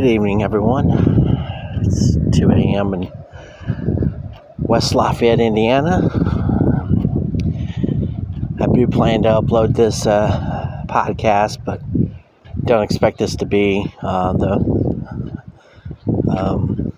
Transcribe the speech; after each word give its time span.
Good 0.00 0.12
evening, 0.12 0.42
everyone. 0.42 0.86
It's 1.82 2.16
2 2.32 2.50
a.m. 2.52 2.94
in 2.94 3.12
West 4.56 4.94
Lafayette, 4.94 5.40
Indiana. 5.40 6.08
I 8.58 8.66
do 8.72 8.86
plan 8.86 9.24
to 9.24 9.28
upload 9.28 9.76
this 9.76 10.06
uh, 10.06 10.84
podcast, 10.88 11.62
but 11.66 11.82
don't 12.64 12.82
expect 12.82 13.18
this 13.18 13.36
to 13.36 13.44
be 13.44 13.92
uh, 14.00 14.32
the 14.32 14.54
um, 16.34 16.94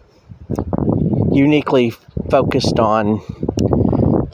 uniquely 1.33 1.91
focused 2.31 2.79
on 2.79 3.21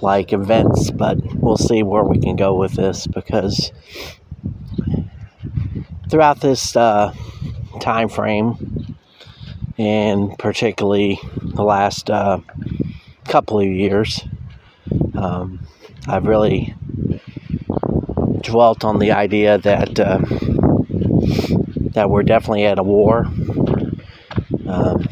like 0.02 0.34
events, 0.34 0.90
but 0.90 1.16
we'll 1.36 1.56
see 1.56 1.82
where 1.82 2.04
we 2.04 2.18
can 2.18 2.36
go 2.36 2.54
with 2.54 2.74
this 2.74 3.06
because 3.06 3.72
throughout 6.10 6.42
this 6.42 6.76
uh, 6.76 7.14
time 7.78 8.08
frame, 8.08 8.96
and 9.76 10.38
particularly 10.38 11.20
the 11.42 11.62
last 11.62 12.10
uh, 12.10 12.40
couple 13.26 13.60
of 13.60 13.66
years, 13.66 14.24
um, 15.14 15.60
I've 16.06 16.26
really 16.26 16.74
dwelt 18.42 18.84
on 18.84 18.98
the 18.98 19.12
idea 19.12 19.58
that 19.58 20.00
uh, 20.00 20.18
that 21.92 22.08
we're 22.10 22.22
definitely 22.22 22.64
at 22.64 22.78
a 22.78 22.82
war. 22.82 23.26
Um, 24.66 25.08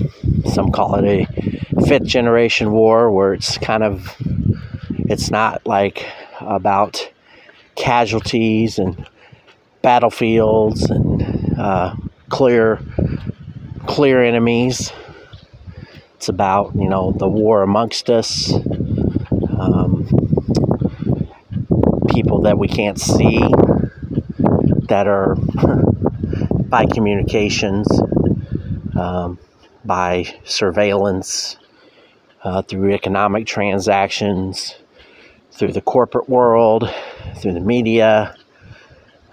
some 0.47 0.70
call 0.70 0.97
it 0.97 1.05
a 1.05 1.87
fifth 1.87 2.05
generation 2.05 2.73
war, 2.73 3.11
where 3.11 3.34
it's 3.34 3.59
kind 3.59 3.83
of 3.83 4.17
it's 5.09 5.30
not 5.30 5.67
like 5.67 6.06
about 6.41 7.11
casualties 7.75 8.78
and 8.78 9.09
battlefields 9.83 10.91
and 10.91 11.59
uh, 11.59 11.95
clear 12.29 12.80
clear 13.87 14.23
enemies. 14.23 14.93
It's 16.17 16.28
about 16.28 16.75
you 16.75 16.89
know 16.89 17.12
the 17.12 17.28
war 17.28 17.62
amongst 17.62 18.11
us, 18.11 18.53
um, 18.53 20.09
people 22.09 22.42
that 22.42 22.59
we 22.59 22.69
can't 22.69 22.98
see 22.98 23.39
that 24.89 25.06
are 25.06 25.34
by 26.69 26.87
communications, 26.87 27.87
um, 28.98 29.39
by 29.84 30.34
surveillance, 30.45 31.56
uh, 32.43 32.62
through 32.62 32.93
economic 32.93 33.47
transactions, 33.47 34.77
through 35.53 35.72
the 35.72 35.81
corporate 35.81 36.28
world, 36.28 36.89
through 37.37 37.53
the 37.53 37.61
media, 37.61 38.34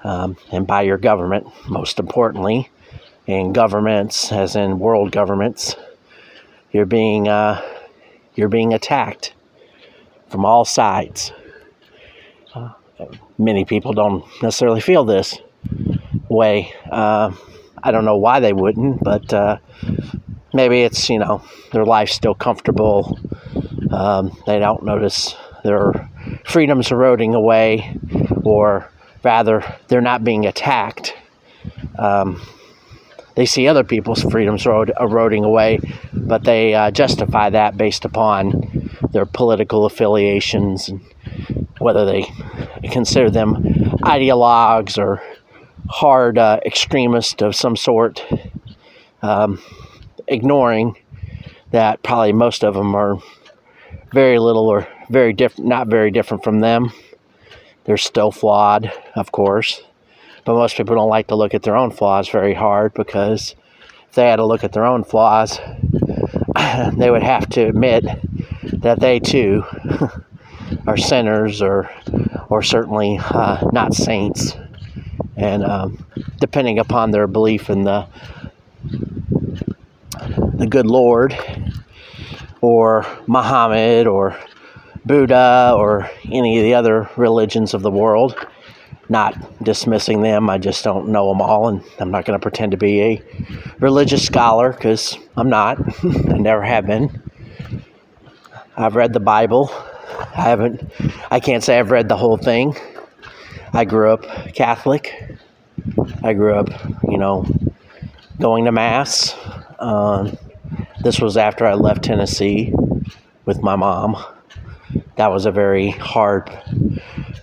um, 0.04 0.36
and 0.52 0.67
by 0.67 0.82
your 0.82 0.98
government, 0.98 1.48
most 1.70 2.00
importantly. 2.00 2.70
And 3.28 3.56
governments, 3.56 4.32
as 4.32 4.56
in 4.56 4.80
world 4.80 5.12
governments, 5.12 5.76
you're 6.72 6.86
being 6.86 7.28
uh, 7.28 7.62
you're 8.36 8.50
being 8.50 8.74
attacked 8.74 9.34
from 10.30 10.44
all 10.44 10.66
sides. 10.66 11.32
Uh, 12.54 12.72
many 13.38 13.64
people 13.66 13.94
don't 13.94 14.26
necessarily 14.42 14.82
feel 14.82 15.06
this 15.06 15.38
way. 16.30 16.74
Uh, 16.92 17.32
I 17.82 17.92
don't 17.92 18.06
know 18.06 18.18
why 18.18 18.40
they 18.40 18.54
wouldn't, 18.54 19.04
but 19.04 19.32
uh, 19.34 19.58
maybe 20.54 20.82
it's 20.82 21.10
you 21.10 21.20
know 21.20 21.44
their 21.72 21.86
life's 21.86 22.14
still 22.14 22.36
comfortable. 22.36 23.20
Um, 23.92 24.36
they 24.48 24.60
don't 24.60 24.84
notice 24.84 25.36
their 25.64 26.10
freedoms 26.46 26.92
eroding 26.92 27.36
away, 27.36 27.98
or 28.44 28.90
rather, 29.24 29.64
they're 29.88 30.02
not 30.02 30.24
being 30.24 30.46
attacked. 30.46 31.14
Um, 31.98 32.42
they 33.36 33.45
see 33.45 33.67
other 33.67 33.84
people's 33.84 34.22
freedoms 34.22 34.64
erod- 34.64 34.94
eroding 35.00 35.44
away, 35.44 35.80
but 36.14 36.44
they 36.44 36.73
uh, 36.73 36.92
justify 36.92 37.50
that 37.50 37.78
based 37.78 38.06
upon 38.06 38.89
their 39.12 39.26
political 39.26 39.86
affiliations 39.86 40.89
and 40.89 41.02
whether 41.80 42.05
they 42.05 42.32
consider 42.92 43.30
them 43.30 43.55
ideologues 44.04 44.98
or 44.98 45.21
hard 45.89 46.38
uh, 46.38 46.60
extremists 46.66 47.42
of 47.42 47.55
some 47.55 47.76
sort, 47.76 48.23
um, 49.21 49.61
ignoring 50.27 50.98
that 51.71 52.02
probably 52.04 52.33
most 52.33 52.64
of 52.64 52.73
them 52.76 52.95
are 52.95 53.17
very 54.11 54.38
little 54.38 54.67
or 54.67 54.88
very 55.10 55.33
different, 55.33 55.67
not 55.67 55.88
very 55.88 56.11
different 56.11 56.44
from 56.44 56.60
them. 56.60 56.92
They're 57.86 57.98
still 57.98 58.32
flawed, 58.32 58.92
of 59.15 59.32
course, 59.32 59.82
but 60.45 60.55
most 60.55 60.76
people 60.76 60.95
don't 60.95 61.09
like 61.09 61.27
to 61.27 61.36
look 61.36 61.54
at 61.54 61.64
their 61.64 61.76
own 61.76 61.92
flaws 61.92 62.30
very 62.30 62.54
hard 62.54 62.93
because 62.93 63.55
if 64.09 64.15
they 64.15 64.27
had 64.27 64.37
to 64.37 64.45
look 64.45 64.64
at 64.64 64.73
their 64.73 64.86
own 64.86 65.04
flaws, 65.04 65.59
they 66.93 67.09
would 67.09 67.23
have 67.23 67.48
to 67.49 67.67
admit 67.67 68.05
that 68.64 68.99
they 68.99 69.20
too 69.20 69.64
are 70.87 70.98
sinners 70.98 71.61
or, 71.61 71.89
or 72.49 72.61
certainly 72.61 73.20
uh, 73.21 73.70
not 73.71 73.93
saints. 73.93 74.55
And 75.36 75.64
um, 75.64 76.05
depending 76.39 76.80
upon 76.80 77.11
their 77.11 77.27
belief 77.27 77.70
in 77.70 77.83
the 77.83 78.08
the 80.53 80.67
good 80.67 80.86
Lord 80.86 81.37
or 82.61 83.05
Muhammad 83.27 84.08
or 84.08 84.37
Buddha 85.05 85.73
or 85.76 86.09
any 86.32 86.58
of 86.59 86.64
the 86.64 86.76
other 86.76 87.09
religions 87.17 87.73
of 87.73 87.82
the 87.82 87.92
world. 87.92 88.36
Not 89.09 89.64
dismissing 89.64 90.21
them, 90.21 90.49
I 90.49 90.58
just 90.58 90.83
don't 90.83 91.09
know 91.09 91.27
them 91.30 91.41
all, 91.41 91.67
and 91.67 91.83
I'm 91.99 92.09
not 92.09 92.25
going 92.25 92.39
to 92.39 92.41
pretend 92.41 92.71
to 92.71 92.77
be 92.77 93.02
a 93.02 93.23
religious 93.80 94.25
scholar 94.25 94.71
because 94.71 95.17
I'm 95.36 95.49
not. 95.49 95.77
I 96.03 96.37
never 96.37 96.64
have 96.64 96.87
been. 96.87 97.21
I've 98.77 98.95
read 98.95 99.14
the 99.14 99.19
Bible. 99.19 99.69
I 100.36 100.43
haven't, 100.43 100.89
I 101.30 101.39
can't 101.39 101.64
say 101.64 101.77
I've 101.77 101.91
read 101.91 102.08
the 102.08 102.17
whole 102.17 102.37
thing. 102.37 102.75
I 103.73 103.86
grew 103.86 104.11
up 104.11 104.23
Catholic. 104.53 105.37
I 106.23 106.33
grew 106.33 106.55
up, 106.55 106.70
you 107.03 107.17
know, 107.17 107.45
going 108.39 108.65
to 108.65 108.71
Mass. 108.71 109.35
Um, 109.80 110.37
this 111.03 111.20
was 111.20 111.35
after 111.35 111.65
I 111.65 111.73
left 111.73 112.03
Tennessee 112.03 112.73
with 113.45 113.61
my 113.61 113.75
mom 113.75 114.23
that 115.15 115.27
was 115.27 115.45
a 115.45 115.52
very 115.52 115.92
hard, 115.92 116.49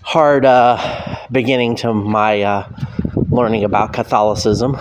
hard 0.03 0.45
uh, 0.45 1.17
beginning 1.31 1.77
to 1.77 1.95
my 1.95 2.43
uh, 2.43 2.69
learning 3.31 3.65
about 3.65 3.93
Catholicism. 3.93 4.77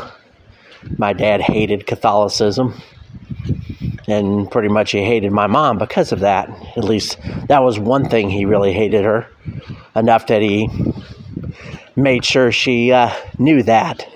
My 0.97 1.13
dad 1.13 1.41
hated 1.41 1.85
Catholicism, 1.85 2.81
and 4.07 4.49
pretty 4.49 4.69
much 4.69 4.91
he 4.91 5.03
hated 5.03 5.31
my 5.31 5.47
mom 5.47 5.77
because 5.77 6.11
of 6.11 6.21
that. 6.21 6.49
At 6.75 6.83
least 6.83 7.17
that 7.47 7.59
was 7.59 7.79
one 7.79 8.09
thing 8.09 8.29
he 8.29 8.45
really 8.45 8.73
hated 8.73 9.05
her 9.05 9.27
enough 9.95 10.27
that 10.27 10.41
he 10.41 10.69
made 11.95 12.25
sure 12.25 12.51
she 12.51 12.91
uh, 12.91 13.13
knew 13.37 13.61
that 13.63 14.07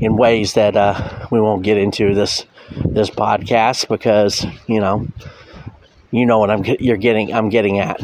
in 0.00 0.16
ways 0.16 0.54
that 0.54 0.76
uh, 0.76 1.26
we 1.30 1.40
won't 1.40 1.62
get 1.62 1.76
into 1.76 2.14
this 2.14 2.44
this 2.84 3.10
podcast 3.10 3.88
because 3.88 4.44
you 4.66 4.80
know 4.80 5.06
you 6.16 6.24
know 6.24 6.38
what 6.38 6.50
I'm 6.50 6.64
you're 6.80 6.96
getting 6.96 7.32
I'm 7.32 7.50
getting 7.50 7.78
at. 7.78 8.00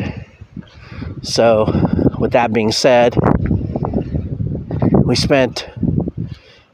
So, 1.23 1.65
with 2.19 2.33
that 2.33 2.53
being 2.53 2.73
said, 2.73 3.17
we 5.05 5.15
spent 5.15 5.69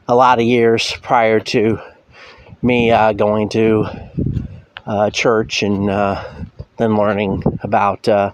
a 0.07 0.15
lot 0.15 0.39
of 0.39 0.45
years 0.45 0.93
prior 1.01 1.39
to 1.39 1.79
me 2.61 2.91
uh, 2.91 3.13
going 3.13 3.47
to 3.49 3.85
uh, 4.85 5.09
church 5.11 5.63
and 5.63 5.89
uh, 5.89 6.23
then 6.77 6.97
learning 6.97 7.43
about 7.61 8.07
uh, 8.09 8.31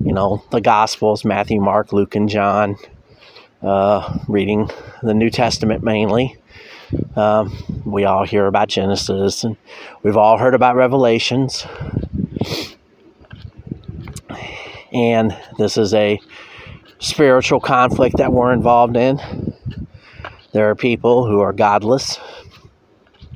you 0.00 0.12
know 0.12 0.44
the 0.52 0.60
Gospels 0.60 1.24
Matthew, 1.24 1.60
Mark, 1.60 1.92
Luke, 1.92 2.14
and 2.14 2.28
John. 2.28 2.76
Uh, 3.62 4.18
reading 4.28 4.70
the 5.02 5.14
New 5.14 5.30
Testament 5.30 5.82
mainly. 5.82 6.36
Um, 7.16 7.82
we 7.84 8.04
all 8.04 8.24
hear 8.24 8.46
about 8.46 8.68
Genesis 8.68 9.42
and 9.42 9.56
we've 10.04 10.16
all 10.16 10.38
heard 10.38 10.54
about 10.54 10.76
Revelations. 10.76 11.66
And 14.92 15.36
this 15.58 15.76
is 15.76 15.92
a 15.94 16.20
spiritual 16.98 17.60
conflict 17.60 18.16
that 18.18 18.32
we're 18.32 18.52
involved 18.52 18.96
in. 18.96 19.20
There 20.52 20.70
are 20.70 20.74
people 20.74 21.26
who 21.26 21.40
are 21.40 21.52
godless. 21.52 22.18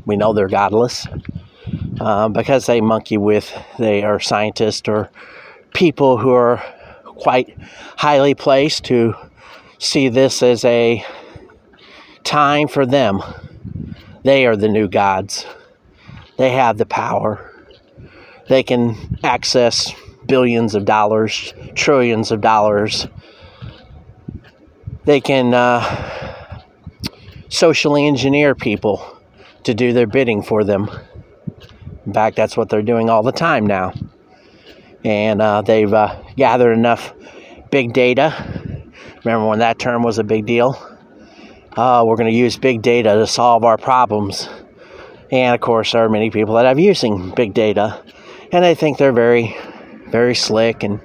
We 0.07 0.17
know 0.17 0.33
they're 0.33 0.49
godless 0.49 1.07
uh, 2.01 2.29
because 2.29 2.67
they 2.67 2.81
monkey 2.81 3.19
with, 3.19 3.53
they 3.79 4.03
are 4.03 4.19
scientists 4.19 4.89
or 4.89 5.11
people 5.75 6.17
who 6.17 6.31
are 6.31 6.63
quite 7.05 7.57
highly 7.97 8.35
placed 8.35 8.85
to 8.85 9.15
see 9.79 10.09
this 10.09 10.43
as 10.43 10.65
a 10.65 11.05
time 12.25 12.69
for 12.69 12.87
them. 12.87 13.21
They 14.25 14.47
are 14.47 14.57
the 14.57 14.69
new 14.69 14.89
gods. 14.89 15.47
They 16.39 16.53
have 16.53 16.79
the 16.79 16.87
power. 16.87 17.50
They 18.51 18.65
can 18.65 18.97
access 19.23 19.95
billions 20.27 20.75
of 20.75 20.85
dollars, 20.85 21.55
trillions 21.77 22.33
of 22.33 22.41
dollars. 22.41 23.07
They 25.05 25.21
can 25.21 25.55
uh, 25.55 26.65
socially 27.49 28.09
engineer 28.09 28.57
people 28.57 29.19
to 29.63 29.73
do 29.73 29.93
their 29.93 30.09
bidding 30.09 30.43
for 30.43 30.65
them. 30.65 30.91
In 32.05 32.13
fact, 32.13 32.35
that's 32.35 32.57
what 32.57 32.69
they're 32.69 32.83
doing 32.83 33.09
all 33.09 33.23
the 33.23 33.31
time 33.31 33.69
now. 33.69 33.93
And 35.05 35.41
uh, 35.41 35.63
they've 35.63 35.95
uh, 35.95 36.21
gathered 36.35 36.73
enough 36.73 37.13
big 37.71 37.93
data. 37.93 38.35
Remember 39.25 39.47
when 39.47 39.61
that 39.61 39.79
term 39.79 40.03
was 40.03 40.19
a 40.19 40.25
big 40.25 40.45
deal? 40.45 40.77
Uh, 41.77 42.03
we're 42.05 42.17
going 42.17 42.33
to 42.33 42.37
use 42.37 42.57
big 42.59 42.83
data 42.83 43.11
to 43.11 43.29
solve 43.29 43.63
our 43.63 43.79
problems. 43.79 44.49
And 45.31 45.55
of 45.55 45.61
course, 45.61 45.93
there 45.93 46.05
are 46.05 46.09
many 46.09 46.31
people 46.31 46.57
that 46.57 46.67
have 46.67 46.81
using 46.81 47.33
big 47.37 47.55
data, 47.55 48.03
and 48.53 48.65
they 48.65 48.75
think 48.75 48.99
they're 48.99 49.13
very, 49.13 49.57
very 50.09 50.35
slick. 50.35 50.83
And 50.83 51.01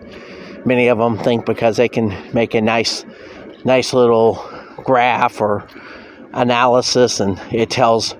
many 0.65 0.87
of 0.87 0.97
them 0.97 1.17
think 1.17 1.45
because 1.45 1.77
they 1.77 1.89
can 1.89 2.15
make 2.33 2.53
a 2.53 2.61
nice, 2.61 3.05
nice 3.63 3.93
little 3.93 4.35
graph 4.83 5.41
or 5.41 5.67
analysis, 6.33 7.19
and 7.19 7.39
it 7.51 7.69
tells 7.69 8.15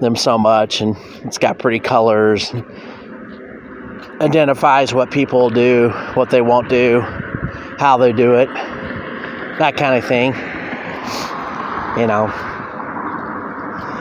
them 0.00 0.16
so 0.16 0.36
much, 0.36 0.80
and 0.80 0.96
it's 1.22 1.38
got 1.38 1.58
pretty 1.58 1.78
colors, 1.78 2.52
identifies 4.20 4.92
what 4.92 5.10
people 5.10 5.50
do, 5.50 5.90
what 6.14 6.30
they 6.30 6.42
won't 6.42 6.68
do, 6.68 7.00
how 7.78 7.96
they 7.96 8.12
do 8.12 8.34
it, 8.34 8.48
that 9.58 9.76
kind 9.76 9.96
of 9.96 10.04
thing. 10.04 10.32
You 11.98 12.06
know. 12.06 12.28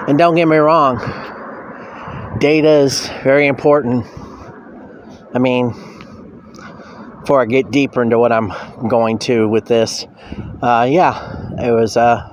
And 0.08 0.18
don't 0.18 0.36
get 0.36 0.48
me 0.48 0.58
wrong, 0.58 0.98
data 2.40 2.70
is 2.70 3.08
very 3.24 3.48
important. 3.48 4.06
I 5.34 5.40
mean, 5.40 5.70
before 7.22 7.42
I 7.42 7.46
get 7.46 7.72
deeper 7.72 8.02
into 8.02 8.20
what 8.20 8.32
I'm 8.32 8.52
going 8.88 9.18
to 9.20 9.48
with 9.48 9.66
this, 9.66 10.06
uh, 10.62 10.88
yeah, 10.90 11.52
it 11.60 11.72
was. 11.72 11.98
Uh, 11.98 12.30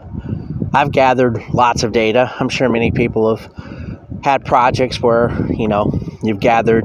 I've 0.73 0.93
gathered 0.93 1.43
lots 1.52 1.82
of 1.82 1.93
data. 1.93 2.32
I'm 2.38 2.49
sure 2.49 2.69
many 2.69 2.91
people 2.91 3.37
have 3.37 3.52
had 4.23 4.44
projects 4.44 5.00
where 5.00 5.31
you 5.50 5.69
know 5.69 5.99
you've 6.23 6.41
gathered 6.41 6.85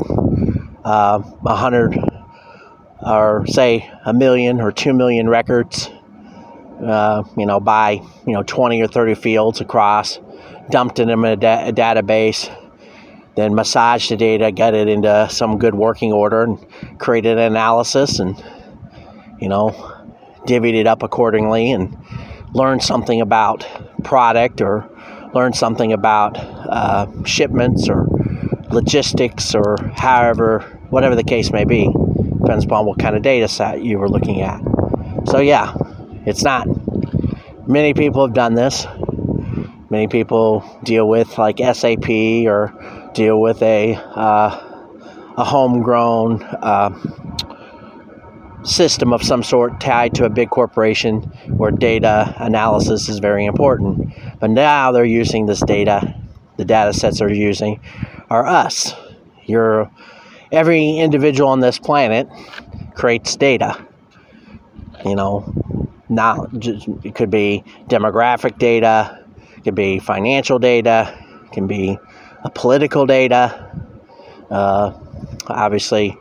uh, 0.83 1.21
a 1.45 1.55
hundred 1.55 1.97
or 3.01 3.45
say 3.47 3.89
a 4.05 4.13
million 4.13 4.61
or 4.61 4.71
two 4.71 4.93
million 4.93 5.27
records. 5.27 5.89
Uh, 6.81 7.23
you 7.37 7.45
know, 7.45 7.59
by 7.59 8.01
you 8.27 8.33
know 8.33 8.43
20 8.43 8.81
or 8.81 8.87
30 8.87 9.15
fields 9.15 9.61
across, 9.61 10.19
dumped 10.69 10.99
in 10.99 11.09
a, 11.09 11.35
da- 11.35 11.69
a 11.69 11.71
database, 11.71 12.49
then 13.35 13.53
massaged 13.55 14.11
the 14.11 14.17
data, 14.17 14.51
got 14.51 14.73
it 14.73 14.87
into 14.87 15.27
some 15.29 15.57
good 15.57 15.75
working 15.75 16.11
order, 16.11 16.43
and 16.43 16.99
created 16.99 17.37
an 17.37 17.51
analysis, 17.51 18.19
and 18.19 18.41
you 19.39 19.49
know, 19.49 19.71
divvied 20.47 20.75
it 20.75 20.87
up 20.87 21.03
accordingly, 21.03 21.71
and 21.71 21.97
learned 22.53 22.81
something 22.81 23.21
about 23.21 23.67
product 24.03 24.61
or 24.61 24.89
learned 25.33 25.55
something 25.55 25.91
about 25.91 26.37
uh, 26.37 27.07
shipments 27.25 27.89
or 27.89 28.07
logistics 28.69 29.53
or 29.53 29.77
however, 29.93 30.59
whatever 30.89 31.15
the 31.15 31.23
case 31.23 31.51
may 31.51 31.65
be. 31.65 31.89
Depends 32.39 32.65
upon 32.65 32.85
what 32.85 32.99
kind 32.99 33.15
of 33.15 33.21
data 33.21 33.47
set 33.47 33.83
you 33.83 33.97
were 33.99 34.09
looking 34.09 34.41
at. 34.41 34.61
So, 35.27 35.39
yeah, 35.39 35.73
it's 36.25 36.43
not. 36.43 36.67
Many 37.67 37.93
people 37.93 38.25
have 38.25 38.35
done 38.35 38.53
this. 38.53 38.85
Many 39.89 40.07
people 40.07 40.63
deal 40.83 41.07
with 41.07 41.37
like 41.37 41.57
SAP 41.57 42.09
or 42.47 42.73
deal 43.15 43.39
with 43.41 43.61
a 43.63 43.95
uh, 43.95 44.75
a 45.37 45.43
homegrown 45.43 46.43
uh, 46.43 46.89
system 48.63 49.13
of 49.13 49.23
some 49.23 49.43
sort 49.43 49.79
tied 49.79 50.13
to 50.15 50.25
a 50.25 50.29
big 50.29 50.49
corporation 50.49 51.21
where 51.57 51.71
data 51.71 52.35
analysis 52.37 53.09
is 53.09 53.19
very 53.19 53.45
important. 53.45 54.13
But 54.39 54.51
now 54.51 54.91
they're 54.91 55.05
using 55.05 55.45
this 55.45 55.61
data. 55.61 56.15
The 56.57 56.65
data 56.65 56.93
sets 56.93 57.19
they're 57.19 57.31
using 57.33 57.79
are 58.29 58.45
us. 58.45 58.93
You're 59.45 59.91
every 60.51 60.97
individual 60.97 61.49
on 61.49 61.59
this 61.59 61.79
planet 61.79 62.27
creates 62.93 63.35
data. 63.35 63.85
You 65.05 65.15
know, 65.15 65.53
now 66.09 66.47
it 66.53 67.15
could 67.15 67.29
be 67.29 67.63
demographic 67.87 68.57
data, 68.57 69.23
it 69.57 69.63
could 69.63 69.75
be 69.75 69.99
financial 69.99 70.59
data, 70.59 71.13
it 71.45 71.51
can 71.51 71.67
be 71.67 71.99
political 72.49 73.05
data, 73.05 73.71
uh, 74.49 74.93
obviously, 75.47 76.17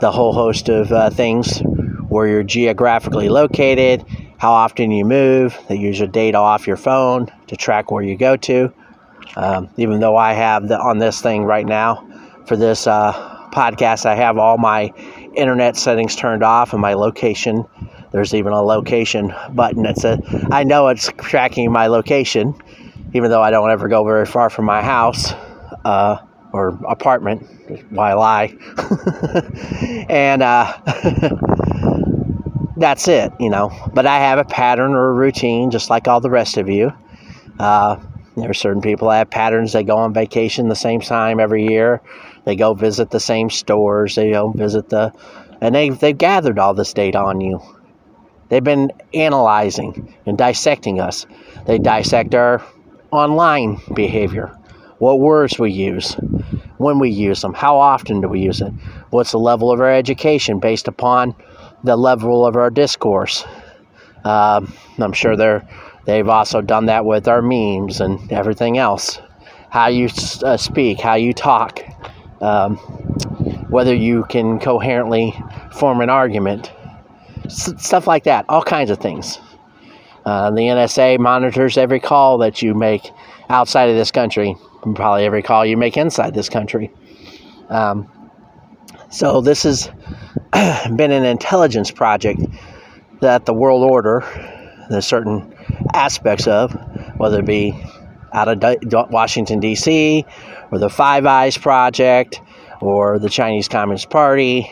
the 0.00 0.10
whole 0.10 0.32
host 0.32 0.68
of 0.68 0.92
uh, 0.92 1.10
things 1.10 1.60
where 2.08 2.26
you're 2.26 2.42
geographically 2.42 3.28
located, 3.28 4.04
how 4.38 4.52
often 4.52 4.90
you 4.90 5.04
move. 5.04 5.58
They 5.68 5.76
use 5.76 5.98
your 5.98 6.08
data 6.08 6.38
off 6.38 6.66
your 6.66 6.76
phone 6.76 7.32
to 7.46 7.56
track 7.56 7.90
where 7.90 8.02
you 8.02 8.16
go 8.16 8.36
to. 8.36 8.72
Um, 9.36 9.70
even 9.76 10.00
though 10.00 10.16
I 10.16 10.32
have 10.34 10.68
the, 10.68 10.78
on 10.78 10.98
this 10.98 11.22
thing 11.22 11.44
right 11.44 11.64
now 11.64 12.06
for 12.46 12.56
this 12.56 12.86
uh, 12.86 13.12
podcast, 13.52 14.04
I 14.04 14.16
have 14.16 14.36
all 14.36 14.58
my 14.58 14.92
internet 15.34 15.76
settings 15.76 16.16
turned 16.16 16.42
off 16.42 16.72
and 16.72 16.82
my 16.82 16.94
location. 16.94 17.64
There's 18.10 18.34
even 18.34 18.52
a 18.52 18.60
location 18.60 19.32
button 19.52 19.84
that 19.84 19.96
says 19.96 20.18
I 20.50 20.64
know 20.64 20.88
it's 20.88 21.10
tracking 21.16 21.72
my 21.72 21.86
location, 21.86 22.54
even 23.14 23.30
though 23.30 23.40
I 23.40 23.50
don't 23.50 23.70
ever 23.70 23.88
go 23.88 24.04
very 24.04 24.26
far 24.26 24.50
from 24.50 24.66
my 24.66 24.82
house 24.82 25.32
uh, 25.84 26.18
or 26.52 26.78
apartment. 26.88 27.46
Why 27.90 28.12
lie? 28.14 28.56
and 30.08 30.42
uh, 30.42 30.78
that's 32.76 33.08
it, 33.08 33.32
you 33.40 33.50
know. 33.50 33.70
But 33.92 34.06
I 34.06 34.18
have 34.18 34.38
a 34.38 34.44
pattern 34.44 34.92
or 34.92 35.10
a 35.10 35.12
routine, 35.12 35.70
just 35.70 35.90
like 35.90 36.08
all 36.08 36.20
the 36.20 36.30
rest 36.30 36.56
of 36.58 36.68
you. 36.68 36.92
Uh, 37.58 37.96
there 38.36 38.50
are 38.50 38.54
certain 38.54 38.82
people 38.82 39.08
that 39.08 39.18
have 39.18 39.30
patterns. 39.30 39.72
They 39.72 39.82
go 39.82 39.96
on 39.98 40.14
vacation 40.14 40.68
the 40.68 40.76
same 40.76 41.00
time 41.00 41.40
every 41.40 41.66
year. 41.68 42.00
They 42.44 42.56
go 42.56 42.74
visit 42.74 43.10
the 43.10 43.20
same 43.20 43.50
stores. 43.50 44.14
They 44.14 44.30
go 44.32 44.50
visit 44.50 44.88
the, 44.88 45.12
and 45.60 45.74
they 45.74 45.90
they've 45.90 46.16
gathered 46.16 46.58
all 46.58 46.74
this 46.74 46.92
data 46.92 47.18
on 47.18 47.40
you. 47.40 47.60
They've 48.48 48.64
been 48.64 48.92
analyzing 49.14 50.14
and 50.26 50.36
dissecting 50.36 51.00
us. 51.00 51.26
They 51.66 51.78
dissect 51.78 52.34
our 52.34 52.62
online 53.10 53.80
behavior 53.94 54.58
what 55.02 55.18
words 55.18 55.58
we 55.58 55.72
use, 55.72 56.14
when 56.76 57.00
we 57.00 57.10
use 57.10 57.42
them, 57.42 57.52
how 57.52 57.76
often 57.76 58.20
do 58.20 58.28
we 58.28 58.38
use 58.38 58.60
it, 58.60 58.72
what's 59.10 59.32
the 59.32 59.38
level 59.38 59.72
of 59.72 59.80
our 59.80 59.92
education 59.92 60.60
based 60.60 60.86
upon 60.86 61.34
the 61.82 61.96
level 61.96 62.46
of 62.46 62.54
our 62.54 62.70
discourse. 62.70 63.44
Uh, 64.24 64.64
I'm 65.00 65.12
sure 65.12 65.34
they're 65.34 65.68
they've 66.04 66.28
also 66.28 66.60
done 66.60 66.86
that 66.86 67.04
with 67.04 67.26
our 67.26 67.42
memes 67.42 68.00
and 68.00 68.30
everything 68.30 68.78
else. 68.78 69.18
How 69.70 69.88
you 69.88 70.08
uh, 70.44 70.56
speak, 70.56 71.00
how 71.00 71.14
you 71.14 71.32
talk, 71.32 71.80
um, 72.40 72.76
whether 73.70 73.92
you 73.92 74.22
can 74.28 74.60
coherently 74.60 75.34
form 75.72 76.00
an 76.00 76.10
argument, 76.10 76.70
S- 77.46 77.74
stuff 77.76 78.06
like 78.06 78.22
that, 78.22 78.44
all 78.48 78.62
kinds 78.62 78.88
of 78.88 78.98
things. 78.98 79.40
Uh, 80.24 80.52
the 80.52 80.60
NSA 80.60 81.18
monitors 81.18 81.76
every 81.76 81.98
call 81.98 82.38
that 82.38 82.62
you 82.62 82.72
make 82.72 83.10
outside 83.48 83.90
of 83.90 83.96
this 83.96 84.12
country 84.12 84.54
probably 84.82 85.24
every 85.24 85.42
call 85.42 85.64
you 85.64 85.76
make 85.76 85.96
inside 85.96 86.34
this 86.34 86.48
country. 86.48 86.90
Um, 87.68 88.10
so 89.10 89.40
this 89.40 89.62
has 89.62 89.90
been 90.52 91.10
an 91.10 91.24
intelligence 91.24 91.90
project 91.90 92.40
that 93.20 93.46
the 93.46 93.54
world 93.54 93.88
order, 93.88 94.24
there's 94.90 95.06
certain 95.06 95.54
aspects 95.94 96.46
of, 96.46 96.72
whether 97.16 97.40
it 97.40 97.46
be 97.46 97.74
out 98.32 98.48
of 98.48 99.10
Washington 99.10 99.60
D.C. 99.60 100.24
or 100.70 100.78
the 100.78 100.88
Five 100.88 101.26
Eyes 101.26 101.56
Project 101.56 102.40
or 102.80 103.18
the 103.18 103.28
Chinese 103.28 103.68
Communist 103.68 104.10
Party, 104.10 104.70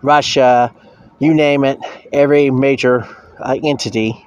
Russia, 0.00 0.74
you 1.18 1.34
name 1.34 1.64
it, 1.64 1.78
every 2.12 2.50
major 2.50 3.06
uh, 3.38 3.58
entity, 3.62 4.26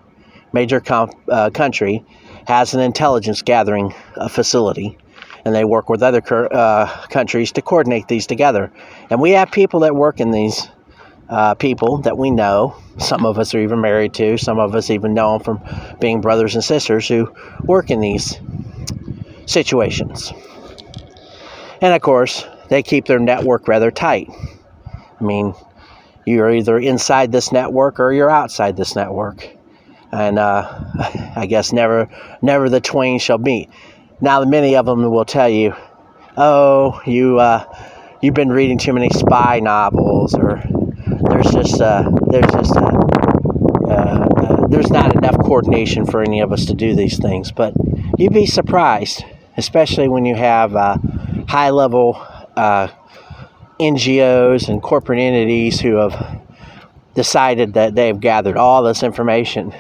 major 0.53 0.79
com- 0.79 1.12
uh, 1.29 1.50
country 1.50 2.05
has 2.48 2.74
an 2.74 2.82
intelligence 2.82 3.41
gathering 3.41 3.94
uh, 4.15 4.27
facility 4.27 4.98
and 5.46 5.54
they 5.54 5.64
work 5.64 5.90
with 5.90 6.02
other 6.02 6.22
uh, 6.52 6.88
countries 7.08 7.52
to 7.54 7.62
coordinate 7.62 8.08
these 8.08 8.25
together. 8.25 8.72
And 9.10 9.22
we 9.22 9.32
have 9.32 9.52
people 9.52 9.82
that 9.82 9.96
work 9.96 10.20
in 10.20 10.32
these 10.32 10.68
uh, 11.30 11.54
people 11.54 12.00
that 12.00 12.18
we 12.18 12.32
know. 12.32 12.75
Some 12.98 13.25
of 13.25 13.38
us 13.38 13.54
are 13.54 13.60
even 13.60 13.80
married 13.80 14.14
to. 14.16 14.38
Some 14.38 14.60
of 14.60 14.75
us 14.75 14.90
even 14.90 15.14
know 15.14 15.38
them 15.38 15.44
from 15.44 15.98
being 16.00 16.22
brothers 16.22 16.56
and 16.56 16.64
sisters 16.64 17.08
who 17.08 17.34
work 17.64 17.92
in 17.92 18.00
these 18.00 18.40
situations. 19.46 20.34
And 21.82 21.94
of 21.94 22.02
course, 22.02 22.46
they 22.70 22.82
keep 22.84 23.06
their 23.06 23.20
network 23.20 23.68
rather 23.68 23.92
tight. 23.92 24.30
I 25.20 25.24
mean, 25.24 25.54
you're 26.25 26.52
either 26.52 26.80
inside 26.80 27.32
this 27.32 27.52
network 27.52 28.00
or 28.00 28.12
you're 28.12 28.32
outside 28.32 28.75
this 28.75 28.96
network. 28.96 29.48
And 30.12 30.40
uh, 30.40 30.84
I 31.36 31.46
guess 31.48 31.72
never, 31.72 32.10
never 32.42 32.70
the 32.70 32.82
twain 32.82 33.20
shall 33.20 33.38
meet. 33.38 33.70
Now, 34.22 34.43
many 34.43 34.75
of 34.75 34.86
them 34.86 35.10
will 35.12 35.25
tell 35.25 35.50
you, 35.50 35.75
"Oh, 36.38 37.01
you 37.05 37.39
uh, 37.39 37.65
you've 38.22 38.34
been 38.34 38.51
reading 38.51 38.77
too 38.77 38.93
many 38.93 39.10
spy 39.10 39.60
novels," 39.60 40.34
or 40.34 40.63
"There's 41.29 41.51
just 41.51 41.81
uh, 41.81 42.10
there's 42.29 42.51
just 42.51 42.75
uh, 42.75 42.91
uh, 43.89 44.27
uh, 44.38 44.67
there's 44.67 44.89
not 44.89 45.15
enough 45.15 45.38
coordination 45.39 46.05
for 46.05 46.22
any 46.22 46.39
of 46.39 46.51
us 46.53 46.65
to 46.65 46.74
do 46.74 46.95
these 46.95 47.17
things." 47.17 47.51
But 47.51 47.74
you'd 48.17 48.34
be 48.34 48.45
surprised. 48.45 49.24
especially 49.57 50.07
when 50.07 50.25
you 50.25 50.36
have 50.36 50.75
uh, 50.75 50.98
high 51.48 51.69
level 51.69 52.15
uh, 52.55 52.88
NGOs 53.79 54.69
and 54.69 54.81
corporate 54.81 55.19
entities 55.19 55.79
who 55.79 55.95
have 55.95 56.41
decided 57.13 57.74
that 57.74 57.95
they've 57.95 58.19
gathered 58.19 58.57
all 58.57 58.84
this 58.84 59.03
information 59.03 59.74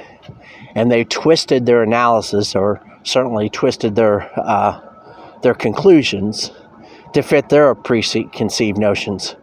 and 0.75 0.89
they've 0.91 1.07
twisted 1.07 1.65
their 1.65 1.83
analysis 1.83 2.55
or 2.55 2.81
certainly 3.05 3.49
twisted 3.49 3.95
their 3.95 4.29
uh, 4.37 4.81
their 5.41 5.53
conclusions 5.53 6.51
to 7.13 7.21
fit 7.21 7.47
their 7.49 7.73
preconceived 7.75 8.77
notions. 8.77 9.35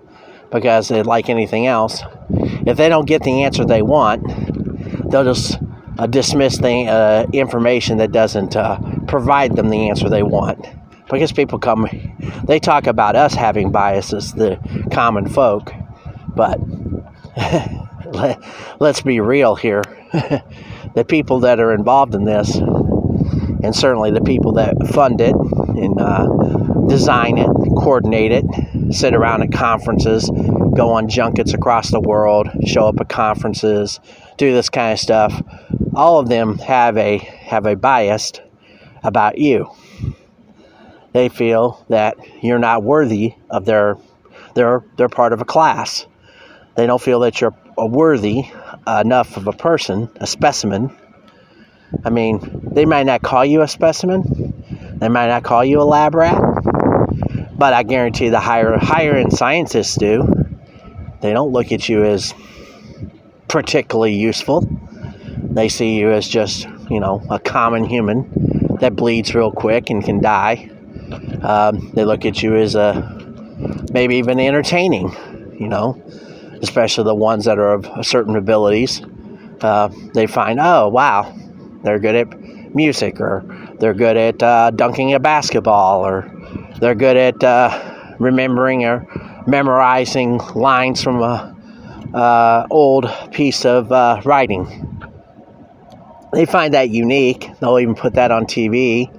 Because 0.50 0.90
like 0.90 1.30
anything 1.30 1.66
else. 1.66 2.02
If 2.28 2.76
they 2.76 2.90
don't 2.90 3.06
get 3.06 3.22
the 3.22 3.44
answer 3.44 3.64
they 3.64 3.80
want 3.80 4.22
they'll 5.10 5.24
just 5.24 5.58
uh, 5.98 6.06
dismiss 6.06 6.58
the 6.58 6.86
uh, 6.86 7.26
information 7.32 7.98
that 7.98 8.10
doesn't 8.12 8.56
uh, 8.56 8.78
provide 9.06 9.54
them 9.54 9.68
the 9.68 9.90
answer 9.90 10.08
they 10.08 10.22
want. 10.22 10.66
Because 11.10 11.30
people 11.32 11.58
come 11.58 11.86
they 12.44 12.58
talk 12.58 12.86
about 12.86 13.14
us 13.14 13.34
having 13.34 13.70
biases 13.70 14.32
the 14.32 14.58
common 14.90 15.28
folk. 15.28 15.70
But 16.34 16.58
let, 18.06 18.42
us 18.80 19.00
be 19.02 19.20
real 19.20 19.54
here. 19.54 19.82
The 20.94 21.06
people 21.06 21.40
that 21.40 21.58
are 21.58 21.72
involved 21.72 22.14
in 22.14 22.24
this 22.24 22.58
and 23.62 23.74
certainly 23.74 24.10
the 24.10 24.20
people 24.20 24.52
that 24.52 24.74
fund 24.88 25.20
it 25.20 25.34
and 25.34 26.00
uh, 26.00 26.26
design 26.88 27.38
it 27.38 27.48
coordinate 27.76 28.32
it 28.32 28.44
sit 28.92 29.14
around 29.14 29.42
at 29.42 29.52
conferences 29.52 30.30
go 30.76 30.90
on 30.90 31.08
junkets 31.08 31.54
across 31.54 31.90
the 31.90 32.00
world 32.00 32.48
show 32.66 32.86
up 32.86 33.00
at 33.00 33.08
conferences 33.08 34.00
do 34.36 34.52
this 34.52 34.68
kind 34.68 34.92
of 34.92 34.98
stuff 34.98 35.42
all 35.94 36.18
of 36.18 36.28
them 36.28 36.58
have 36.58 36.96
a 36.96 37.18
have 37.18 37.66
a 37.66 37.76
bias 37.76 38.32
about 39.04 39.38
you 39.38 39.70
they 41.12 41.28
feel 41.28 41.84
that 41.88 42.16
you're 42.42 42.58
not 42.58 42.82
worthy 42.82 43.34
of 43.50 43.64
their 43.64 43.96
their 44.54 44.82
they're 44.96 45.08
part 45.08 45.32
of 45.32 45.40
a 45.40 45.44
class. 45.44 46.06
They 46.74 46.86
don't 46.86 47.00
feel 47.00 47.20
that 47.20 47.40
you're 47.40 47.54
a 47.76 47.86
worthy 47.86 48.44
enough 48.86 49.36
of 49.36 49.46
a 49.46 49.52
person, 49.52 50.10
a 50.16 50.26
specimen. 50.26 50.96
I 52.04 52.10
mean, 52.10 52.68
they 52.72 52.84
might 52.84 53.04
not 53.04 53.22
call 53.22 53.44
you 53.44 53.62
a 53.62 53.68
specimen. 53.68 54.96
They 54.98 55.08
might 55.08 55.28
not 55.28 55.42
call 55.42 55.64
you 55.64 55.80
a 55.80 55.84
lab 55.84 56.14
rat. 56.14 56.40
But 57.56 57.74
I 57.74 57.82
guarantee 57.82 58.28
the 58.28 58.40
higher 58.40 58.76
higher 58.78 59.14
end 59.14 59.32
scientists 59.32 59.96
do. 59.96 60.26
They 61.20 61.32
don't 61.32 61.52
look 61.52 61.70
at 61.70 61.88
you 61.88 62.04
as 62.04 62.34
particularly 63.48 64.14
useful. 64.14 64.66
They 65.38 65.68
see 65.68 65.98
you 65.98 66.10
as 66.10 66.26
just, 66.26 66.66
you 66.90 66.98
know, 66.98 67.22
a 67.30 67.38
common 67.38 67.84
human 67.84 68.76
that 68.80 68.96
bleeds 68.96 69.34
real 69.34 69.52
quick 69.52 69.90
and 69.90 70.02
can 70.02 70.20
die. 70.20 70.70
Um, 71.42 71.92
they 71.94 72.04
look 72.04 72.24
at 72.24 72.42
you 72.42 72.56
as 72.56 72.74
a 72.74 73.18
maybe 73.92 74.16
even 74.16 74.40
entertaining, 74.40 75.14
you 75.58 75.68
know, 75.68 76.02
especially 76.62 77.04
the 77.04 77.14
ones 77.14 77.44
that 77.44 77.58
are 77.58 77.74
of 77.74 78.06
certain 78.06 78.36
abilities. 78.36 79.02
Uh, 79.60 79.88
they 80.14 80.26
find, 80.26 80.58
oh 80.60 80.88
wow, 80.88 81.32
they're 81.82 81.98
good 81.98 82.14
at 82.14 82.74
music, 82.74 83.20
or 83.20 83.44
they're 83.78 83.94
good 83.94 84.16
at 84.16 84.42
uh, 84.42 84.70
dunking 84.70 85.14
a 85.14 85.20
basketball, 85.20 86.04
or 86.04 86.30
they're 86.80 86.94
good 86.94 87.16
at 87.16 87.42
uh, 87.42 88.14
remembering 88.18 88.84
or 88.84 89.06
memorizing 89.46 90.38
lines 90.54 91.02
from 91.02 91.20
a 91.20 91.56
uh, 92.14 92.66
old 92.70 93.10
piece 93.32 93.64
of 93.64 93.90
uh, 93.90 94.20
writing. 94.24 94.66
They 96.32 96.46
find 96.46 96.74
that 96.74 96.90
unique. 96.90 97.48
They'll 97.60 97.78
even 97.78 97.94
put 97.94 98.14
that 98.14 98.30
on 98.30 98.46
TV 98.46 99.10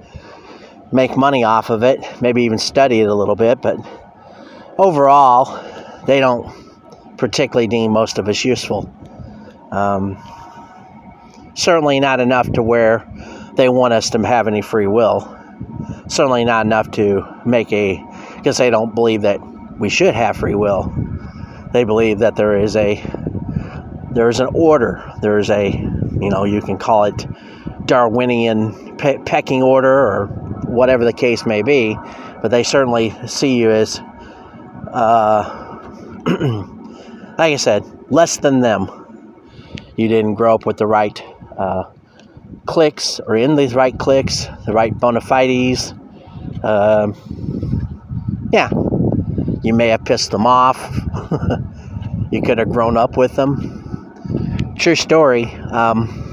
make 0.94 1.16
money 1.16 1.42
off 1.42 1.70
of 1.70 1.82
it, 1.82 2.00
maybe 2.22 2.44
even 2.44 2.56
study 2.56 3.00
it 3.00 3.08
a 3.08 3.14
little 3.14 3.34
bit, 3.34 3.60
but 3.60 3.76
overall, 4.78 5.60
they 6.06 6.20
don't 6.20 6.54
particularly 7.16 7.66
deem 7.66 7.90
most 7.90 8.18
of 8.18 8.28
us 8.28 8.44
useful. 8.44 8.88
Um, 9.72 10.16
certainly 11.54 12.00
not 12.00 12.20
enough 12.20 12.50
to 12.52 12.62
where 12.62 13.06
they 13.54 13.68
want 13.68 13.94
us 13.94 14.10
to 14.10 14.26
have 14.26 14.46
any 14.46 14.62
free 14.62 14.86
will. 14.86 15.30
Certainly 16.08 16.44
not 16.44 16.66
enough 16.66 16.90
to 16.92 17.22
make 17.46 17.72
a, 17.72 18.02
because 18.36 18.58
they 18.58 18.70
don't 18.70 18.94
believe 18.94 19.22
that 19.22 19.40
we 19.78 19.88
should 19.88 20.14
have 20.14 20.36
free 20.36 20.54
will. 20.54 20.92
They 21.72 21.84
believe 21.84 22.20
that 22.20 22.36
there 22.36 22.58
is 22.58 22.76
a, 22.76 23.02
there 24.12 24.28
is 24.28 24.40
an 24.40 24.48
order. 24.52 25.12
There 25.22 25.38
is 25.38 25.50
a, 25.50 25.70
you 25.70 26.30
know, 26.30 26.44
you 26.44 26.60
can 26.60 26.78
call 26.78 27.04
it 27.04 27.26
Darwinian 27.86 28.96
pe- 28.96 29.18
pecking 29.18 29.62
order 29.62 29.92
or 29.92 30.26
whatever 30.66 31.04
the 31.04 31.12
case 31.12 31.46
may 31.46 31.62
be, 31.62 31.96
but 32.42 32.50
they 32.50 32.62
certainly 32.62 33.14
see 33.26 33.56
you 33.56 33.70
as, 33.70 34.00
uh, 34.92 35.80
like 37.38 37.52
I 37.52 37.56
said, 37.56 37.84
less 38.10 38.38
than 38.38 38.60
them. 38.60 38.88
You 39.96 40.08
didn't 40.08 40.34
grow 40.34 40.54
up 40.54 40.66
with 40.66 40.76
the 40.76 40.86
right 40.86 41.22
uh, 41.56 41.84
cliques 42.66 43.20
or 43.20 43.36
in 43.36 43.56
these 43.56 43.74
right 43.74 43.98
cliques, 43.98 44.46
the 44.66 44.72
right 44.72 44.96
bona 44.98 45.20
fides. 45.20 45.94
Uh, 46.62 47.12
yeah, 48.52 48.70
you 49.62 49.74
may 49.74 49.88
have 49.88 50.04
pissed 50.04 50.30
them 50.30 50.46
off. 50.46 50.78
you 52.30 52.42
could 52.42 52.58
have 52.58 52.70
grown 52.70 52.96
up 52.96 53.16
with 53.16 53.34
them. 53.36 54.74
True 54.78 54.94
story. 54.94 55.44
Um, 55.44 56.24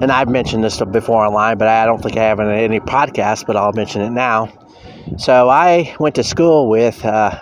and 0.00 0.10
I've 0.10 0.28
mentioned 0.28 0.64
this 0.64 0.80
before 0.80 1.24
online, 1.26 1.58
but 1.58 1.68
I 1.68 1.84
don't 1.84 2.02
think 2.02 2.16
I 2.16 2.24
have 2.24 2.40
in 2.40 2.48
any 2.48 2.80
podcast, 2.80 3.46
but 3.46 3.56
I'll 3.56 3.72
mention 3.72 4.00
it 4.00 4.10
now. 4.10 4.52
So 5.18 5.48
I 5.48 5.94
went 5.98 6.14
to 6.14 6.24
school 6.24 6.68
with 6.68 7.04
uh, 7.04 7.38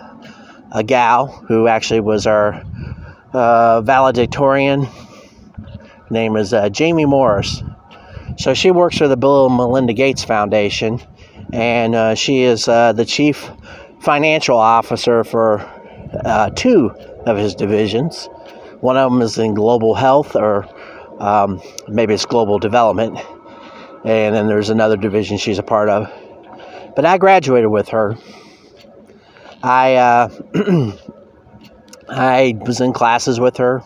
a 0.73 0.83
gal 0.83 1.27
who 1.27 1.69
actually 1.69 2.01
was 2.01 2.27
our 2.27 2.63
uh, 3.33 3.81
valedictorian. 3.83 4.89
Name 6.11 6.37
is 6.37 6.53
uh, 6.53 6.69
Jamie 6.69 7.05
Morris. 7.05 7.63
So 8.37 8.55
she 8.55 8.71
works 8.71 8.99
for 8.99 9.09
the 9.09 9.17
Bill 9.17 9.47
and 9.47 9.57
Melinda 9.57 9.93
Gates 9.93 10.25
Foundation, 10.25 11.01
and 11.53 11.95
uh, 11.95 12.15
she 12.15 12.43
is 12.43 12.69
uh, 12.69 12.93
the 12.93 13.05
chief 13.05 13.51
financial 14.01 14.59
officer 14.59 15.25
for 15.25 15.61
uh, 16.25 16.51
two 16.51 16.91
of 17.27 17.37
his 17.37 17.55
divisions. 17.55 18.29
One 18.81 18.97
of 18.97 19.11
them 19.11 19.23
is 19.23 19.39
in 19.39 19.55
global 19.55 19.95
health 19.95 20.37
or 20.37 20.69
um, 21.19 21.61
maybe 21.89 22.15
it's 22.15 22.27
global 22.27 22.59
development. 22.59 23.19
And 24.05 24.35
then 24.35 24.47
there's 24.47 24.71
another 24.71 24.97
division 24.97 25.37
she's 25.39 25.59
a 25.59 25.63
part 25.63 25.89
of. 25.89 26.11
But 26.95 27.05
I 27.05 27.19
graduated 27.19 27.71
with 27.71 27.89
her. 27.89 28.17
I 29.63 29.97
uh, 29.97 30.29
I 32.09 32.57
was 32.61 32.81
in 32.81 32.93
classes 32.93 33.41
with 33.41 33.57
her. 33.57 33.83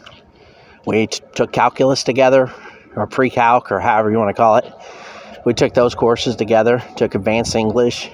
We 0.87 1.07
took 1.07 1.53
calculus 1.53 2.05
together, 2.05 2.53
or 2.97 3.07
pre-calc, 3.07 3.71
or 3.71 3.81
however 3.81 4.11
you 4.11 4.19
want 4.19 4.35
to 4.35 4.41
call 4.41 4.57
it. 4.57 4.71
We 5.45 5.55
took 5.55 5.75
those 5.75 5.95
courses 5.95 6.37
together. 6.37 6.83
Took 6.97 7.15
advanced 7.15 7.55
English. 7.55 8.11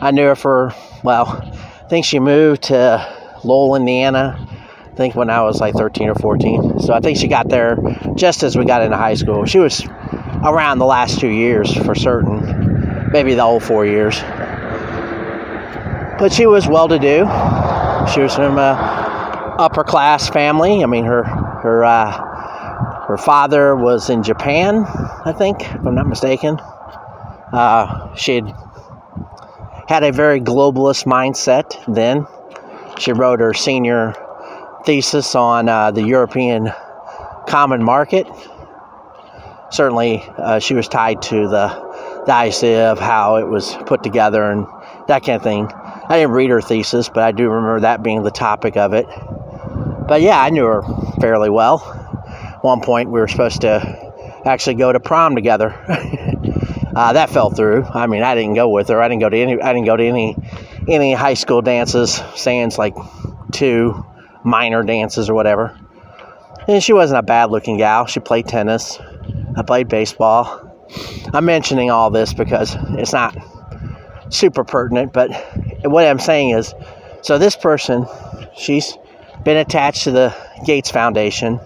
I 0.00 0.10
knew 0.10 0.24
her 0.24 0.36
for 0.36 0.74
well. 1.02 1.26
I 1.26 1.88
think 1.88 2.04
she 2.04 2.18
moved 2.18 2.64
to 2.64 3.06
Lowell, 3.44 3.76
Indiana, 3.76 4.46
I 4.96 4.96
think 4.96 5.14
when 5.14 5.28
I 5.28 5.42
was 5.42 5.60
like 5.60 5.74
13 5.74 6.08
or 6.08 6.14
14. 6.14 6.80
So 6.80 6.94
I 6.94 7.00
think 7.00 7.18
she 7.18 7.28
got 7.28 7.50
there 7.50 7.76
just 8.16 8.42
as 8.42 8.56
we 8.56 8.64
got 8.64 8.80
into 8.80 8.96
high 8.96 9.14
school. 9.14 9.44
She 9.44 9.58
was 9.58 9.84
around 10.42 10.78
the 10.78 10.86
last 10.86 11.20
two 11.20 11.28
years 11.28 11.72
for 11.72 11.94
certain, 11.94 13.10
maybe 13.12 13.34
the 13.34 13.42
whole 13.42 13.60
four 13.60 13.84
years. 13.84 14.18
But 16.18 16.32
she 16.32 16.46
was 16.46 16.66
well 16.66 16.88
to 16.88 16.98
do. 16.98 17.18
She 18.12 18.20
was 18.20 18.34
from 18.34 18.56
a 18.56 19.56
upper 19.58 19.84
class 19.84 20.30
family. 20.30 20.82
I 20.82 20.86
mean, 20.86 21.04
her 21.04 21.24
her 21.66 21.84
uh, 21.84 23.06
her 23.06 23.16
father 23.16 23.76
was 23.76 24.10
in 24.10 24.22
Japan, 24.22 24.84
I 24.86 25.32
think, 25.36 25.60
if 25.60 25.86
I'm 25.86 25.94
not 25.94 26.08
mistaken. 26.08 26.58
Uh, 27.52 28.14
she 28.16 28.42
had 29.88 30.02
a 30.02 30.12
very 30.12 30.40
globalist 30.40 31.06
mindset 31.06 31.72
then. 31.92 32.26
She 32.98 33.12
wrote 33.12 33.40
her 33.40 33.54
senior 33.54 34.14
thesis 34.84 35.34
on 35.34 35.68
uh, 35.68 35.92
the 35.92 36.02
European 36.02 36.72
common 37.46 37.82
market. 37.84 38.26
Certainly, 39.70 40.24
uh, 40.38 40.58
she 40.58 40.74
was 40.74 40.88
tied 40.88 41.22
to 41.22 41.48
the, 41.48 42.22
the 42.26 42.32
idea 42.32 42.90
of 42.90 42.98
how 42.98 43.36
it 43.36 43.46
was 43.46 43.76
put 43.86 44.02
together 44.02 44.50
and 44.50 44.66
that 45.06 45.24
kind 45.24 45.36
of 45.36 45.42
thing. 45.42 45.70
I 45.72 46.18
didn't 46.18 46.32
read 46.32 46.50
her 46.50 46.60
thesis, 46.60 47.08
but 47.08 47.22
I 47.22 47.32
do 47.32 47.48
remember 47.48 47.80
that 47.80 48.02
being 48.02 48.22
the 48.22 48.30
topic 48.30 48.76
of 48.76 48.94
it. 48.94 49.06
But 50.06 50.22
yeah, 50.22 50.40
I 50.40 50.50
knew 50.50 50.64
her 50.64 50.82
fairly 51.20 51.50
well. 51.50 51.82
At 52.28 52.62
one 52.62 52.80
point, 52.80 53.10
we 53.10 53.20
were 53.20 53.28
supposed 53.28 53.62
to 53.62 54.12
actually 54.44 54.74
go 54.74 54.92
to 54.92 55.00
prom 55.00 55.34
together. 55.34 55.74
uh, 56.96 57.12
that 57.12 57.30
fell 57.30 57.50
through. 57.50 57.84
I 57.84 58.06
mean, 58.06 58.22
I 58.22 58.34
didn't 58.34 58.54
go 58.54 58.68
with 58.68 58.88
her. 58.88 59.02
I 59.02 59.08
didn't 59.08 59.20
go 59.20 59.28
to 59.28 59.36
any. 59.36 59.60
I 59.60 59.72
didn't 59.72 59.86
go 59.86 59.96
to 59.96 60.04
any 60.04 60.36
any 60.88 61.12
high 61.12 61.34
school 61.34 61.62
dances. 61.62 62.20
Sans 62.36 62.78
like 62.78 62.94
two 63.52 64.04
minor 64.44 64.82
dances 64.82 65.28
or 65.28 65.34
whatever. 65.34 65.78
And 66.68 66.82
she 66.82 66.92
wasn't 66.92 67.18
a 67.18 67.22
bad 67.22 67.50
looking 67.50 67.76
gal. 67.76 68.06
She 68.06 68.20
played 68.20 68.46
tennis. 68.46 68.98
I 69.56 69.62
played 69.62 69.88
baseball. 69.88 70.62
I'm 71.32 71.44
mentioning 71.44 71.90
all 71.90 72.10
this 72.10 72.32
because 72.32 72.76
it's 72.90 73.12
not 73.12 73.36
super 74.28 74.64
pertinent, 74.64 75.12
but 75.12 75.30
what 75.84 76.04
I'm 76.04 76.18
saying 76.18 76.50
is 76.50 76.74
so 77.22 77.38
this 77.38 77.56
person, 77.56 78.06
she's 78.56 78.96
been 79.44 79.56
attached 79.56 80.04
to 80.04 80.10
the 80.10 80.36
Gates 80.64 80.90
Foundation 80.90 81.60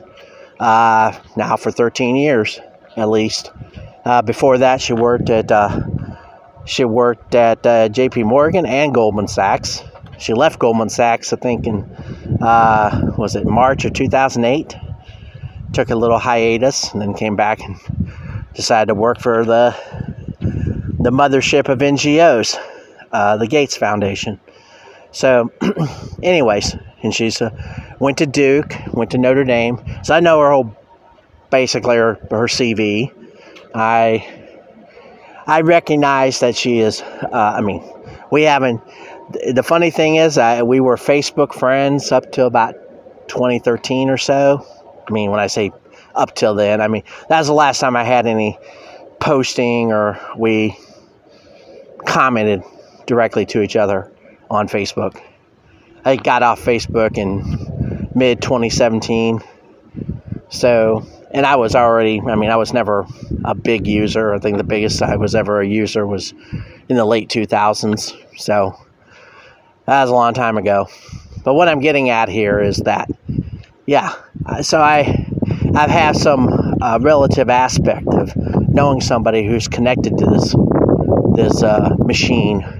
uh, 0.58 1.18
now 1.36 1.56
for 1.56 1.70
13 1.70 2.16
years 2.16 2.60
at 2.96 3.08
least. 3.08 3.52
Uh, 4.04 4.22
before 4.22 4.58
that, 4.58 4.80
she 4.80 4.92
worked 4.92 5.30
at 5.30 5.50
uh, 5.50 5.80
she 6.64 6.84
worked 6.84 7.34
at 7.34 7.64
uh, 7.66 7.88
J.P. 7.88 8.22
Morgan 8.24 8.66
and 8.66 8.94
Goldman 8.94 9.28
Sachs. 9.28 9.82
She 10.18 10.34
left 10.34 10.58
Goldman 10.58 10.90
Sachs, 10.90 11.32
I 11.32 11.36
think, 11.36 11.66
in 11.66 11.84
uh, 12.40 13.12
was 13.16 13.36
it 13.36 13.46
March 13.46 13.84
of 13.84 13.92
2008. 13.92 14.76
Took 15.72 15.90
a 15.90 15.94
little 15.94 16.18
hiatus 16.18 16.92
and 16.92 17.00
then 17.00 17.14
came 17.14 17.36
back 17.36 17.60
and 17.60 17.76
decided 18.54 18.86
to 18.86 18.94
work 18.94 19.20
for 19.20 19.44
the 19.44 19.76
the 20.40 21.10
mothership 21.10 21.68
of 21.68 21.78
NGOs, 21.78 22.58
uh, 23.12 23.36
the 23.36 23.46
Gates 23.46 23.76
Foundation. 23.76 24.38
So, 25.12 25.50
anyways, 26.22 26.76
and 27.02 27.14
she's 27.14 27.40
uh, 27.40 27.50
went 27.98 28.18
to 28.18 28.26
Duke, 28.26 28.74
went 28.92 29.10
to 29.12 29.18
Notre 29.18 29.44
Dame. 29.44 29.80
So 30.02 30.14
I 30.14 30.20
know 30.20 30.40
her 30.40 30.50
whole, 30.50 30.76
basically 31.50 31.96
her, 31.96 32.14
her 32.30 32.46
CV. 32.46 33.12
I 33.74 34.26
I 35.46 35.62
recognize 35.62 36.40
that 36.40 36.54
she 36.56 36.78
is. 36.78 37.00
Uh, 37.00 37.28
I 37.32 37.60
mean, 37.60 37.82
we 38.30 38.42
haven't. 38.42 38.80
The 39.52 39.62
funny 39.62 39.90
thing 39.90 40.16
is, 40.16 40.38
I, 40.38 40.62
we 40.62 40.80
were 40.80 40.96
Facebook 40.96 41.54
friends 41.54 42.12
up 42.12 42.32
to 42.32 42.46
about 42.46 42.74
2013 43.28 44.10
or 44.10 44.16
so. 44.16 44.66
I 45.08 45.12
mean, 45.12 45.30
when 45.30 45.40
I 45.40 45.46
say 45.46 45.72
up 46.14 46.34
till 46.34 46.54
then, 46.54 46.80
I 46.80 46.88
mean 46.88 47.02
that 47.28 47.38
was 47.38 47.46
the 47.46 47.52
last 47.52 47.80
time 47.80 47.96
I 47.96 48.04
had 48.04 48.26
any 48.26 48.58
posting 49.20 49.92
or 49.92 50.18
we 50.36 50.76
commented 52.06 52.62
directly 53.06 53.46
to 53.46 53.62
each 53.62 53.76
other 53.76 54.12
on 54.50 54.68
Facebook. 54.68 55.20
I 56.04 56.16
got 56.16 56.42
off 56.42 56.60
Facebook 56.60 57.18
in 57.18 58.10
mid 58.14 58.40
2017. 58.40 59.40
So, 60.48 61.06
and 61.30 61.46
I 61.46 61.56
was 61.56 61.74
already, 61.74 62.20
I 62.20 62.34
mean, 62.34 62.50
I 62.50 62.56
was 62.56 62.72
never 62.72 63.06
a 63.44 63.54
big 63.54 63.86
user. 63.86 64.34
I 64.34 64.38
think 64.38 64.56
the 64.56 64.64
biggest 64.64 65.02
I 65.02 65.16
was 65.16 65.34
ever 65.34 65.60
a 65.60 65.66
user 65.66 66.06
was 66.06 66.32
in 66.88 66.96
the 66.96 67.04
late 67.04 67.28
2000s. 67.28 68.16
So, 68.38 68.76
that 69.86 70.02
was 70.02 70.10
a 70.10 70.14
long 70.14 70.34
time 70.34 70.56
ago. 70.56 70.88
But 71.44 71.54
what 71.54 71.68
I'm 71.68 71.80
getting 71.80 72.10
at 72.10 72.28
here 72.28 72.60
is 72.60 72.78
that, 72.78 73.10
yeah, 73.86 74.14
so 74.62 74.80
I, 74.80 75.26
I've 75.74 75.90
had 75.90 76.16
some 76.16 76.48
uh, 76.82 76.98
relative 77.00 77.48
aspect 77.48 78.08
of 78.08 78.34
knowing 78.68 79.00
somebody 79.00 79.46
who's 79.46 79.68
connected 79.68 80.18
to 80.18 80.26
this, 80.26 80.54
this 81.36 81.62
uh, 81.62 81.94
machine 81.98 82.79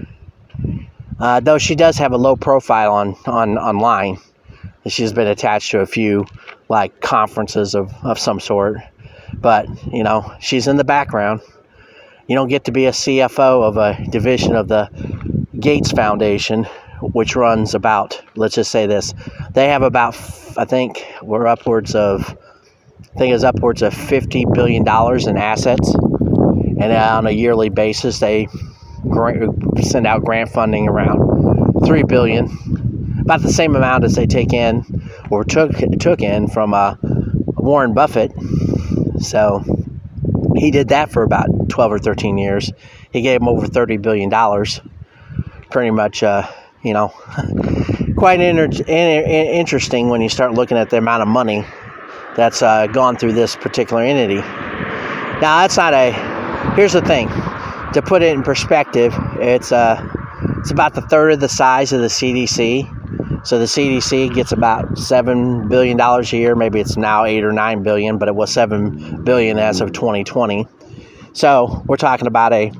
uh, 1.21 1.41
though 1.41 1.59
she 1.59 1.75
does 1.75 1.99
have 1.99 2.12
a 2.12 2.17
low 2.17 2.37
profile 2.37 2.93
on, 2.93 3.15
on 3.27 3.59
online. 3.59 4.19
She's 4.87 5.12
been 5.12 5.27
attached 5.27 5.71
to 5.73 5.81
a 5.81 5.87
few 5.87 6.27
like 6.69 7.00
conferences 7.00 7.75
of, 7.75 7.93
of 8.03 8.19
some 8.19 8.41
sort. 8.41 8.79
But, 9.35 9.69
you 9.93 10.03
know, 10.03 10.33
she's 10.41 10.67
in 10.67 10.77
the 10.77 10.85
background. 10.85 11.41
You 12.27 12.37
don't 12.37 12.49
get 12.49 12.65
to 12.65 12.73
be 12.73 12.87
a 12.87 12.93
CFO 12.93 13.62
of 13.62 13.77
a 13.77 13.99
division 14.11 14.55
of 14.55 14.69
the 14.69 14.89
Gates 15.59 15.93
Foundation, 15.93 16.65
which 17.03 17.37
runs 17.37 17.75
about, 17.75 18.23
let's 18.37 18.55
just 18.55 18.71
say 18.71 18.87
this, 18.87 19.15
they 19.53 19.69
have 19.69 19.83
about, 19.83 20.15
I 20.57 20.65
think 20.65 21.05
we're 21.23 21.47
upwards 21.47 21.95
of, 21.95 22.37
I 23.15 23.19
think 23.19 23.35
it's 23.35 23.45
upwards 23.45 23.83
of 23.83 23.93
$50 23.93 24.55
billion 24.55 24.83
in 24.83 25.37
assets. 25.37 25.95
And 25.95 26.93
on 26.93 27.27
a 27.27 27.31
yearly 27.31 27.69
basis, 27.69 28.21
they 28.21 28.49
send 29.83 30.07
out 30.07 30.25
grant 30.25 30.50
funding 30.50 30.88
around 30.88 31.85
three 31.85 32.03
billion, 32.03 32.46
about 33.20 33.42
the 33.42 33.53
same 33.53 33.75
amount 33.75 34.05
as 34.05 34.14
they 34.14 34.27
take 34.27 34.53
in 34.53 34.85
or 35.31 35.44
took 35.44 35.72
took 35.98 36.22
in 36.22 36.48
from 36.48 36.75
uh, 36.75 36.96
Warren 37.03 37.94
Buffett. 37.94 38.33
So 39.20 39.62
he 40.57 40.70
did 40.70 40.88
that 40.88 41.11
for 41.11 41.22
about 41.22 41.68
12 41.68 41.92
or 41.92 41.98
13 41.98 42.38
years. 42.38 42.72
He 43.12 43.22
gave 43.22 43.40
him 43.40 43.48
over 43.48 43.66
30 43.66 43.98
billion 43.98 44.31
dollars. 44.31 44.81
Pretty 45.70 45.90
much, 45.90 46.22
uh, 46.22 46.51
you 46.83 46.92
know, 46.92 47.09
quite 48.16 48.40
inter- 48.40 48.70
interesting 48.87 50.09
when 50.09 50.20
you 50.20 50.29
start 50.29 50.53
looking 50.53 50.77
at 50.77 50.90
the 50.90 50.98
amount 50.98 51.22
of 51.22 51.29
money 51.29 51.64
that's 52.35 52.62
uh, 52.62 52.87
gone 52.88 53.16
through 53.16 53.33
this 53.35 53.57
particular 53.57 54.03
entity. 54.03 54.40
Now, 55.40 55.61
that's 55.61 55.77
not 55.77 55.94
a. 55.94 56.12
Here's 56.75 56.92
the 56.92 57.01
thing 57.01 57.29
to 57.92 58.03
put 58.03 58.22
it 58.22 58.33
in 58.33 58.42
perspective, 58.42 59.12
it's 59.38 59.72
uh, 59.72 60.07
it's 60.59 60.70
about 60.70 60.94
the 60.94 61.03
third 61.03 61.33
of 61.33 61.40
the 61.40 61.48
size 61.48 61.92
of 61.92 62.00
the 62.00 62.09
CDC. 62.09 63.46
So 63.46 63.59
the 63.59 63.64
CDC 63.64 64.35
gets 64.35 64.53
about 64.53 64.98
seven 64.98 65.68
billion 65.68 65.96
dollars 65.96 66.33
a 66.33 66.37
year. 66.37 66.55
Maybe 66.55 66.81
it's 66.81 66.96
now 66.96 67.24
eight 67.24 67.42
or 67.42 67.53
nine 67.53 67.83
billion, 67.83 68.18
but 68.18 68.29
it 68.29 68.35
was 68.35 68.53
seven 68.53 69.24
billion 69.24 69.59
as 69.59 69.81
of 69.81 69.92
2020. 69.92 70.66
So 71.33 71.83
we're 71.87 71.96
talking 71.96 72.26
about 72.26 72.53
a 72.53 72.72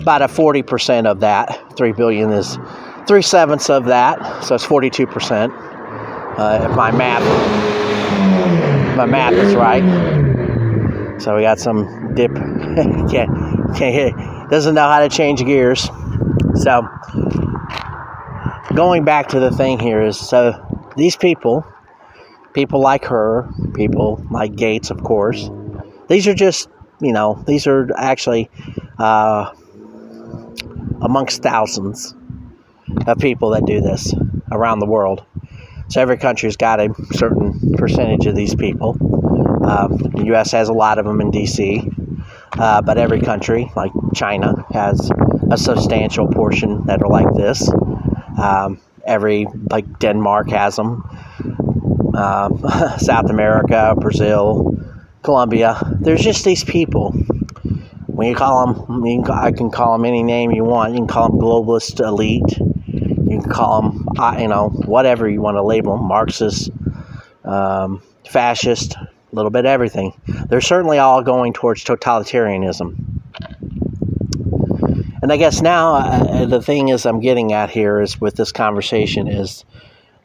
about 0.00 0.22
a 0.22 0.28
40 0.28 0.62
percent 0.62 1.06
of 1.06 1.20
that. 1.20 1.76
Three 1.76 1.92
billion 1.92 2.30
is 2.30 2.58
three 3.06 3.22
sevenths 3.22 3.70
of 3.70 3.86
that, 3.86 4.44
so 4.44 4.54
it's 4.54 4.64
42 4.64 5.06
percent. 5.06 5.52
Uh, 5.56 6.68
if 6.70 6.76
my 6.76 6.90
math 6.90 7.22
my 8.96 9.06
math 9.06 9.32
is 9.32 9.54
right. 9.54 9.82
So 11.20 11.36
we 11.36 11.42
got 11.42 11.58
some 11.58 12.14
dip. 12.14 12.30
can't 13.76 14.50
doesn't 14.50 14.74
know 14.74 14.88
how 14.88 15.00
to 15.00 15.08
change 15.08 15.44
gears. 15.44 15.88
So, 16.54 16.86
going 18.74 19.04
back 19.04 19.28
to 19.28 19.40
the 19.40 19.50
thing 19.50 19.78
here 19.78 20.02
is 20.02 20.18
so 20.18 20.54
these 20.96 21.16
people, 21.16 21.64
people 22.52 22.80
like 22.80 23.04
her, 23.06 23.48
people 23.74 24.24
like 24.30 24.56
Gates, 24.56 24.90
of 24.90 25.02
course, 25.02 25.48
these 26.08 26.26
are 26.26 26.34
just, 26.34 26.68
you 27.00 27.12
know, 27.12 27.42
these 27.46 27.66
are 27.66 27.88
actually 27.96 28.50
uh, 28.98 29.52
amongst 31.00 31.42
thousands 31.42 32.14
of 33.06 33.18
people 33.18 33.50
that 33.50 33.64
do 33.64 33.80
this 33.80 34.12
around 34.50 34.80
the 34.80 34.86
world. 34.86 35.24
So 35.88 36.00
every 36.00 36.18
country's 36.18 36.56
got 36.56 36.80
a 36.80 36.94
certain 37.12 37.74
percentage 37.74 38.26
of 38.26 38.34
these 38.34 38.54
people. 38.54 38.94
The 38.94 40.22
U.S. 40.26 40.52
has 40.52 40.68
a 40.68 40.72
lot 40.72 40.98
of 40.98 41.04
them 41.04 41.20
in 41.20 41.30
D.C. 41.30 41.90
Uh, 42.58 42.82
but 42.82 42.98
every 42.98 43.20
country, 43.20 43.70
like 43.76 43.92
China, 44.14 44.66
has 44.72 45.10
a 45.50 45.56
substantial 45.56 46.26
portion 46.28 46.84
that 46.86 47.00
are 47.02 47.08
like 47.08 47.32
this. 47.34 47.68
Um, 48.38 48.80
every, 49.04 49.46
like 49.70 49.98
Denmark 49.98 50.50
has 50.50 50.76
them. 50.76 51.08
Um, 52.14 52.62
South 52.98 53.30
America, 53.30 53.94
Brazil, 53.98 54.76
Colombia. 55.22 55.78
There's 56.00 56.22
just 56.22 56.44
these 56.44 56.64
people. 56.64 57.12
When 58.06 58.28
you 58.28 58.34
call 58.34 58.66
them, 58.66 59.04
you 59.06 59.22
can, 59.22 59.30
I 59.30 59.52
can 59.52 59.70
call 59.70 59.96
them 59.96 60.04
any 60.04 60.22
name 60.22 60.50
you 60.50 60.64
want. 60.64 60.92
You 60.92 60.98
can 60.98 61.06
call 61.06 61.30
them 61.30 61.38
globalist 61.38 62.00
elite. 62.00 62.58
You 62.58 63.40
can 63.40 63.48
call 63.48 63.82
them, 63.82 64.08
uh, 64.18 64.36
you 64.38 64.48
know, 64.48 64.68
whatever 64.68 65.28
you 65.28 65.40
want 65.40 65.56
to 65.56 65.62
label 65.62 65.96
them, 65.96 66.06
Marxist, 66.06 66.70
um, 67.44 68.02
fascist, 68.28 68.96
a 69.32 69.36
little 69.36 69.50
bit 69.50 69.64
everything. 69.64 70.12
They're 70.48 70.60
certainly 70.60 70.98
all 70.98 71.22
going 71.22 71.52
towards 71.52 71.84
totalitarianism. 71.84 72.96
And 75.22 75.30
I 75.30 75.36
guess 75.36 75.60
now 75.60 75.96
uh, 75.96 76.46
the 76.46 76.62
thing 76.62 76.88
is 76.88 77.04
I'm 77.06 77.20
getting 77.20 77.52
at 77.52 77.70
here 77.70 78.00
is 78.00 78.20
with 78.20 78.36
this 78.36 78.52
conversation 78.52 79.28
is 79.28 79.64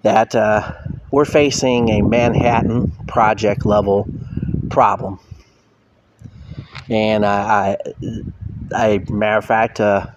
that 0.03 0.33
uh, 0.35 0.73
we're 1.11 1.25
facing 1.25 1.89
a 1.89 2.01
Manhattan 2.01 2.91
Project 3.07 3.65
level 3.65 4.07
problem. 4.69 5.19
And 6.89 7.25
I, 7.25 7.77
I, 8.73 8.93
I 8.93 9.05
matter 9.09 9.37
of 9.37 9.45
fact, 9.45 9.81
uh, 9.81 10.07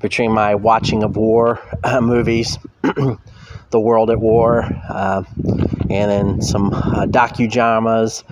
between 0.00 0.32
my 0.32 0.54
watching 0.54 1.02
of 1.02 1.16
war 1.16 1.60
uh, 1.84 2.00
movies, 2.00 2.58
The 3.70 3.80
World 3.80 4.10
at 4.10 4.18
War, 4.18 4.62
uh, 4.88 5.22
and 5.90 6.10
then 6.10 6.42
some 6.42 6.72
uh, 6.72 7.06
docudramas. 7.06 8.22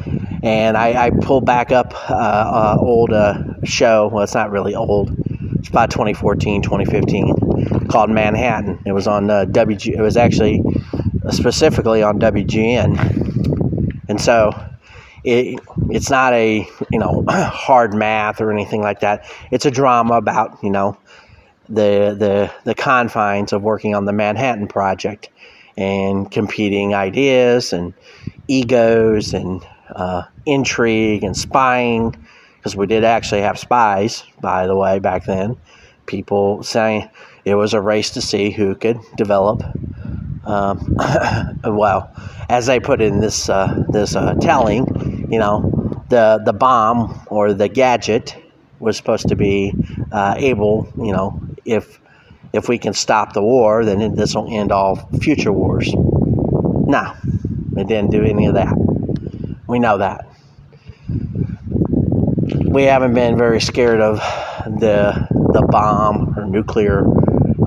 And 0.42 0.76
I, 0.76 1.06
I 1.06 1.10
pulled 1.10 1.46
back 1.46 1.72
up 1.72 1.94
uh, 2.10 2.14
uh, 2.14 2.76
old 2.78 3.12
uh, 3.12 3.42
show. 3.64 4.08
Well, 4.12 4.24
it's 4.24 4.34
not 4.34 4.50
really 4.50 4.74
old. 4.74 5.16
It's 5.58 5.68
about 5.68 5.90
2014, 5.90 6.62
2015, 6.62 7.88
called 7.88 8.10
Manhattan. 8.10 8.80
It 8.84 8.92
was 8.92 9.06
on 9.06 9.30
uh, 9.30 9.46
WG. 9.46 9.94
It 9.94 10.00
was 10.00 10.16
actually 10.16 10.62
specifically 11.30 12.02
on 12.02 12.18
WGN, 12.20 14.02
and 14.08 14.20
so 14.20 14.52
it, 15.24 15.58
it's 15.90 16.10
not 16.10 16.32
a 16.34 16.68
you 16.92 16.98
know 16.98 17.24
hard 17.28 17.94
math 17.94 18.40
or 18.40 18.52
anything 18.52 18.82
like 18.82 19.00
that. 19.00 19.26
It's 19.50 19.64
a 19.64 19.70
drama 19.70 20.14
about 20.14 20.58
you 20.62 20.70
know 20.70 20.98
the 21.68 22.14
the 22.18 22.52
the 22.64 22.74
confines 22.74 23.52
of 23.52 23.62
working 23.62 23.94
on 23.94 24.04
the 24.04 24.12
Manhattan 24.12 24.68
Project 24.68 25.30
and 25.76 26.30
competing 26.30 26.94
ideas 26.94 27.72
and 27.72 27.94
egos 28.48 29.34
and 29.34 29.66
uh, 29.94 30.22
intrigue 30.46 31.24
and 31.24 31.36
spying 31.36 32.14
because 32.56 32.76
we 32.76 32.86
did 32.86 33.04
actually 33.04 33.42
have 33.42 33.58
spies, 33.58 34.24
by 34.40 34.66
the 34.66 34.76
way, 34.76 34.98
back 34.98 35.24
then. 35.26 35.56
People 36.06 36.62
saying 36.62 37.08
it 37.44 37.54
was 37.54 37.74
a 37.74 37.80
race 37.80 38.10
to 38.10 38.22
see 38.22 38.50
who 38.50 38.74
could 38.74 38.98
develop. 39.16 39.62
Um, 40.44 40.96
well, 41.64 42.10
as 42.48 42.66
they 42.66 42.80
put 42.80 43.00
in 43.00 43.20
this 43.20 43.48
uh, 43.48 43.84
this 43.88 44.14
uh, 44.16 44.34
telling, 44.34 45.28
you 45.30 45.38
know, 45.38 46.04
the 46.08 46.40
the 46.44 46.52
bomb 46.52 47.26
or 47.26 47.52
the 47.52 47.68
gadget 47.68 48.36
was 48.80 48.96
supposed 48.96 49.28
to 49.28 49.36
be 49.36 49.72
uh, 50.12 50.34
able, 50.36 50.88
you 50.96 51.12
know, 51.12 51.40
if 51.64 52.00
if 52.52 52.68
we 52.68 52.78
can 52.78 52.92
stop 52.92 53.32
the 53.32 53.42
war, 53.42 53.84
then 53.84 54.14
this 54.14 54.34
will 54.34 54.48
end 54.48 54.70
all 54.70 54.96
future 55.20 55.52
wars. 55.52 55.92
No, 55.92 57.14
it 57.76 57.88
didn't 57.88 58.10
do 58.10 58.22
any 58.22 58.46
of 58.46 58.54
that. 58.54 58.74
We 59.66 59.78
know 59.78 59.98
that 59.98 60.26
we 62.74 62.82
haven't 62.82 63.14
been 63.14 63.38
very 63.38 63.60
scared 63.60 64.00
of 64.00 64.16
the 64.66 65.28
the 65.52 65.66
bomb 65.70 66.36
or 66.36 66.44
nuclear, 66.44 67.04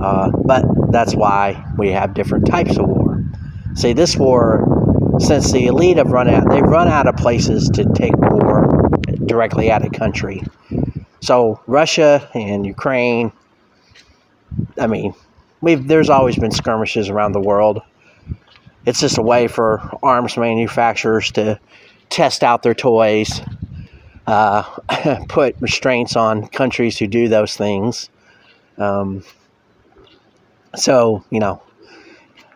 uh, 0.01 0.29
but 0.43 0.65
that's 0.91 1.15
why 1.15 1.65
we 1.77 1.91
have 1.91 2.13
different 2.13 2.45
types 2.45 2.77
of 2.77 2.85
war. 2.87 3.23
See, 3.73 3.93
this 3.93 4.17
war, 4.17 5.15
since 5.19 5.51
the 5.53 5.67
elite 5.67 5.95
have 5.95 6.11
run 6.11 6.29
out, 6.29 6.49
they've 6.49 6.61
run 6.61 6.89
out 6.89 7.07
of 7.07 7.15
places 7.15 7.69
to 7.75 7.85
take 7.93 8.17
war 8.17 8.67
directly 9.25 9.71
at 9.71 9.85
a 9.85 9.89
country. 9.89 10.43
So 11.21 11.61
Russia 11.67 12.29
and 12.33 12.65
Ukraine, 12.65 13.31
I 14.79 14.87
mean, 14.87 15.13
we've 15.61 15.87
there's 15.87 16.09
always 16.09 16.37
been 16.37 16.51
skirmishes 16.51 17.09
around 17.09 17.33
the 17.33 17.41
world. 17.41 17.81
It's 18.85 18.99
just 18.99 19.17
a 19.17 19.21
way 19.21 19.47
for 19.47 19.81
arms 20.01 20.37
manufacturers 20.37 21.31
to 21.33 21.59
test 22.09 22.43
out 22.43 22.63
their 22.63 22.73
toys 22.73 23.41
uh, 24.27 24.63
put 25.29 25.55
restraints 25.59 26.15
on 26.15 26.47
countries 26.47 26.97
who 26.97 27.07
do 27.07 27.29
those 27.29 27.55
things. 27.55 28.09
Um, 28.77 29.23
so, 30.75 31.23
you 31.31 31.39
know, 31.39 31.63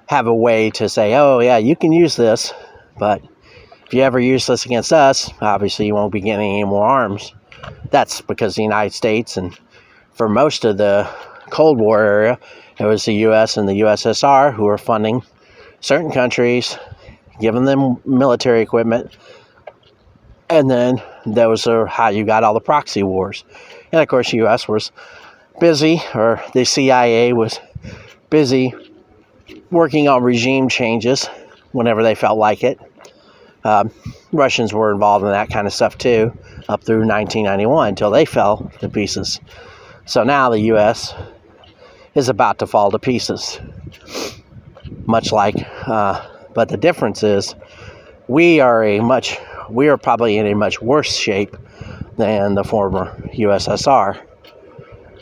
have 0.08 0.28
a 0.28 0.36
way 0.36 0.70
to 0.72 0.90
say, 0.90 1.16
oh, 1.16 1.40
yeah, 1.40 1.58
you 1.58 1.76
can 1.76 1.92
use 1.92 2.16
this, 2.16 2.54
but 3.00 3.24
if 3.88 3.94
you 3.94 4.02
ever 4.02 4.20
use 4.20 4.46
this 4.46 4.66
against 4.66 4.94
us, 4.94 5.32
obviously 5.42 5.88
you 5.88 5.96
won't 5.96 6.12
be 6.12 6.22
getting 6.22 6.52
any 6.52 6.64
more 6.66 6.86
arms. 6.86 7.34
That's 7.90 8.22
because 8.22 8.56
the 8.56 8.64
United 8.64 8.94
States 8.94 9.38
and 9.38 9.58
for 10.12 10.28
most 10.28 10.66
of 10.66 10.78
the 10.78 11.10
Cold 11.52 11.78
War 11.78 12.02
area, 12.02 12.40
it 12.80 12.86
was 12.86 13.06
the 13.06 13.14
U.S. 13.14 13.58
and 13.58 13.70
the 13.70 13.82
USSR 13.82 14.54
who 14.54 14.64
were 14.64 14.78
funding 14.78 15.22
certain 15.82 16.12
countries, 16.12 16.78
giving 17.40 17.66
them 17.66 17.98
military 18.06 18.62
equipment, 18.62 19.16
and 20.50 20.70
then 20.70 21.02
those 21.26 21.66
was 21.66 21.90
how 21.90 22.10
you 22.10 22.26
got 22.26 22.44
all 22.44 22.54
the 22.54 22.60
proxy 22.60 23.04
wars. 23.04 23.44
And 23.92 24.02
of 24.02 24.08
course, 24.08 24.32
the 24.32 24.38
U.S. 24.38 24.68
was 24.68 24.92
busy, 25.60 26.02
or 26.14 26.44
the 26.54 26.66
CIA 26.66 27.34
was 27.34 27.60
busy 28.30 28.74
working 29.70 30.08
on 30.08 30.24
regime 30.24 30.70
changes 30.70 31.28
whenever 31.72 32.04
they 32.04 32.16
felt 32.16 32.38
like 32.38 32.64
it. 32.64 32.80
Um, 33.64 33.92
Russians 34.32 34.74
were 34.74 34.92
involved 34.92 35.24
in 35.24 35.32
that 35.32 35.50
kind 35.50 35.68
of 35.68 35.74
stuff 35.74 35.98
too, 35.98 36.38
up 36.68 36.84
through 36.84 37.06
1991 37.06 37.90
until 37.90 38.10
they 38.10 38.26
fell 38.26 38.72
to 38.80 38.90
pieces. 38.90 39.40
So 40.06 40.24
now 40.24 40.50
the 40.50 40.60
U.S. 40.62 41.14
is 42.15 42.30
about 42.30 42.60
to 42.60 42.67
fall 42.67 42.91
to 42.91 43.00
pieces, 43.00 43.60
much 45.06 45.32
like, 45.32 45.56
uh, 45.88 46.26
but 46.54 46.69
the 46.69 46.78
difference 46.78 47.24
is 47.24 47.56
we 48.28 48.60
are 48.60 48.84
a 48.84 49.00
much 49.00 49.38
we 49.69 49.88
are 49.88 49.97
probably 49.97 50.38
in 50.38 50.45
a 50.47 50.54
much 50.54 50.82
worse 50.82 51.15
shape 51.15 51.56
than 52.17 52.56
the 52.56 52.63
former 52.63 53.15
USSR 53.34 54.21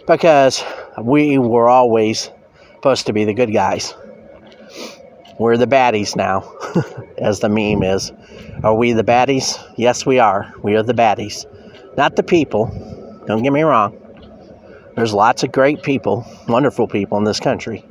because 0.07 0.63
we 0.99 1.37
were 1.37 1.69
always 1.69 2.31
supposed 2.75 3.05
to 3.05 3.13
be 3.13 3.25
the 3.25 3.33
good 3.33 3.53
guys. 3.53 3.93
We're 5.37 5.55
the 5.55 5.67
baddies 5.67 6.15
now, 6.15 6.51
as 7.17 7.39
the 7.39 7.47
meme 7.47 7.83
is. 7.83 8.11
Are 8.63 8.73
we 8.73 8.93
the 8.93 9.03
baddies? 9.03 9.57
Yes, 9.77 10.05
we 10.05 10.19
are. 10.19 10.51
We 10.63 10.75
are 10.75 10.83
the 10.83 10.93
baddies. 10.93 11.45
Not 11.95 12.15
the 12.15 12.23
people. 12.23 12.65
Don't 13.27 13.43
get 13.43 13.53
me 13.53 13.61
wrong. 13.61 13.95
There's 14.99 15.13
lots 15.13 15.43
of 15.43 15.53
great 15.53 15.81
people, 15.81 16.25
wonderful 16.49 16.85
people 16.85 17.17
in 17.19 17.23
this 17.23 17.39
country. 17.39 17.85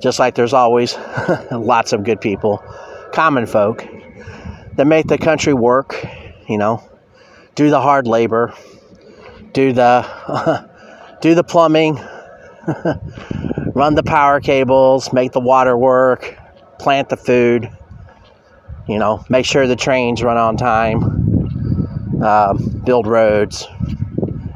Just 0.00 0.18
like 0.18 0.36
there's 0.36 0.54
always 0.54 0.96
lots 1.50 1.92
of 1.92 2.02
good 2.02 2.18
people, 2.18 2.64
common 3.12 3.44
folk 3.44 3.86
that 4.76 4.86
make 4.86 5.06
the 5.06 5.18
country 5.18 5.52
work, 5.52 6.02
you 6.48 6.56
know, 6.56 6.82
do 7.56 7.68
the 7.68 7.82
hard 7.82 8.06
labor, 8.06 8.54
do 9.52 9.74
the 9.74 10.66
do 11.20 11.34
the 11.34 11.44
plumbing, 11.44 11.96
run 13.74 13.94
the 13.94 14.02
power 14.02 14.40
cables, 14.40 15.12
make 15.12 15.32
the 15.32 15.40
water 15.40 15.76
work, 15.76 16.38
plant 16.78 17.10
the 17.10 17.18
food, 17.18 17.70
you 18.88 18.98
know, 18.98 19.22
make 19.28 19.44
sure 19.44 19.66
the 19.66 19.76
trains 19.76 20.22
run 20.22 20.38
on 20.38 20.56
time, 20.56 22.22
uh, 22.22 22.54
build 22.54 23.06
roads, 23.06 23.68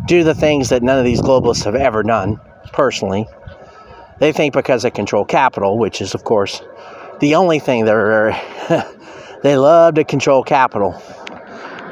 do 0.07 0.25
the 0.25 0.35
things 0.35 0.69
that 0.71 0.83
none 0.83 0.99
of 0.99 1.05
these 1.05 1.21
globalists 1.21 1.65
have 1.65 1.75
ever 1.75 2.03
done 2.03 2.41
personally. 2.73 3.27
They 4.19 4.33
think 4.33 4.55
because 4.55 4.83
they 4.83 4.91
control 4.91 5.25
capital, 5.25 5.79
which 5.79 6.01
is, 6.01 6.15
of 6.15 6.25
course, 6.25 6.63
the 7.21 7.35
only 7.35 7.59
thing 7.59 7.85
they're 7.85 8.33
They 9.43 9.57
love 9.57 9.95
to 9.95 10.05
control 10.05 10.43
capital. 10.43 11.03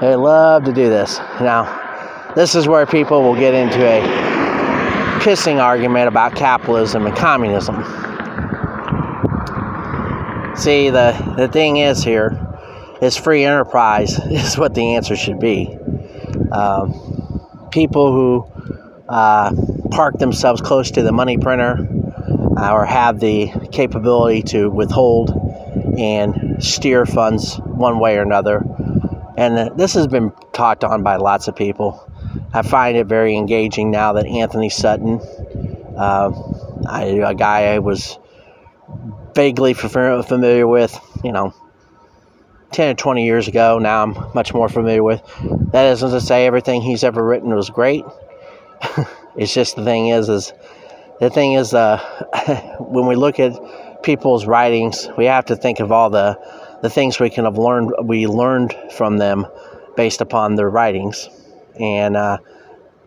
They 0.01 0.15
love 0.15 0.65
to 0.65 0.73
do 0.73 0.89
this. 0.91 1.19
Now, 1.41 2.33
this 2.37 2.55
is 2.55 2.69
where 2.69 2.85
people 2.85 3.23
will 3.23 3.35
get 3.35 3.55
into 3.55 3.83
a 3.83 4.03
pissing 5.21 5.59
argument 5.59 6.09
about 6.09 6.37
capitalism 6.37 7.07
and 7.07 7.17
communism. 7.17 7.77
See, 10.57 10.91
the, 10.91 11.35
the 11.39 11.49
thing 11.49 11.79
is 11.79 12.05
here 12.05 12.39
is 13.01 13.17
free 13.17 13.45
enterprise 13.45 14.19
is 14.31 14.59
what 14.59 14.75
the 14.75 14.95
answer 14.97 15.17
should 15.17 15.41
be. 15.41 15.75
Um, 16.53 17.08
people 17.71 18.13
who 18.13 19.05
uh, 19.09 19.53
park 19.91 20.19
themselves 20.19 20.61
close 20.61 20.91
to 20.93 21.03
the 21.03 21.13
money 21.13 21.39
printer 21.39 21.89
uh, 22.57 22.73
or 22.73 22.85
have 22.85 23.21
the 23.21 23.51
capability 23.73 24.43
to 24.43 24.69
withhold 24.69 25.31
and 25.99 26.63
steer 26.63 27.07
funds 27.07 27.57
one 27.59 27.99
way 27.99 28.17
or 28.17 28.23
another. 28.23 28.63
And 29.37 29.79
this 29.79 29.95
has 29.95 30.07
been 30.07 30.33
talked 30.53 30.85
on 30.85 31.03
by 31.03 31.17
lots 31.17 31.49
of 31.49 31.57
people. 31.57 32.05
I 32.53 32.63
find 32.63 32.97
it 32.97 33.07
very 33.07 33.37
engaging 33.37 33.91
now 33.91 34.15
that 34.15 34.27
Antony 34.27 34.69
Sutton, 34.69 35.21
uh, 35.97 36.33
I, 36.89 37.05
a 37.05 37.35
guy 37.35 37.75
I 37.75 37.79
was 37.79 38.19
vaguely 39.35 39.75
familiar 39.75 40.67
with, 40.67 40.99
you 41.23 41.33
know, 41.33 41.55
10 42.73 42.91
or 42.91 42.95
20 42.95 43.25
years 43.25 43.49
ago. 43.49 43.79
Now 43.79 44.03
I'm 44.03 44.15
much 44.35 44.53
more 44.53 44.69
familiar 44.69 45.03
with. 45.03 45.23
That 45.73 45.93
isn't 45.93 46.11
to 46.11 46.21
say 46.21 46.47
everything 46.47 46.83
he's 46.83 47.05
ever 47.05 47.25
written 47.25 47.55
was 47.55 47.71
great. 47.71 48.05
it's 49.37 49.53
just 49.53 49.77
the 49.77 49.85
thing 49.85 50.09
is, 50.09 50.29
is 50.29 50.53
the 51.21 51.31
thing 51.31 51.55
is, 51.55 51.75
uh, 51.75 51.99
when 52.81 53.07
we 53.07 53.17
look 53.17 53.41
at 53.41 54.03
people's 54.03 54.47
writings, 54.47 55.09
we 55.17 55.25
have 55.27 55.47
to 55.47 55.57
think 55.57 55.81
of 55.81 55.93
all 55.93 56.11
the 56.11 56.39
the 56.81 56.89
things 56.89 57.19
we 57.19 57.29
can 57.29 57.45
have 57.45 57.59
learned 57.59 57.93
we 58.05 58.27
learned 58.27 58.77
from 58.93 59.19
them 59.19 59.47
based 59.97 60.21
upon 60.21 60.55
their 60.55 60.71
writings. 60.71 61.29
And 61.81 62.17
uh, 62.17 62.39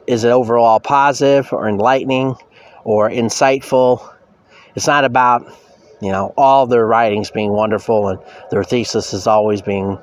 is 0.08 0.24
it 0.24 0.30
overall 0.30 0.80
positive 0.80 1.54
or 1.54 1.70
enlightening 1.70 2.36
or 2.84 3.10
insightful? 3.10 4.14
It's 4.76 4.88
not 4.88 5.06
about 5.06 5.46
you 6.02 6.12
know 6.12 6.34
all 6.38 6.68
their 6.68 6.86
writings 6.86 7.32
being 7.32 7.52
wonderful 7.52 8.08
and 8.10 8.20
their 8.50 8.64
thesis 8.64 9.14
is 9.14 9.28
always 9.28 9.62
being 9.62 9.98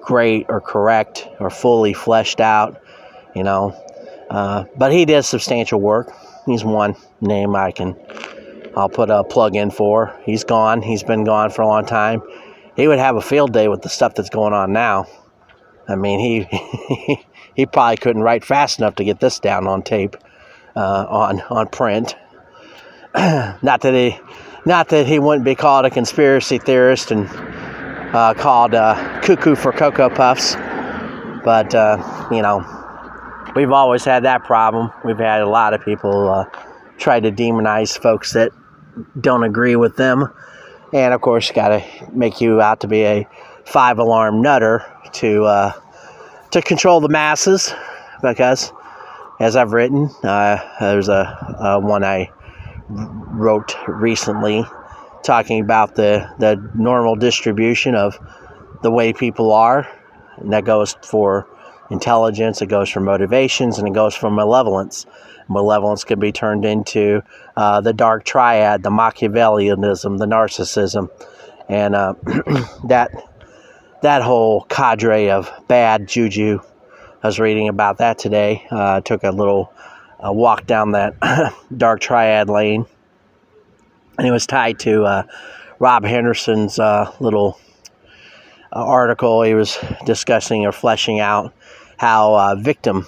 great 0.00 0.46
or 0.48 0.60
correct 0.60 1.28
or 1.40 1.50
fully 1.50 1.92
fleshed 1.92 2.40
out. 2.40 2.80
You 3.34 3.44
know, 3.44 3.74
uh, 4.30 4.64
but 4.76 4.92
he 4.92 5.04
did 5.04 5.22
substantial 5.22 5.80
work. 5.80 6.12
He's 6.46 6.64
one 6.64 6.96
name 7.20 7.56
I 7.56 7.70
can 7.70 7.96
I'll 8.76 8.88
put 8.88 9.10
a 9.10 9.24
plug 9.24 9.56
in 9.56 9.70
for. 9.70 10.18
He's 10.24 10.44
gone. 10.44 10.82
He's 10.82 11.02
been 11.02 11.24
gone 11.24 11.50
for 11.50 11.62
a 11.62 11.66
long 11.66 11.84
time. 11.84 12.22
He 12.76 12.88
would 12.88 12.98
have 12.98 13.16
a 13.16 13.20
field 13.20 13.52
day 13.52 13.68
with 13.68 13.82
the 13.82 13.88
stuff 13.88 14.14
that's 14.14 14.30
going 14.30 14.54
on 14.54 14.72
now. 14.72 15.06
I 15.86 15.96
mean, 15.96 16.20
he 16.20 17.18
he 17.54 17.66
probably 17.66 17.96
couldn't 17.96 18.22
write 18.22 18.44
fast 18.44 18.78
enough 18.78 18.96
to 18.96 19.04
get 19.04 19.20
this 19.20 19.40
down 19.40 19.66
on 19.66 19.82
tape, 19.82 20.16
uh, 20.74 21.06
on 21.08 21.40
on 21.42 21.68
print. 21.68 22.16
not 23.14 23.80
that 23.82 23.92
he, 23.92 24.18
not 24.64 24.88
that 24.88 25.06
he 25.06 25.18
wouldn't 25.18 25.44
be 25.44 25.54
called 25.54 25.84
a 25.84 25.90
conspiracy 25.90 26.58
theorist 26.58 27.10
and 27.10 27.28
uh, 28.14 28.34
called 28.34 28.74
uh, 28.74 29.20
cuckoo 29.22 29.54
for 29.54 29.72
cocoa 29.72 30.08
puffs, 30.08 30.54
but 31.44 31.74
uh, 31.74 32.28
you 32.30 32.42
know, 32.42 32.64
we've 33.56 33.72
always 33.72 34.04
had 34.04 34.24
that 34.24 34.44
problem. 34.44 34.92
We've 35.04 35.18
had 35.18 35.40
a 35.40 35.48
lot 35.48 35.74
of 35.74 35.84
people 35.84 36.28
uh, 36.28 36.44
try 36.98 37.20
to 37.20 37.32
demonize 37.32 37.98
folks 37.98 38.32
that 38.32 38.52
don't 39.20 39.42
agree 39.42 39.76
with 39.76 39.96
them. 39.96 40.32
And 40.92 41.14
of 41.14 41.20
course, 41.22 41.50
got 41.50 41.68
to 41.68 41.82
make 42.12 42.40
you 42.40 42.60
out 42.60 42.80
to 42.80 42.88
be 42.88 43.04
a 43.04 43.26
five 43.64 43.98
alarm 43.98 44.42
nutter 44.42 44.84
to 45.14 45.44
uh, 45.44 45.72
to 46.50 46.60
control 46.60 47.00
the 47.00 47.08
masses 47.08 47.72
because, 48.20 48.72
as 49.40 49.56
I've 49.56 49.72
written, 49.72 50.10
uh, 50.22 50.58
there's 50.80 51.08
a, 51.08 51.56
a 51.60 51.80
one 51.80 52.04
I 52.04 52.30
wrote 52.92 53.74
recently 53.88 54.64
talking 55.22 55.60
about 55.60 55.94
the, 55.94 56.28
the 56.38 56.70
normal 56.74 57.16
distribution 57.16 57.94
of 57.94 58.18
the 58.82 58.90
way 58.90 59.12
people 59.12 59.52
are, 59.52 59.88
and 60.38 60.52
that 60.52 60.64
goes 60.64 60.96
for 61.02 61.46
intelligence, 61.90 62.60
it 62.62 62.66
goes 62.66 62.90
for 62.90 63.00
motivations, 63.00 63.78
and 63.78 63.86
it 63.86 63.94
goes 63.94 64.14
for 64.14 64.30
malevolence. 64.30 65.06
Malevolence 65.48 66.04
can 66.04 66.18
be 66.18 66.32
turned 66.32 66.64
into 66.64 67.22
uh, 67.56 67.80
the 67.80 67.92
dark 67.92 68.24
triad, 68.24 68.82
the 68.82 68.90
Machiavellianism, 68.90 70.18
the 70.18 70.26
narcissism, 70.26 71.08
and 71.68 71.94
uh, 71.94 72.14
that 72.86 73.10
that 74.02 74.22
whole 74.22 74.62
cadre 74.64 75.30
of 75.30 75.50
bad 75.68 76.08
juju. 76.08 76.58
I 77.22 77.26
was 77.28 77.38
reading 77.38 77.68
about 77.68 77.98
that 77.98 78.18
today. 78.18 78.66
Uh, 78.68 79.00
took 79.00 79.22
a 79.22 79.30
little 79.30 79.72
uh, 80.24 80.32
walk 80.32 80.66
down 80.66 80.92
that 80.92 81.14
dark 81.76 82.00
triad 82.00 82.48
lane, 82.48 82.86
and 84.18 84.26
it 84.26 84.30
was 84.30 84.46
tied 84.46 84.78
to 84.80 85.04
uh, 85.04 85.22
Rob 85.78 86.04
Henderson's 86.04 86.78
uh, 86.78 87.12
little 87.20 87.58
uh, 88.72 88.84
article. 88.84 89.42
He 89.42 89.54
was 89.54 89.78
discussing 90.04 90.64
or 90.66 90.72
fleshing 90.72 91.20
out 91.20 91.52
how 91.98 92.34
uh, 92.34 92.54
victim 92.56 93.06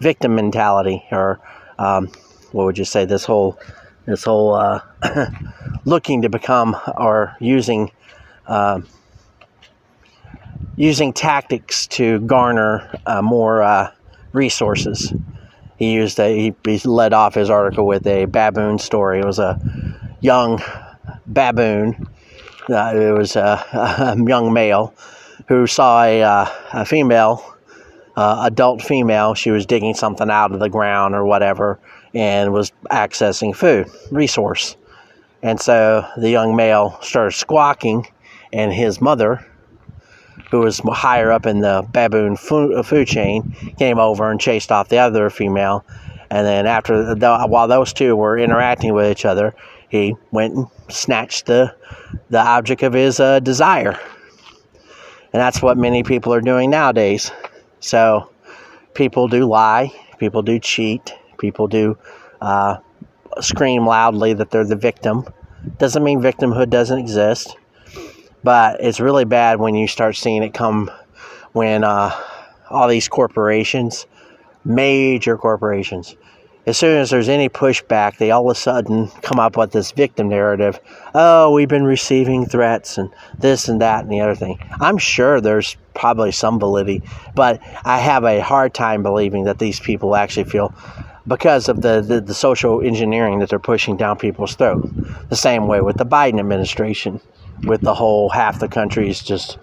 victim 0.00 0.34
mentality, 0.34 1.04
or 1.10 1.40
um, 1.78 2.08
what 2.52 2.64
would 2.64 2.78
you 2.78 2.84
say, 2.84 3.04
this 3.04 3.24
whole 3.24 3.58
this 4.06 4.24
whole 4.24 4.80
looking 5.84 6.22
to 6.22 6.28
become 6.28 6.76
or 6.96 7.36
using 7.40 7.90
using 10.76 11.12
tactics 11.12 11.86
to 11.86 12.20
garner 12.20 12.98
uh, 13.06 13.22
more 13.22 13.62
uh, 13.62 13.90
resources. 14.32 15.12
He 15.84 15.92
used 15.92 16.18
a, 16.18 16.34
he, 16.34 16.54
he 16.64 16.78
led 16.88 17.12
off 17.12 17.34
his 17.34 17.50
article 17.50 17.86
with 17.86 18.06
a 18.06 18.24
baboon 18.24 18.78
story. 18.78 19.20
It 19.20 19.26
was 19.26 19.38
a 19.38 19.60
young 20.22 20.62
baboon. 21.26 22.08
Uh, 22.70 22.92
it 22.96 23.12
was 23.12 23.36
a, 23.36 23.62
a, 24.18 24.26
young 24.26 24.50
male 24.54 24.94
who 25.46 25.66
saw 25.66 26.02
a, 26.02 26.22
uh, 26.22 26.46
a 26.72 26.84
female, 26.86 27.44
uh, 28.16 28.44
adult 28.46 28.80
female. 28.80 29.34
She 29.34 29.50
was 29.50 29.66
digging 29.66 29.92
something 29.92 30.30
out 30.30 30.52
of 30.52 30.58
the 30.60 30.70
ground 30.70 31.14
or 31.14 31.26
whatever, 31.26 31.78
and 32.14 32.50
was 32.50 32.72
accessing 32.90 33.54
food 33.54 33.86
resource. 34.10 34.76
And 35.42 35.60
so 35.60 36.08
the 36.16 36.30
young 36.30 36.56
male 36.56 36.98
started 37.02 37.32
squawking, 37.32 38.06
and 38.54 38.72
his 38.72 39.02
mother 39.02 39.44
who 40.54 40.60
was 40.60 40.78
higher 40.78 41.32
up 41.32 41.46
in 41.46 41.62
the 41.62 41.84
baboon 41.90 42.36
food, 42.36 42.72
uh, 42.76 43.04
chain, 43.04 43.56
came 43.76 43.98
over 43.98 44.30
and 44.30 44.40
chased 44.40 44.70
off 44.70 44.88
the 44.88 44.98
other 44.98 45.28
female. 45.28 45.84
And 46.30 46.46
then 46.46 46.68
after 46.68 47.12
the, 47.12 47.46
while 47.48 47.66
those 47.66 47.92
two 47.92 48.14
were 48.14 48.38
interacting 48.38 48.94
with 48.94 49.10
each 49.10 49.24
other, 49.24 49.52
he 49.88 50.14
went 50.30 50.54
and 50.54 50.68
snatched 50.88 51.46
the 51.46 51.74
the 52.30 52.38
object 52.38 52.84
of 52.84 52.92
his 52.92 53.18
uh, 53.18 53.40
desire. 53.40 53.98
And 55.32 55.40
that's 55.42 55.60
what 55.60 55.76
many 55.76 56.04
people 56.04 56.32
are 56.32 56.40
doing 56.40 56.70
nowadays. 56.70 57.32
So 57.80 58.30
people 58.94 59.26
do 59.26 59.46
lie, 59.46 59.92
people 60.18 60.42
do 60.42 60.60
cheat, 60.60 61.12
people 61.38 61.66
do 61.66 61.98
uh, 62.40 62.76
scream 63.40 63.88
loudly 63.88 64.34
that 64.34 64.52
they're 64.52 64.64
the 64.64 64.76
victim. 64.76 65.24
Doesn't 65.78 66.04
mean 66.04 66.20
victimhood 66.20 66.70
doesn't 66.70 66.98
exist. 67.00 67.56
But 68.44 68.80
it's 68.80 69.00
really 69.00 69.24
bad 69.24 69.58
when 69.58 69.74
you 69.74 69.88
start 69.88 70.16
seeing 70.16 70.42
it 70.42 70.54
come 70.54 70.90
when 71.52 71.82
uh, 71.82 72.12
all 72.70 72.86
these 72.88 73.08
corporations, 73.08 74.06
major 74.64 75.36
corporations, 75.36 76.16
as 76.66 76.78
soon 76.78 76.96
as 76.96 77.10
there's 77.10 77.28
any 77.28 77.48
pushback, 77.48 78.16
they 78.16 78.30
all 78.30 78.50
of 78.50 78.56
a 78.56 78.58
sudden 78.58 79.08
come 79.22 79.38
up 79.38 79.56
with 79.56 79.72
this 79.72 79.92
victim 79.92 80.28
narrative. 80.28 80.80
Oh, 81.14 81.52
we've 81.52 81.68
been 81.68 81.84
receiving 81.84 82.46
threats 82.46 82.96
and 82.96 83.10
this 83.38 83.68
and 83.68 83.82
that 83.82 84.04
and 84.04 84.12
the 84.12 84.20
other 84.20 84.34
thing. 84.34 84.58
I'm 84.80 84.96
sure 84.96 85.40
there's 85.40 85.76
probably 85.94 86.32
some 86.32 86.58
validity, 86.58 87.02
but 87.34 87.60
I 87.84 87.98
have 87.98 88.24
a 88.24 88.40
hard 88.40 88.72
time 88.72 89.02
believing 89.02 89.44
that 89.44 89.58
these 89.58 89.78
people 89.78 90.16
actually 90.16 90.44
feel 90.44 90.74
because 91.26 91.68
of 91.68 91.82
the, 91.82 92.00
the, 92.00 92.20
the 92.20 92.34
social 92.34 92.80
engineering 92.80 93.38
that 93.40 93.50
they're 93.50 93.58
pushing 93.58 93.96
down 93.96 94.16
people's 94.18 94.54
throat. 94.54 94.88
The 95.28 95.36
same 95.36 95.66
way 95.66 95.80
with 95.82 95.96
the 95.96 96.06
Biden 96.06 96.38
administration 96.38 97.20
with 97.62 97.80
the 97.80 97.94
whole 97.94 98.28
half 98.28 98.58
the 98.58 98.68
country 98.68 99.08
is 99.08 99.22
just 99.22 99.58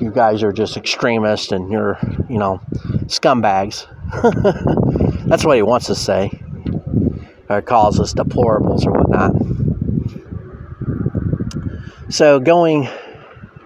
you 0.00 0.10
guys 0.10 0.42
are 0.42 0.52
just 0.52 0.76
extremists 0.76 1.52
and 1.52 1.70
you're 1.70 1.98
you 2.28 2.38
know 2.38 2.60
scumbags. 3.06 3.86
That's 5.26 5.44
what 5.44 5.56
he 5.56 5.62
wants 5.62 5.86
to 5.86 5.94
say. 5.94 6.30
Or 7.48 7.62
calls 7.62 8.00
us 8.00 8.14
deplorables 8.14 8.86
or 8.86 8.92
whatnot. 8.92 9.32
So 12.12 12.40
going 12.40 12.88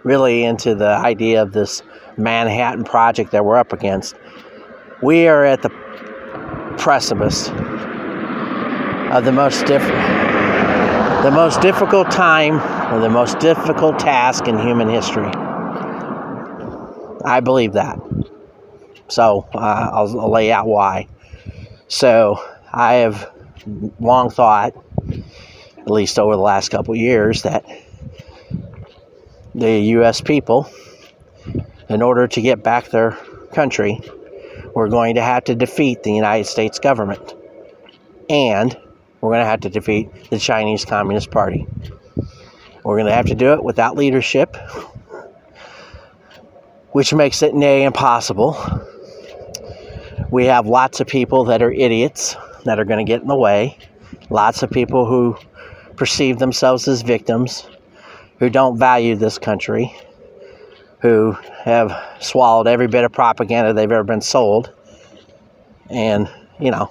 really 0.03 0.45
into 0.45 0.75
the 0.75 0.89
idea 0.89 1.43
of 1.43 1.53
this 1.53 1.83
manhattan 2.17 2.85
project 2.85 3.31
that 3.33 3.45
we're 3.45 3.57
up 3.57 3.73
against 3.73 4.17
we 5.03 5.29
are 5.29 5.45
at 5.45 5.63
the 5.63 5.71
precipice 6.79 7.49
of 9.13 9.25
the 9.25 9.33
most 9.33 9.65
different 9.67 10.18
the 11.23 11.33
most 11.33 11.61
difficult 11.61 12.11
time 12.13 12.61
or 12.95 13.01
the 13.01 13.11
most 13.11 13.41
difficult 13.41 13.99
task 13.99 14.47
in 14.47 14.57
human 14.57 14.89
history. 14.89 15.27
I 17.25 17.41
believe 17.41 17.73
that. 17.73 17.99
So 19.09 19.49
uh, 19.53 19.59
I'll, 19.93 20.21
I'll 20.21 20.31
lay 20.31 20.53
out 20.53 20.67
why. 20.67 21.09
So 21.89 22.41
I 22.73 22.95
have 22.95 23.33
long 23.99 24.31
thought, 24.31 24.75
at 25.77 25.91
least 25.91 26.21
over 26.21 26.37
the 26.37 26.43
last 26.43 26.71
couple 26.71 26.95
years, 26.95 27.43
that 27.43 27.65
the 29.57 29.81
U.S. 29.81 30.21
people, 30.21 30.71
in 31.89 32.01
order 32.01 32.29
to 32.29 32.41
get 32.41 32.63
back 32.63 32.91
their 32.91 33.13
country, 33.53 34.01
we're 34.73 34.89
going 34.89 35.17
to 35.17 35.23
have 35.23 35.45
to 35.45 35.57
defeat 35.57 36.05
the 36.05 36.13
United 36.13 36.45
States 36.45 36.79
government. 36.79 37.35
And 38.31 38.77
we're 39.21 39.31
going 39.31 39.41
to 39.41 39.49
have 39.49 39.61
to 39.61 39.71
defeat 39.71 40.31
the 40.31 40.39
Chinese 40.39 40.85
Communist 40.85 41.31
Party. 41.31 41.67
We're 42.85 42.97
going 42.97 43.07
to 43.07 43.15
have 43.15 43.27
to 43.27 43.35
do 43.35 43.53
it 43.53 43.63
without 43.63 43.97
leadership, 43.97 44.57
which 46.93 47.13
makes 47.13 47.43
it 47.43 47.55
nay 47.55 47.85
impossible. 47.85 48.57
We 50.31 50.47
have 50.47 50.67
lots 50.67 51.01
of 51.01 51.07
people 51.07 51.45
that 51.45 51.63
are 51.63 51.73
idiots 51.73 52.37
that 52.65 52.79
are 52.79 52.85
going 52.85 53.05
to 53.05 53.11
get 53.11 53.23
in 53.23 53.29
the 53.29 53.37
way, 53.37 53.77
lots 54.31 54.63
of 54.63 54.71
people 54.71 55.07
who 55.07 55.37
perceive 55.97 56.39
themselves 56.39 56.87
as 56.87 57.03
victims, 57.03 57.67
who 58.39 58.49
don't 58.49 58.79
value 58.79 59.17
this 59.17 59.39
country, 59.39 59.95
who 61.01 61.33
have 61.65 61.93
swallowed 62.21 62.67
every 62.67 62.87
bit 62.87 63.05
of 63.05 63.13
propaganda 63.13 63.73
they've 63.73 63.91
ever 63.91 64.05
been 64.05 64.21
sold. 64.21 64.73
And, 65.91 66.31
you 66.61 66.71
know, 66.71 66.91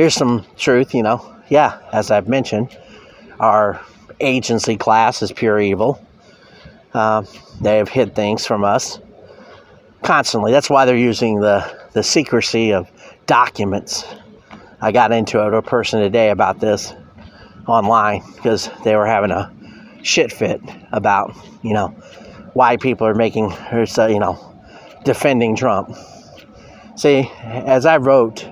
here's 0.00 0.14
some 0.14 0.46
truth, 0.56 0.94
you 0.94 1.02
know. 1.02 1.20
Yeah, 1.50 1.78
as 1.92 2.10
I've 2.10 2.26
mentioned, 2.26 2.74
our 3.38 3.78
agency 4.18 4.78
class 4.78 5.20
is 5.20 5.30
pure 5.30 5.60
evil. 5.60 6.02
Uh, 6.94 7.24
they 7.60 7.76
have 7.76 7.90
hid 7.90 8.14
things 8.14 8.46
from 8.46 8.64
us 8.64 8.98
constantly. 10.02 10.52
That's 10.52 10.70
why 10.70 10.86
they're 10.86 10.96
using 10.96 11.40
the, 11.40 11.70
the 11.92 12.02
secrecy 12.02 12.72
of 12.72 12.90
documents. 13.26 14.06
I 14.80 14.90
got 14.90 15.12
into 15.12 15.38
it 15.42 15.44
with 15.44 15.66
a 15.66 15.68
person 15.68 16.00
today 16.00 16.30
about 16.30 16.60
this 16.60 16.94
online 17.66 18.22
because 18.36 18.70
they 18.84 18.96
were 18.96 19.06
having 19.06 19.32
a 19.32 19.52
shit 20.02 20.32
fit 20.32 20.62
about, 20.92 21.36
you 21.62 21.74
know, 21.74 21.88
why 22.54 22.78
people 22.78 23.06
are 23.06 23.14
making, 23.14 23.52
or 23.70 23.84
you 24.08 24.18
know, 24.18 24.56
defending 25.04 25.56
Trump. 25.56 25.94
See, 26.96 27.30
as 27.44 27.84
I 27.84 27.98
wrote 27.98 28.50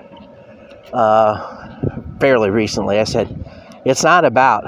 uh, 0.92 2.18
fairly 2.20 2.50
recently. 2.50 2.98
I 2.98 3.04
said, 3.04 3.28
it's 3.84 4.04
not 4.04 4.24
about 4.24 4.64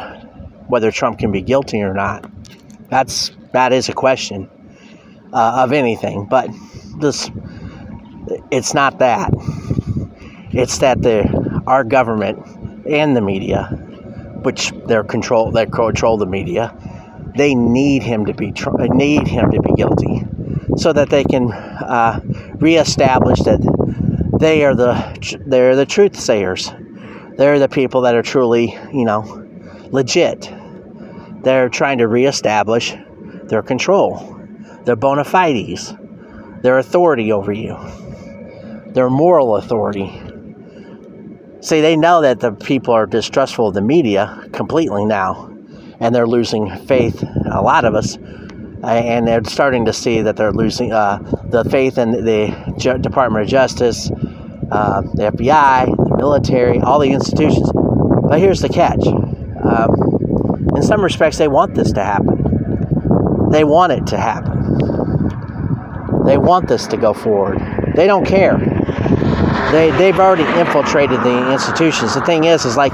whether 0.69 0.91
Trump 0.91 1.19
can 1.19 1.33
be 1.33 1.43
guilty 1.43 1.83
or 1.83 1.95
not. 1.95 2.31
That's 2.89 3.33
that 3.53 3.73
is 3.73 3.89
a 3.89 3.93
question 3.93 4.49
uh, 5.33 5.63
of 5.65 5.73
anything, 5.73 6.27
but 6.27 6.49
this 7.01 7.31
it's 8.51 8.75
not 8.75 8.99
that. 8.99 9.33
It's 10.53 10.79
that 10.79 11.03
the 11.03 11.63
our 11.67 11.85
government 11.85 12.45
and 12.87 13.17
the 13.17 13.21
media, 13.21 13.65
which 14.43 14.73
they're 14.87 15.05
control 15.05 15.51
they 15.51 15.67
control 15.67 16.17
the 16.17 16.27
media, 16.27 16.75
they 17.37 17.55
need 17.55 18.03
him 18.03 18.27
to 18.27 18.35
be 18.35 18.53
need 18.91 19.29
him 19.29 19.51
to 19.51 19.61
be 19.61 19.73
guilty, 19.75 20.23
so 20.77 20.93
that 20.93 21.11
they 21.11 21.25
can 21.25 21.53
uh, 21.53 22.21
reestablish 22.59 23.41
that 23.41 23.61
they 24.41 24.65
are 24.65 24.75
the 24.75 25.41
they're 25.47 25.77
the 25.77 25.87
truth 25.87 26.19
sayers. 26.19 26.73
They're 27.37 27.59
the 27.59 27.69
people 27.69 28.01
that 28.03 28.15
are 28.15 28.23
truly, 28.23 28.77
you 28.93 29.05
know, 29.05 29.47
legit. 29.91 30.51
They're 31.43 31.69
trying 31.69 31.99
to 31.99 32.09
reestablish 32.09 32.95
their 33.45 33.63
control, 33.63 34.37
their 34.85 34.97
bona 34.97 35.25
fides, 35.25 35.95
their 36.63 36.79
authority 36.79 37.33
over 37.33 37.53
you. 37.53 37.77
their 38.95 39.11
moral 39.11 39.57
authority. 39.57 40.21
See, 41.61 41.81
they 41.81 41.97
know 41.97 42.23
that 42.23 42.41
the 42.41 42.53
people 42.53 42.95
are 42.95 43.07
distrustful 43.07 43.69
of 43.69 43.75
the 43.75 43.83
media 43.83 44.45
completely 44.53 45.05
now, 45.05 45.55
and 46.01 46.15
they're 46.15 46.27
losing 46.27 46.75
faith, 46.87 47.23
a 47.23 47.61
lot 47.61 47.85
of 47.85 47.95
us, 47.95 48.17
and 48.83 49.29
they're 49.29 49.45
starting 49.45 49.85
to 49.85 49.93
see 49.93 50.23
that 50.23 50.37
they're 50.37 50.53
losing 50.53 50.93
uh, 50.93 51.19
the 51.51 51.65
faith 51.65 51.99
in 51.99 52.13
the 52.13 52.99
Department 53.01 53.45
of 53.45 53.49
Justice, 53.49 54.11
uh, 54.71 55.03
the 55.03 55.33
FBI, 55.33 55.87
the 55.87 56.17
military, 56.17 56.81
all 56.81 56.99
the 56.99 57.11
institutions. 57.11 57.71
But 57.73 58.39
here's 58.39 58.61
the 58.61 58.69
catch 58.69 59.05
um, 59.63 60.77
in 60.77 60.83
some 60.83 61.03
respects, 61.03 61.39
they 61.39 61.49
want 61.49 61.75
this 61.75 61.93
to 61.93 62.03
happen. 62.03 63.51
They 63.51 63.65
want 63.65 63.93
it 63.93 64.07
to 64.09 64.17
happen. 64.17 64.59
They 66.25 66.39
want 66.39 66.69
this 66.69 66.87
to 66.89 66.97
go 66.97 67.13
forward. 67.13 67.59
They 67.97 68.07
don't 68.07 68.25
care. 68.25 68.59
They, 69.73 69.91
they've 69.93 70.19
already 70.19 70.45
infiltrated 70.59 71.21
the 71.21 71.53
institutions. 71.53 72.15
The 72.15 72.21
thing 72.23 72.45
is, 72.45 72.65
is 72.65 72.77
like 72.77 72.93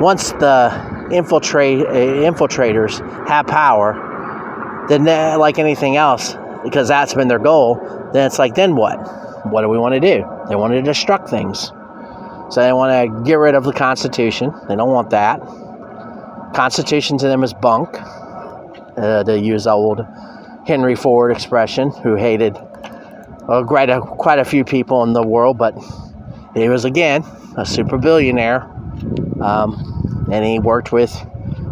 once 0.00 0.32
the 0.32 1.08
infiltrate 1.12 1.80
uh, 1.80 1.92
infiltrators 1.92 3.00
have 3.28 3.46
power, 3.46 4.86
then 4.88 5.04
like 5.38 5.58
anything 5.58 5.96
else, 5.96 6.34
because 6.64 6.88
that's 6.88 7.14
been 7.14 7.28
their 7.28 7.38
goal, 7.38 7.76
then 8.12 8.26
it's 8.26 8.38
like, 8.38 8.54
then 8.54 8.74
what? 8.74 8.96
What 9.46 9.62
do 9.62 9.68
we 9.68 9.78
want 9.78 9.94
to 9.94 10.00
do? 10.00 10.24
They 10.50 10.56
want 10.56 10.72
to 10.72 10.82
destruct 10.82 11.30
things. 11.30 11.70
So 12.52 12.60
they 12.60 12.72
want 12.72 12.90
to 12.90 13.22
get 13.22 13.34
rid 13.34 13.54
of 13.54 13.62
the 13.62 13.72
Constitution. 13.72 14.52
They 14.68 14.74
don't 14.74 14.90
want 14.90 15.10
that. 15.10 15.40
Constitution 16.52 17.16
to 17.18 17.28
them 17.28 17.44
is 17.44 17.54
bunk, 17.54 17.90
uh, 17.94 19.22
to 19.22 19.38
use 19.38 19.68
old 19.68 20.04
Henry 20.66 20.96
Ford 20.96 21.30
expression, 21.30 21.92
who 21.92 22.16
hated 22.16 22.54
well, 23.46 23.64
quite 23.64 23.90
a, 23.90 24.00
quite 24.00 24.40
a 24.40 24.44
few 24.44 24.64
people 24.64 25.04
in 25.04 25.12
the 25.12 25.22
world, 25.22 25.56
but 25.56 25.76
he 26.54 26.68
was 26.68 26.84
again 26.84 27.24
a 27.56 27.64
super 27.64 27.96
billionaire, 27.96 28.62
um, 29.40 30.26
and 30.32 30.44
he 30.44 30.58
worked 30.58 30.90
with 30.90 31.12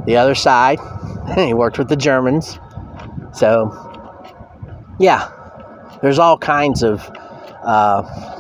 the 0.07 0.17
other 0.17 0.37
side. 0.37 0.79
he 1.35 1.53
worked 1.53 1.79
with 1.79 1.89
the 1.89 1.97
Germans. 1.97 2.61
So, 3.33 3.75
yeah, 5.01 5.29
there's 6.01 6.21
all 6.21 6.39
kinds 6.39 6.85
of 6.85 7.11
uh, 7.65 8.38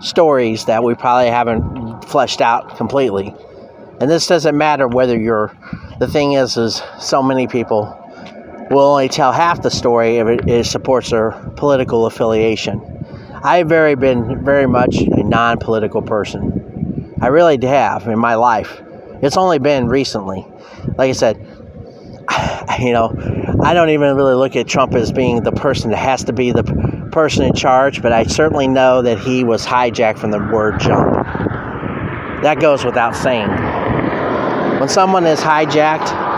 stories 0.00 0.64
that 0.66 0.82
we 0.82 0.94
probably 0.94 1.30
haven't 1.30 2.04
fleshed 2.04 2.40
out 2.40 2.76
completely. 2.76 3.34
And 4.00 4.10
this 4.10 4.26
doesn't 4.26 4.56
matter 4.56 4.86
whether 4.86 5.18
you're. 5.18 5.52
The 5.98 6.06
thing 6.06 6.32
is, 6.32 6.56
is 6.56 6.82
so 7.00 7.22
many 7.22 7.48
people 7.48 7.94
will 8.70 8.84
only 8.84 9.08
tell 9.08 9.32
half 9.32 9.62
the 9.62 9.70
story 9.70 10.18
if 10.18 10.26
it, 10.28 10.48
it 10.48 10.66
supports 10.66 11.10
their 11.10 11.32
political 11.56 12.06
affiliation. 12.06 12.80
I've 13.42 13.68
very 13.68 13.94
been 13.94 14.44
very 14.44 14.66
much 14.66 14.96
a 14.96 15.22
non-political 15.22 16.02
person. 16.02 17.16
I 17.20 17.28
really 17.28 17.58
have 17.66 18.06
in 18.06 18.18
my 18.18 18.34
life. 18.34 18.80
It's 19.22 19.36
only 19.36 19.58
been 19.58 19.88
recently. 19.88 20.46
Like 20.96 21.10
I 21.10 21.12
said, 21.12 21.36
you 22.78 22.92
know, 22.92 23.12
I 23.62 23.74
don't 23.74 23.90
even 23.90 24.14
really 24.16 24.34
look 24.34 24.54
at 24.54 24.66
Trump 24.68 24.94
as 24.94 25.12
being 25.12 25.42
the 25.42 25.52
person 25.52 25.90
that 25.90 25.96
has 25.96 26.24
to 26.24 26.32
be 26.32 26.52
the 26.52 26.62
person 27.08 27.44
in 27.44 27.54
charge, 27.54 28.02
but 28.02 28.12
I 28.12 28.24
certainly 28.24 28.68
know 28.68 29.02
that 29.02 29.18
he 29.18 29.44
was 29.44 29.66
hijacked 29.66 30.18
from 30.18 30.30
the 30.30 30.38
word 30.38 30.80
jump. 30.80 31.12
That 32.42 32.58
goes 32.60 32.84
without 32.84 33.16
saying. 33.16 33.48
When 34.78 34.88
someone 34.88 35.26
is 35.26 35.40
hijacked 35.40 36.28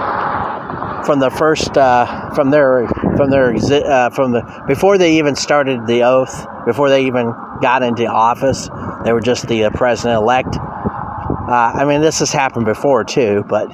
from 1.05 1.21
the 1.21 1.31
first, 1.31 1.77
uh, 1.77 2.31
from 2.35 2.51
their, 2.51 2.89
from 3.17 3.31
their, 3.31 3.55
uh, 3.55 4.11
from 4.11 4.33
the 4.33 4.65
before 4.67 4.97
they 4.99 5.19
even 5.19 5.35
started 5.35 5.87
the 5.87 6.05
oath, 6.05 6.47
before 6.67 6.89
they 6.89 7.07
even 7.07 7.33
got 7.61 7.83
into 7.83 8.07
office, 8.07 8.69
they 9.05 9.13
were 9.13 9.21
just 9.21 9.47
the 9.49 9.65
uh, 9.65 9.71
president 9.71 10.23
elect. 10.23 10.57
I 11.53 11.85
mean, 11.85 12.01
this 12.01 12.21
has 12.21 12.31
happened 12.33 12.65
before 12.65 13.05
too, 13.05 13.45
but 13.49 13.69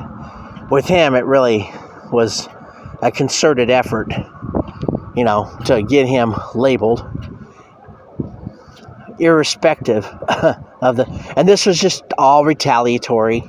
with 0.71 0.87
him, 0.87 1.15
it 1.15 1.27
really 1.27 1.71
was 2.11 2.49
a 3.03 3.11
concerted 3.11 3.71
effort, 3.71 4.13
you 5.17 5.25
know, 5.25 5.51
to 5.65 5.83
get 5.83 6.07
him 6.07 6.35
labeled 6.55 7.05
irrespective 9.19 10.05
of 10.83 10.97
the 10.97 11.33
and 11.37 11.49
this 11.49 11.65
was 11.65 11.81
just 11.81 12.05
all 12.19 12.45
retaliatory 12.45 13.43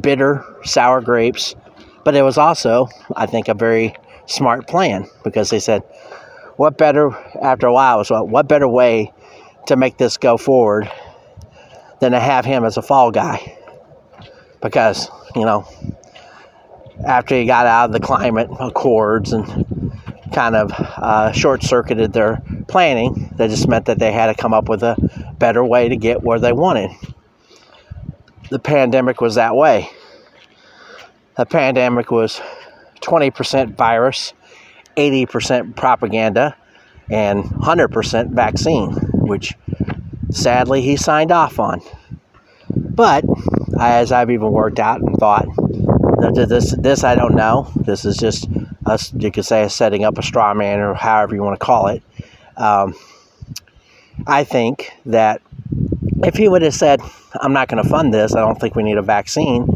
bitter 0.00 0.44
sour 0.62 1.00
grapes 1.00 1.56
but 2.04 2.14
it 2.14 2.22
was 2.22 2.38
also 2.38 2.86
i 3.16 3.26
think 3.26 3.48
a 3.48 3.54
very 3.54 3.92
smart 4.26 4.68
plan 4.68 5.04
because 5.24 5.50
they 5.50 5.58
said 5.58 5.82
what 6.58 6.76
better 6.76 7.12
after 7.40 7.68
a 7.68 7.72
while 7.72 7.98
was 7.98 8.10
well, 8.10 8.26
what 8.26 8.48
better 8.48 8.66
way 8.66 9.12
to 9.68 9.76
make 9.76 9.96
this 9.96 10.16
go 10.16 10.36
forward 10.36 10.90
than 12.00 12.10
to 12.10 12.18
have 12.18 12.44
him 12.44 12.64
as 12.64 12.76
a 12.76 12.82
fall 12.82 13.12
guy? 13.12 13.56
Because 14.60 15.08
you 15.36 15.44
know 15.44 15.68
after 17.06 17.36
he 17.36 17.44
got 17.44 17.66
out 17.66 17.86
of 17.86 17.92
the 17.92 18.00
climate 18.00 18.50
accords 18.58 19.32
and 19.32 19.92
kind 20.28 20.56
of 20.56 20.72
uh, 20.72 21.32
short 21.32 21.62
circuited 21.62 22.12
their 22.12 22.42
planning. 22.68 23.32
That 23.36 23.50
just 23.50 23.68
meant 23.68 23.86
that 23.86 23.98
they 23.98 24.12
had 24.12 24.26
to 24.26 24.34
come 24.34 24.54
up 24.54 24.68
with 24.68 24.82
a 24.82 24.96
better 25.38 25.64
way 25.64 25.88
to 25.88 25.96
get 25.96 26.22
where 26.22 26.38
they 26.38 26.52
wanted. 26.52 26.90
The 28.50 28.58
pandemic 28.58 29.20
was 29.20 29.34
that 29.34 29.54
way. 29.54 29.90
The 31.36 31.46
pandemic 31.46 32.10
was 32.10 32.40
20% 33.00 33.76
virus, 33.76 34.32
80% 34.96 35.76
propaganda, 35.76 36.56
and 37.10 37.44
100% 37.44 38.30
vaccine, 38.30 38.92
which 39.12 39.54
sadly 40.30 40.82
he 40.82 40.96
signed 40.96 41.30
off 41.30 41.58
on. 41.58 41.80
But 42.74 43.24
as 43.78 44.12
I've 44.12 44.30
even 44.30 44.50
worked 44.50 44.80
out 44.80 45.00
and 45.00 45.16
thought, 45.16 45.46
this 46.34 46.74
this 46.76 47.04
I 47.04 47.14
don't 47.14 47.34
know. 47.34 47.70
This 47.76 48.04
is 48.04 48.16
just 48.16 48.48
You 49.14 49.30
could 49.30 49.44
say 49.44 49.68
setting 49.68 50.04
up 50.04 50.18
a 50.18 50.22
straw 50.22 50.54
man 50.54 50.80
or 50.80 50.94
however 50.94 51.34
you 51.34 51.42
want 51.42 51.58
to 51.58 51.64
call 51.64 51.88
it. 51.88 52.02
Um, 52.56 52.94
I 54.26 54.44
think 54.44 54.92
that 55.06 55.40
if 56.24 56.34
he 56.34 56.48
would 56.48 56.62
have 56.62 56.74
said, 56.74 57.00
"I'm 57.40 57.52
not 57.52 57.68
going 57.68 57.82
to 57.82 57.88
fund 57.88 58.12
this. 58.12 58.34
I 58.34 58.40
don't 58.40 58.60
think 58.60 58.74
we 58.74 58.82
need 58.82 58.98
a 58.98 59.02
vaccine," 59.02 59.66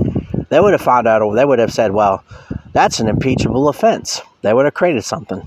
they 0.48 0.60
would 0.60 0.72
have 0.72 0.82
found 0.82 1.06
out. 1.06 1.28
They 1.34 1.44
would 1.44 1.58
have 1.58 1.72
said, 1.72 1.92
"Well, 1.92 2.24
that's 2.72 3.00
an 3.00 3.08
impeachable 3.08 3.68
offense." 3.68 4.20
They 4.42 4.52
would 4.52 4.64
have 4.64 4.74
created 4.74 5.04
something. 5.04 5.42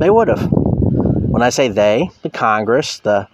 They 0.00 0.10
would 0.10 0.28
have. 0.28 0.48
When 0.50 1.42
I 1.42 1.50
say 1.50 1.68
they, 1.68 2.10
the 2.22 2.30
Congress, 2.30 3.00
the 3.00 3.28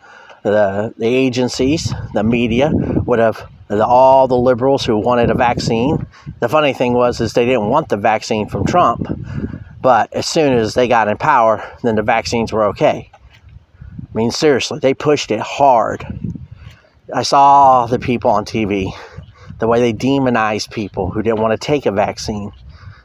the, 0.45 0.93
the 0.99 1.07
agencies, 1.07 1.93
the 2.13 2.23
media 2.23 2.71
would 2.75 3.19
have 3.19 3.51
the, 3.69 3.85
all 3.85 4.29
the 4.29 4.37
liberals 4.37 4.85
who 4.85 4.99
wanted 4.99 5.31
a 5.31 5.35
vaccine. 5.35 6.07
The 6.41 6.49
funny 6.49 6.75
thing 6.75 6.93
was 6.93 7.21
is 7.21 7.33
they 7.33 7.47
didn't 7.47 7.69
want 7.69 7.89
the 7.89 7.97
vaccine 7.97 8.49
from 8.49 8.67
Trump, 8.67 9.07
but 9.85 10.11
as 10.15 10.27
soon 10.27 10.55
as 10.55 10.73
they 10.73 10.89
got 10.89 11.09
in 11.09 11.19
power, 11.19 11.63
then 11.83 11.95
the 11.95 12.03
vaccines 12.03 12.55
were 12.55 12.65
okay. 12.65 13.11
I 13.13 14.17
mean, 14.17 14.31
seriously, 14.31 14.79
they 14.79 14.95
pushed 14.95 15.31
it 15.31 15.41
hard. 15.41 16.07
I 17.15 17.23
saw 17.23 17.85
the 17.85 17.99
people 17.99 18.31
on 18.31 18.47
TV, 18.47 18.91
the 19.59 19.69
way 19.69 19.81
they 19.81 19.93
demonized 19.93 20.71
people 20.71 21.11
who 21.11 21.21
didn't 21.21 21.41
want 21.41 21.53
to 21.53 21.63
take 21.63 21.85
a 21.85 21.93
vaccine, 21.93 22.51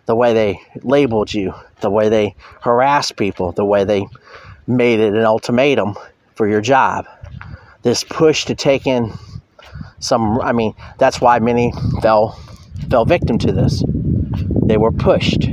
the 0.06 0.16
way 0.16 0.32
they 0.34 0.62
labeled 0.82 1.34
you, 1.34 1.54
the 1.82 1.90
way 1.90 2.08
they 2.08 2.34
harassed 2.62 3.18
people, 3.18 3.52
the 3.52 3.66
way 3.66 3.84
they 3.84 4.08
made 4.66 5.02
it 5.02 5.14
an 5.14 5.26
ultimatum 5.26 5.98
for 6.36 6.48
your 6.48 6.62
job. 6.62 7.06
This 7.82 8.06
push 8.06 8.46
to 8.46 8.56
take 8.56 8.88
in 8.88 9.12
some 10.02 10.40
i 10.40 10.54
mean 10.54 10.74
that's 10.98 11.20
why 11.20 11.40
many 11.40 11.74
fell 12.02 12.40
fell 12.90 13.04
victim 13.04 13.38
to 13.38 13.52
this 13.52 13.84
they 14.64 14.78
were 14.78 14.94
pushed 14.94 15.50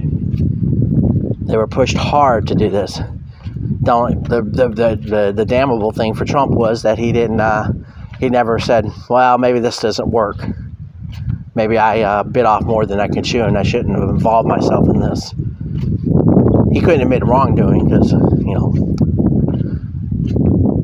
they 1.46 1.56
were 1.56 1.66
pushed 1.66 1.96
hard 1.96 2.48
to 2.48 2.54
do 2.54 2.68
this. 2.70 2.96
The, 2.96 4.18
the, 4.28 4.42
the, 4.42 4.96
the, 4.96 5.32
the 5.34 5.44
damnable 5.44 5.92
thing 5.92 6.14
for 6.14 6.24
trump 6.24 6.52
was 6.52 6.82
that 6.82 6.98
he 6.98 7.12
didn't 7.12 7.40
uh, 7.40 7.72
he 8.18 8.28
never 8.28 8.58
said 8.58 8.90
well 9.08 9.38
maybe 9.38 9.60
this 9.60 9.78
doesn't 9.78 10.10
work. 10.10 10.36
Maybe 11.54 11.78
i 11.78 12.00
uh, 12.00 12.22
bit 12.24 12.44
off 12.44 12.64
more 12.64 12.84
than 12.84 13.00
i 13.00 13.08
can 13.08 13.22
chew 13.22 13.42
and 13.42 13.56
i 13.56 13.62
shouldn't 13.62 13.98
have 13.98 14.08
involved 14.08 14.48
myself 14.48 14.88
in 14.88 15.00
this. 15.00 15.32
He 16.72 16.80
couldn't 16.80 17.02
admit 17.02 17.24
wrongdoing 17.24 17.88
because 17.88 18.12
you 18.12 18.54
know 18.54 18.74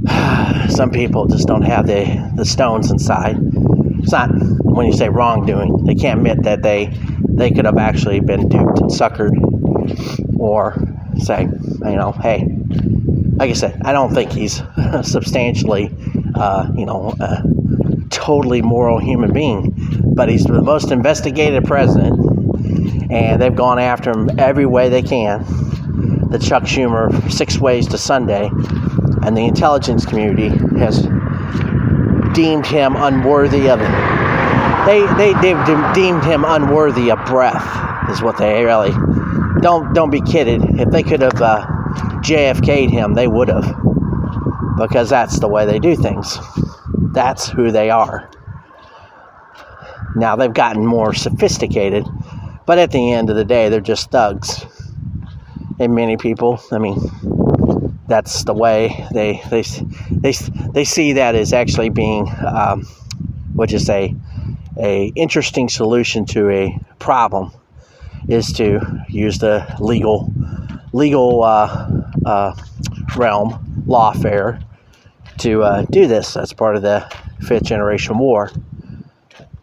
some 0.69 0.91
people 0.91 1.27
just 1.27 1.47
don't 1.47 1.63
have 1.63 1.87
the, 1.87 2.33
the 2.37 2.45
stones 2.45 2.91
inside. 2.91 3.37
It's 3.99 4.13
not 4.13 4.31
when 4.63 4.87
you 4.87 4.93
say 4.93 5.09
wrongdoing, 5.09 5.85
they 5.85 5.95
can't 5.95 6.19
admit 6.21 6.45
that 6.45 6.63
they 6.63 6.91
they 7.29 7.51
could 7.51 7.65
have 7.65 7.79
actually 7.79 8.21
been 8.21 8.49
duped 8.49 8.81
and 8.81 8.91
suckered, 8.91 9.33
or 10.39 10.77
say, 11.19 11.43
you 11.43 11.97
know, 11.97 12.13
hey, 12.13 12.47
like 13.37 13.51
I 13.51 13.55
said, 13.55 13.83
I 13.85 13.93
don't 13.93 14.15
think 14.15 14.33
he's 14.33 14.63
substantially, 15.03 15.91
uh, 16.35 16.69
you 16.77 16.87
know, 16.87 17.15
a 17.21 17.43
totally 18.11 18.63
moral 18.63 18.99
human 18.99 19.33
being, 19.33 19.75
but 20.15 20.29
he's 20.29 20.45
the 20.45 20.63
most 20.63 20.91
investigated 20.91 21.65
president, 21.65 22.19
and 23.11 23.41
they've 23.41 23.55
gone 23.55 23.79
after 23.79 24.11
him 24.11 24.31
every 24.39 24.67
way 24.67 24.89
they 24.89 25.03
can. 25.03 25.45
The 26.31 26.39
Chuck 26.39 26.65
Schumer 26.65 27.31
six 27.31 27.59
ways 27.59 27.87
to 27.89 27.99
Sunday 27.99 28.51
and 29.23 29.37
the 29.37 29.45
intelligence 29.45 30.05
community 30.05 30.49
has 30.79 31.03
deemed 32.35 32.67
him 32.67 32.97
unworthy 32.97 33.69
of 33.69 33.79
they 34.87 35.07
they 35.17 35.33
they've 35.41 35.95
deemed 35.95 36.25
him 36.25 36.45
unworthy 36.47 37.11
of 37.11 37.25
breath 37.27 38.11
is 38.11 38.23
what 38.23 38.37
they 38.39 38.65
really 38.65 38.91
don't 39.63 39.95
don't 39.95 40.11
be 40.11 40.21
kidded. 40.21 40.63
If 40.81 40.91
they 40.91 41.03
could 41.03 41.23
have 41.23 41.41
uh, 41.41 41.67
JFK'd 42.23 42.91
him 42.91 43.15
they 43.15 43.29
would 43.29 43.49
have. 43.49 43.77
Because 44.77 45.11
that's 45.11 45.39
the 45.39 45.49
way 45.49 45.67
they 45.67 45.79
do 45.79 45.95
things. 45.97 46.39
That's 47.13 47.49
who 47.49 47.71
they 47.71 47.91
are. 47.91 48.31
Now 50.17 50.37
they've 50.37 50.53
gotten 50.53 50.85
more 50.85 51.15
sophisticated 51.15 52.07
but 52.67 52.79
at 52.79 52.91
the 52.91 53.13
end 53.13 53.31
of 53.31 53.37
the 53.37 53.45
day 53.45 53.69
they're 53.69 53.81
just 53.81 54.11
thugs. 54.11 54.65
And 55.79 55.95
many 55.95 56.17
people 56.17 56.61
I 56.71 56.79
mean 56.79 56.99
that's 58.07 58.45
the 58.45 58.55
way 58.55 59.07
they 59.13 59.43
they 59.51 59.63
they 60.11 60.33
they 60.73 60.85
see 60.85 61.15
that 61.15 61.35
as 61.35 61.53
actually 61.53 61.91
being 61.91 62.29
um, 62.47 62.85
what 63.55 63.71
you 63.73 63.79
say? 63.79 64.15
A 64.79 65.13
interesting 65.15 65.69
solution 65.69 66.25
to 66.27 66.51
a 66.51 66.79
problem 66.99 67.53
is 68.29 68.53
to 68.55 68.81
use 69.09 69.39
the 69.39 69.67
legal 69.81 70.33
legal 70.93 71.43
uh, 71.43 72.03
uh, 72.27 72.55
realm 73.17 73.85
lawfare 73.87 74.63
to 75.39 75.63
uh, 75.63 75.83
do 75.91 76.07
this 76.07 76.37
as 76.37 76.53
part 76.53 76.77
of 76.77 76.83
the 76.83 77.11
fifth 77.41 77.65
generation 77.65 78.19
war. 78.19 78.51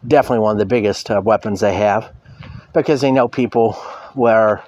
Definitely 0.06 0.40
one 0.40 0.52
of 0.52 0.58
the 0.58 0.66
biggest 0.66 1.10
uh, 1.10 1.20
weapons 1.24 1.60
they 1.60 1.74
have 1.74 2.12
because 2.72 3.00
they 3.00 3.10
know 3.10 3.28
people 3.28 3.78
were 4.14 4.62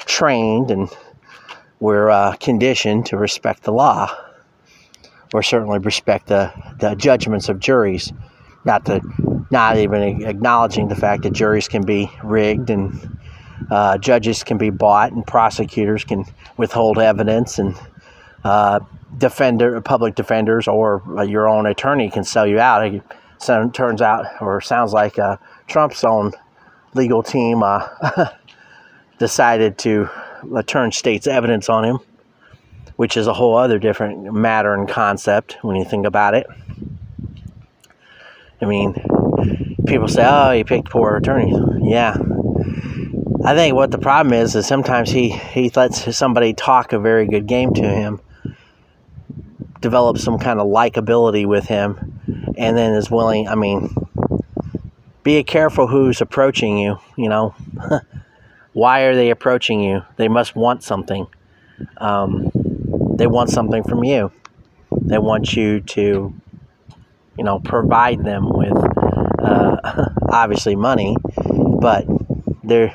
trained 0.00 0.70
and 0.70 0.88
we're 1.80 2.10
uh, 2.10 2.34
conditioned 2.40 3.06
to 3.06 3.16
respect 3.16 3.62
the 3.62 3.72
law, 3.72 4.10
or 5.32 5.42
certainly 5.42 5.78
respect 5.78 6.26
the, 6.26 6.52
the 6.80 6.94
judgments 6.96 7.48
of 7.48 7.60
juries, 7.60 8.12
not 8.64 8.84
to 8.86 9.00
not 9.50 9.76
even 9.76 10.26
acknowledging 10.26 10.88
the 10.88 10.96
fact 10.96 11.22
that 11.22 11.32
juries 11.32 11.68
can 11.68 11.84
be 11.84 12.10
rigged 12.22 12.68
and 12.68 13.17
uh, 13.70 13.98
judges 13.98 14.42
can 14.42 14.58
be 14.58 14.70
bought 14.70 15.12
and 15.12 15.26
prosecutors 15.26 16.04
can 16.04 16.24
withhold 16.56 16.98
evidence 16.98 17.58
and 17.58 17.76
uh, 18.44 18.80
defender 19.16 19.80
public 19.80 20.14
defenders 20.14 20.68
or 20.68 21.02
uh, 21.18 21.22
your 21.22 21.48
own 21.48 21.66
attorney 21.66 22.10
can 22.10 22.24
sell 22.24 22.46
you 22.46 22.58
out. 22.58 22.86
It 22.86 23.02
turns 23.72 24.02
out 24.02 24.26
or 24.40 24.60
sounds 24.60 24.92
like 24.92 25.18
uh, 25.18 25.36
Trump's 25.66 26.04
own 26.04 26.32
legal 26.94 27.22
team 27.22 27.62
uh, 27.62 27.88
decided 29.18 29.78
to 29.78 30.08
turn 30.66 30.92
state's 30.92 31.26
evidence 31.26 31.68
on 31.68 31.84
him, 31.84 31.98
which 32.96 33.16
is 33.16 33.26
a 33.26 33.32
whole 33.32 33.56
other 33.56 33.78
different 33.78 34.32
matter 34.32 34.74
and 34.74 34.88
concept 34.88 35.58
when 35.62 35.76
you 35.76 35.84
think 35.84 36.06
about 36.06 36.34
it. 36.34 36.46
I 38.60 38.64
mean, 38.64 38.94
people 39.86 40.08
say, 40.08 40.24
"Oh, 40.26 40.50
he 40.52 40.64
picked 40.64 40.90
poor 40.90 41.16
attorneys." 41.16 41.56
Yeah, 41.80 42.16
I 43.48 43.54
think 43.54 43.74
what 43.74 43.90
the 43.90 43.96
problem 43.96 44.34
is 44.34 44.54
is 44.54 44.66
sometimes 44.66 45.10
he 45.10 45.30
he 45.30 45.70
lets 45.74 46.14
somebody 46.14 46.52
talk 46.52 46.92
a 46.92 46.98
very 46.98 47.26
good 47.26 47.46
game 47.46 47.72
to 47.72 47.82
him, 47.82 48.20
develop 49.80 50.18
some 50.18 50.38
kind 50.38 50.60
of 50.60 50.66
likability 50.66 51.46
with 51.46 51.64
him, 51.64 52.20
and 52.58 52.76
then 52.76 52.92
is 52.92 53.10
willing. 53.10 53.48
I 53.48 53.54
mean, 53.54 53.96
be 55.22 55.42
careful 55.44 55.86
who's 55.86 56.20
approaching 56.20 56.76
you. 56.76 56.98
You 57.16 57.30
know. 57.30 57.54
Why 58.74 59.04
are 59.04 59.14
they 59.14 59.30
approaching 59.30 59.80
you? 59.80 60.02
They 60.16 60.28
must 60.28 60.54
want 60.54 60.82
something. 60.82 61.26
Um, 61.96 62.50
they 63.16 63.26
want 63.26 63.48
something 63.48 63.82
from 63.82 64.04
you. 64.04 64.30
They 64.92 65.16
want 65.16 65.54
you 65.54 65.80
to, 65.80 66.34
you 67.38 67.44
know, 67.44 67.60
provide 67.60 68.22
them 68.22 68.50
with 68.50 68.76
uh, 69.38 70.10
obviously 70.28 70.76
money, 70.76 71.16
but 71.80 72.04
they're 72.62 72.94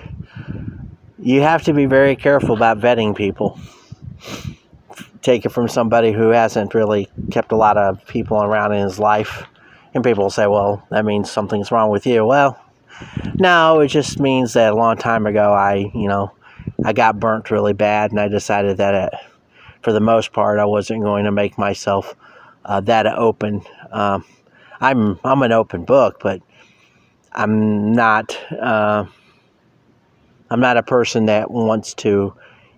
you 1.23 1.41
have 1.41 1.63
to 1.63 1.73
be 1.73 1.85
very 1.85 2.15
careful 2.17 2.53
about 2.53 2.79
vetting 2.79 3.15
people. 3.15 3.57
Take 5.21 5.45
it 5.45 5.49
from 5.49 5.69
somebody 5.69 6.11
who 6.11 6.29
hasn't 6.29 6.73
really 6.73 7.07
kept 7.31 7.53
a 7.53 7.55
lot 7.55 7.77
of 7.77 8.05
people 8.07 8.43
around 8.43 8.73
in 8.73 8.83
his 8.83 8.99
life. 8.99 9.43
And 9.93 10.03
people 10.03 10.23
will 10.23 10.31
say, 10.31 10.47
well, 10.47 10.85
that 10.89 11.05
means 11.05 11.31
something's 11.31 11.71
wrong 11.71 11.89
with 11.89 12.05
you. 12.05 12.25
Well, 12.25 12.59
no, 13.35 13.79
it 13.79 13.87
just 13.87 14.19
means 14.19 14.53
that 14.53 14.73
a 14.73 14.75
long 14.75 14.97
time 14.97 15.25
ago, 15.25 15.53
I, 15.53 15.91
you 15.93 16.09
know, 16.09 16.31
I 16.83 16.91
got 16.91 17.19
burnt 17.19 17.51
really 17.51 17.73
bad, 17.73 18.11
and 18.11 18.19
I 18.19 18.27
decided 18.27 18.77
that 18.77 18.93
it, 18.93 19.19
for 19.81 19.93
the 19.93 20.01
most 20.01 20.33
part, 20.33 20.59
I 20.59 20.65
wasn't 20.65 21.03
going 21.03 21.25
to 21.25 21.31
make 21.31 21.57
myself 21.57 22.15
uh, 22.65 22.81
that 22.81 23.05
open. 23.05 23.61
Um, 23.91 24.25
I'm 24.81 25.19
I'm 25.23 25.41
an 25.41 25.51
open 25.51 25.85
book, 25.85 26.19
but 26.21 26.41
I'm 27.31 27.93
not 27.93 28.37
uh, 28.51 29.05
I'm 30.53 30.59
not 30.59 30.77
a 30.77 30.83
person 30.83 31.25
that 31.25 31.49
wants 31.49 31.95
to 31.95 32.31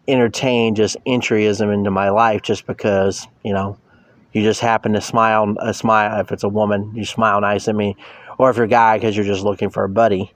entertain 0.07 0.75
just 0.75 0.95
entryism 1.05 1.73
into 1.73 1.91
my 1.91 2.09
life 2.09 2.41
just 2.41 2.65
because 2.65 3.27
you 3.43 3.51
know 3.51 3.77
you 4.31 4.43
just 4.43 4.61
happen 4.61 4.93
to 4.93 5.01
smile 5.01 5.53
a 5.59 5.73
smile 5.73 6.21
if 6.21 6.31
it's 6.31 6.43
a 6.43 6.47
woman 6.47 6.93
you 6.95 7.03
smile 7.03 7.41
nice 7.41 7.67
at 7.67 7.75
me 7.75 7.97
or 8.37 8.49
if 8.49 8.55
you're 8.55 8.63
a 8.63 8.69
guy 8.69 8.97
because 8.97 9.17
you're 9.17 9.25
just 9.25 9.43
looking 9.43 9.69
for 9.69 9.83
a 9.83 9.89
buddy. 9.89 10.31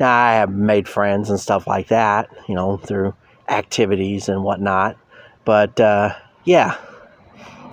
Now, 0.00 0.12
I 0.12 0.32
have 0.34 0.50
made 0.50 0.88
friends 0.88 1.30
and 1.30 1.38
stuff 1.38 1.68
like 1.68 1.88
that, 1.88 2.28
you 2.48 2.56
know, 2.56 2.78
through 2.78 3.14
activities 3.48 4.28
and 4.28 4.42
whatnot. 4.42 4.96
But 5.44 5.78
uh, 5.78 6.16
yeah, 6.44 6.78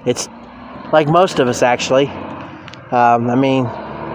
it's 0.05 0.30
like 0.93 1.07
most 1.07 1.39
of 1.39 1.47
us 1.47 1.64
actually. 1.64 2.07
Um, 2.91 3.30
I 3.30 3.36
mean, 3.36 3.66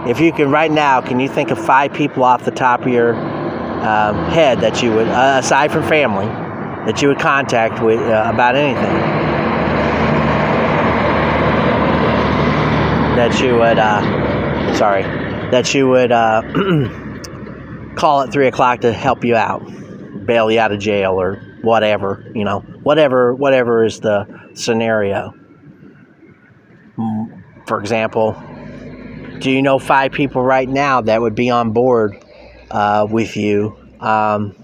if 0.08 0.20
you 0.20 0.32
can 0.32 0.52
right 0.52 0.70
now, 0.70 1.00
can 1.00 1.18
you 1.18 1.28
think 1.28 1.50
of 1.50 1.58
five 1.58 1.92
people 1.92 2.22
off 2.22 2.44
the 2.44 2.52
top 2.52 2.82
of 2.82 2.88
your 2.88 3.14
um, 3.84 4.30
head 4.30 4.60
that 4.60 4.82
you 4.82 4.92
would, 4.94 5.08
uh, 5.08 5.36
aside 5.42 5.70
from 5.70 5.82
family, 5.82 6.26
that 6.86 7.02
you 7.02 7.08
would 7.08 7.18
contact 7.18 7.82
with 7.82 8.00
uh, 8.00 8.30
about 8.32 8.56
anything? 8.56 8.82
That 13.16 13.40
you 13.40 13.54
would, 13.56 13.78
uh, 13.78 14.74
sorry, 14.74 15.02
that 15.02 15.74
you 15.74 15.88
would 15.88 16.12
uh, 16.12 16.42
call 17.94 18.22
at 18.22 18.32
three 18.32 18.48
o'clock 18.48 18.80
to 18.80 18.92
help 18.92 19.24
you 19.24 19.36
out, 19.36 19.62
bail 20.26 20.50
you 20.50 20.58
out 20.58 20.72
of 20.72 20.80
jail 20.80 21.12
or 21.12 21.36
whatever, 21.62 22.30
you 22.34 22.44
know, 22.44 22.60
whatever, 22.82 23.34
whatever 23.34 23.84
is 23.84 24.00
the 24.00 24.26
scenario. 24.54 25.34
Mm, 26.96 27.42
for 27.66 27.80
example, 27.80 28.32
do 29.40 29.50
you 29.50 29.60
know 29.62 29.78
five 29.78 30.12
people 30.12 30.42
right 30.42 30.68
now 30.68 31.02
that 31.02 31.20
would 31.20 31.34
be 31.34 31.50
on 31.50 31.72
board 31.72 32.23
uh, 32.74 33.06
with 33.08 33.36
you 33.36 33.76
um, 34.00 34.54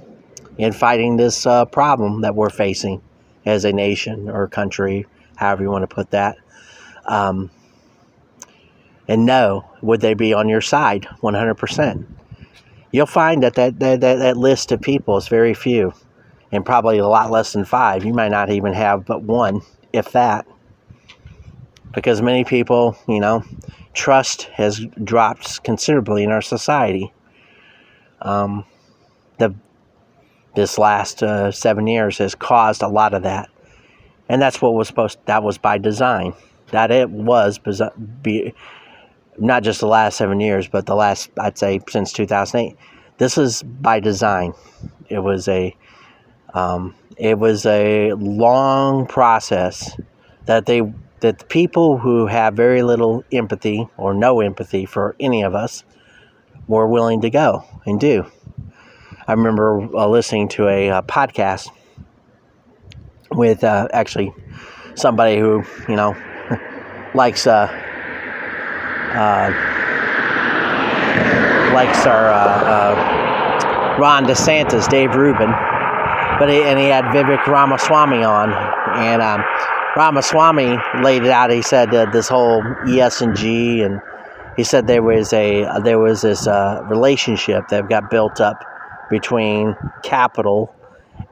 in 0.59 0.73
fighting 0.73 1.17
this 1.17 1.47
uh, 1.47 1.65
problem 1.65 2.23
that 2.23 2.35
we're 2.35 2.51
facing 2.51 3.01
as 3.47 3.65
a 3.65 3.73
nation 3.73 4.29
or 4.29 4.49
country, 4.49 5.07
however 5.37 5.63
you 5.63 5.71
want 5.71 5.89
to 5.89 5.95
put 5.95 6.11
that? 6.11 6.37
Um, 7.07 7.51
and 9.09 9.25
no, 9.25 9.65
would 9.81 10.01
they 10.01 10.15
be 10.15 10.35
on 10.35 10.49
your 10.49 10.61
side 10.61 11.07
100%? 11.23 12.07
You'll 12.93 13.07
find 13.07 13.43
that 13.45 13.55
that, 13.55 13.79
that, 13.79 14.01
that, 14.01 14.17
that 14.17 14.37
list 14.37 14.73
of 14.73 14.81
people 14.81 15.17
is 15.17 15.29
very 15.29 15.55
few 15.55 15.95
and 16.53 16.67
probably 16.67 16.99
a 16.99 17.07
lot 17.07 17.31
less 17.31 17.53
than 17.53 17.65
five. 17.65 18.05
You 18.05 18.13
might 18.13 18.33
not 18.33 18.51
even 18.51 18.73
have 18.73 19.07
but 19.07 19.23
one, 19.23 19.63
if 19.93 20.11
that. 20.13 20.47
Because 21.95 22.21
many 22.21 22.45
people, 22.45 22.97
you 23.09 23.21
know, 23.21 23.45
trust 23.95 24.43
has 24.55 24.85
dropped 25.03 25.63
considerably 25.63 26.25
in 26.25 26.33
our 26.33 26.43
society. 26.43 27.13
Um, 28.23 28.65
the 29.39 29.55
this 30.55 30.79
last 30.79 31.23
uh, 31.23 31.53
seven 31.53 31.87
years 31.87 32.19
has 32.19 32.35
caused 32.35 32.83
a 32.83 32.89
lot 32.89 33.15
of 33.15 33.23
that, 33.23 33.49
and 34.29 34.43
that's 34.43 34.61
what 34.61 34.75
was 34.75 34.89
supposed. 34.89 35.19
That 35.27 35.43
was 35.43 35.59
by 35.59 35.79
design. 35.79 36.35
That 36.71 36.91
it 36.91 37.11
was 37.11 37.59
be, 38.23 38.55
not 39.39 39.63
just 39.63 39.81
the 39.81 39.87
last 39.87 40.17
seven 40.17 40.41
years, 40.41 40.69
but 40.69 40.87
the 40.87 40.95
last, 40.95 41.31
I'd 41.39 41.59
say, 41.59 41.81
since 41.89 42.13
2008. 42.13 42.77
This 43.19 43.37
is 43.39 43.63
by 43.63 44.01
design. 44.01 44.55
It 45.09 45.19
was 45.19 45.49
a, 45.49 45.77
um, 46.55 46.95
it 47.17 47.39
was 47.39 47.67
a 47.67 48.13
long 48.13 49.07
process 49.07 49.97
that 50.47 50.67
they 50.67 50.83
that 51.21 51.39
the 51.39 51.45
people 51.45 51.99
who 51.99 52.27
have 52.27 52.55
very 52.55 52.83
little 52.83 53.23
empathy 53.31 53.87
or 53.99 54.15
no 54.15 54.41
empathy 54.41 54.87
for 54.87 55.15
any 55.21 55.43
of 55.43 55.55
us 55.55 55.85
were 56.67 56.87
willing 56.87 57.21
to 57.23 57.31
go 57.31 57.65
and 57.87 58.01
do. 58.01 58.27
I 59.27 59.33
remember 59.33 59.89
uh, 59.95 60.09
listening 60.09 60.49
to 60.49 60.69
a, 60.69 60.91
uh, 60.91 61.03
podcast 61.03 61.69
with 63.31 63.63
uh, 63.63 63.87
actually 63.93 64.33
somebody 64.95 65.39
who 65.39 65.63
you 65.89 65.97
know 65.97 66.17
likes 67.15 67.47
uh, 67.47 67.69
uh, 69.15 69.51
likes 71.75 72.07
our 72.07 72.29
uh, 72.29 73.97
Ron 73.99 74.25
DeSantis, 74.25 74.89
Dave 74.89 75.15
Rubin, 75.15 75.51
but 76.39 76.49
he, 76.49 76.63
and 76.63 76.79
he 76.79 76.87
had 76.87 77.05
Vivek 77.07 77.47
Ramaswamy 77.47 78.25
on, 78.25 78.53
and 78.97 79.23
um, 79.23 79.45
Ramaswamy 79.97 80.77
laid 81.03 81.23
it 81.23 81.31
out. 81.31 81.51
He 81.51 81.63
said 81.63 81.91
this 81.91 82.29
whole 82.29 82.63
ESG 82.63 83.85
and 83.85 84.01
he 84.61 84.65
said 84.65 84.87
there 84.87 85.03
was 85.03 85.33
a 85.33 85.81
there 85.81 85.99
was 85.99 86.21
this 86.21 86.47
uh, 86.47 86.85
relationship 86.87 87.69
that 87.69 87.89
got 87.89 88.11
built 88.11 88.43
up 88.43 88.63
between 89.09 89.75
capital 90.03 90.75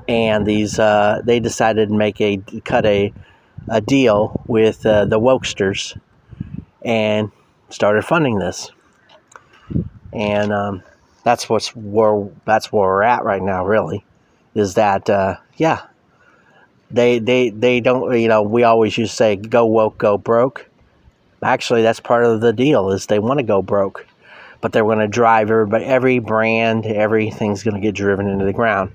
and 0.09 0.47
these. 0.47 0.79
Uh, 0.79 1.21
they 1.23 1.39
decided 1.39 1.91
to 1.91 1.95
make 1.95 2.23
a 2.23 2.39
cut 2.65 2.87
a 2.87 3.13
a 3.69 3.83
deal 3.83 4.43
with 4.47 4.87
uh, 4.87 5.05
the 5.05 5.21
wokesters 5.21 6.01
and 6.83 7.31
started 7.69 8.03
funding 8.03 8.39
this. 8.39 8.71
And 10.15 10.51
um, 10.51 10.83
that's 11.23 11.51
what's 11.51 11.77
where 11.77 12.31
that's 12.47 12.73
where 12.73 12.89
we're 12.89 13.03
at 13.03 13.25
right 13.25 13.43
now. 13.43 13.67
Really, 13.67 14.07
is 14.55 14.73
that 14.75 15.11
uh, 15.11 15.37
yeah? 15.59 15.83
They 16.91 17.19
they 17.19 17.51
they 17.51 17.81
don't 17.81 18.19
you 18.19 18.29
know 18.29 18.41
we 18.41 18.63
always 18.63 18.97
used 18.97 19.11
to 19.11 19.17
say 19.17 19.37
go 19.37 19.67
woke 19.67 19.99
go 19.99 20.17
broke 20.17 20.68
actually 21.43 21.83
that's 21.83 22.01
part 22.01 22.25
of 22.25 22.41
the 22.41 22.53
deal 22.53 22.91
is 22.91 23.07
they 23.07 23.19
want 23.19 23.39
to 23.39 23.45
go 23.45 23.63
broke 23.63 24.07
but 24.61 24.73
they're 24.73 24.85
going 24.85 24.99
to 24.99 25.09
drive 25.09 25.51
everybody 25.51 25.85
every 25.85 26.19
brand 26.19 26.85
everything's 26.87 27.63
going 27.63 27.75
to 27.75 27.81
get 27.81 27.95
driven 27.95 28.29
into 28.29 28.45
the 28.45 28.53
ground. 28.53 28.95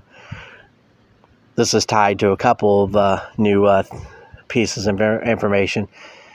This 1.56 1.72
is 1.72 1.86
tied 1.86 2.18
to 2.18 2.30
a 2.30 2.36
couple 2.36 2.84
of 2.84 2.96
uh, 2.96 3.24
new 3.38 3.64
uh, 3.64 3.84
pieces 4.48 4.86
of 4.86 5.00
information. 5.00 5.88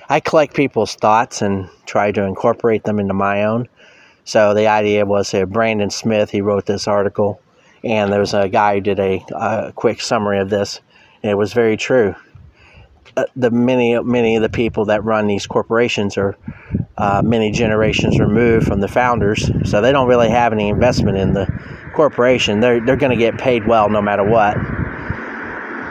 I 0.07 0.21
collect 0.21 0.55
people's 0.55 0.95
thoughts 0.95 1.41
and 1.41 1.69
try 1.85 2.11
to 2.11 2.23
incorporate 2.23 2.85
them 2.85 2.99
into 2.99 3.13
my 3.13 3.43
own. 3.43 3.67
So 4.23 4.53
the 4.53 4.67
idea 4.67 5.05
was 5.05 5.33
uh, 5.33 5.45
brandon 5.45 5.89
smith 5.89 6.29
he 6.29 6.41
wrote 6.41 6.65
this 6.65 6.87
article 6.87 7.41
and 7.83 8.11
there 8.11 8.19
was 8.19 8.33
a 8.33 8.49
guy 8.49 8.75
who 8.75 8.81
did 8.81 8.99
a, 8.99 9.23
a 9.35 9.71
quick 9.73 10.01
summary 10.01 10.39
of 10.39 10.49
this 10.49 10.81
and 11.23 11.31
it 11.31 11.35
was 11.35 11.53
very 11.53 11.77
true 11.77 12.15
the 13.35 13.51
many 13.51 13.99
many 13.99 14.35
of 14.35 14.41
the 14.41 14.49
people 14.49 14.85
that 14.85 15.03
run 15.03 15.27
these 15.27 15.47
corporations 15.47 16.17
are 16.17 16.37
uh, 16.97 17.21
many 17.23 17.51
generations 17.51 18.19
removed 18.19 18.67
from 18.67 18.81
the 18.81 18.87
founders, 18.87 19.49
so 19.69 19.81
they 19.81 19.91
don't 19.91 20.07
really 20.07 20.29
have 20.29 20.53
any 20.53 20.69
investment 20.69 21.17
in 21.17 21.33
the 21.33 21.47
corporation. 21.95 22.59
They're 22.59 22.83
they're 22.85 22.97
going 22.97 23.17
to 23.17 23.17
get 23.17 23.37
paid 23.37 23.67
well 23.67 23.89
no 23.89 24.01
matter 24.01 24.23
what. 24.23 24.57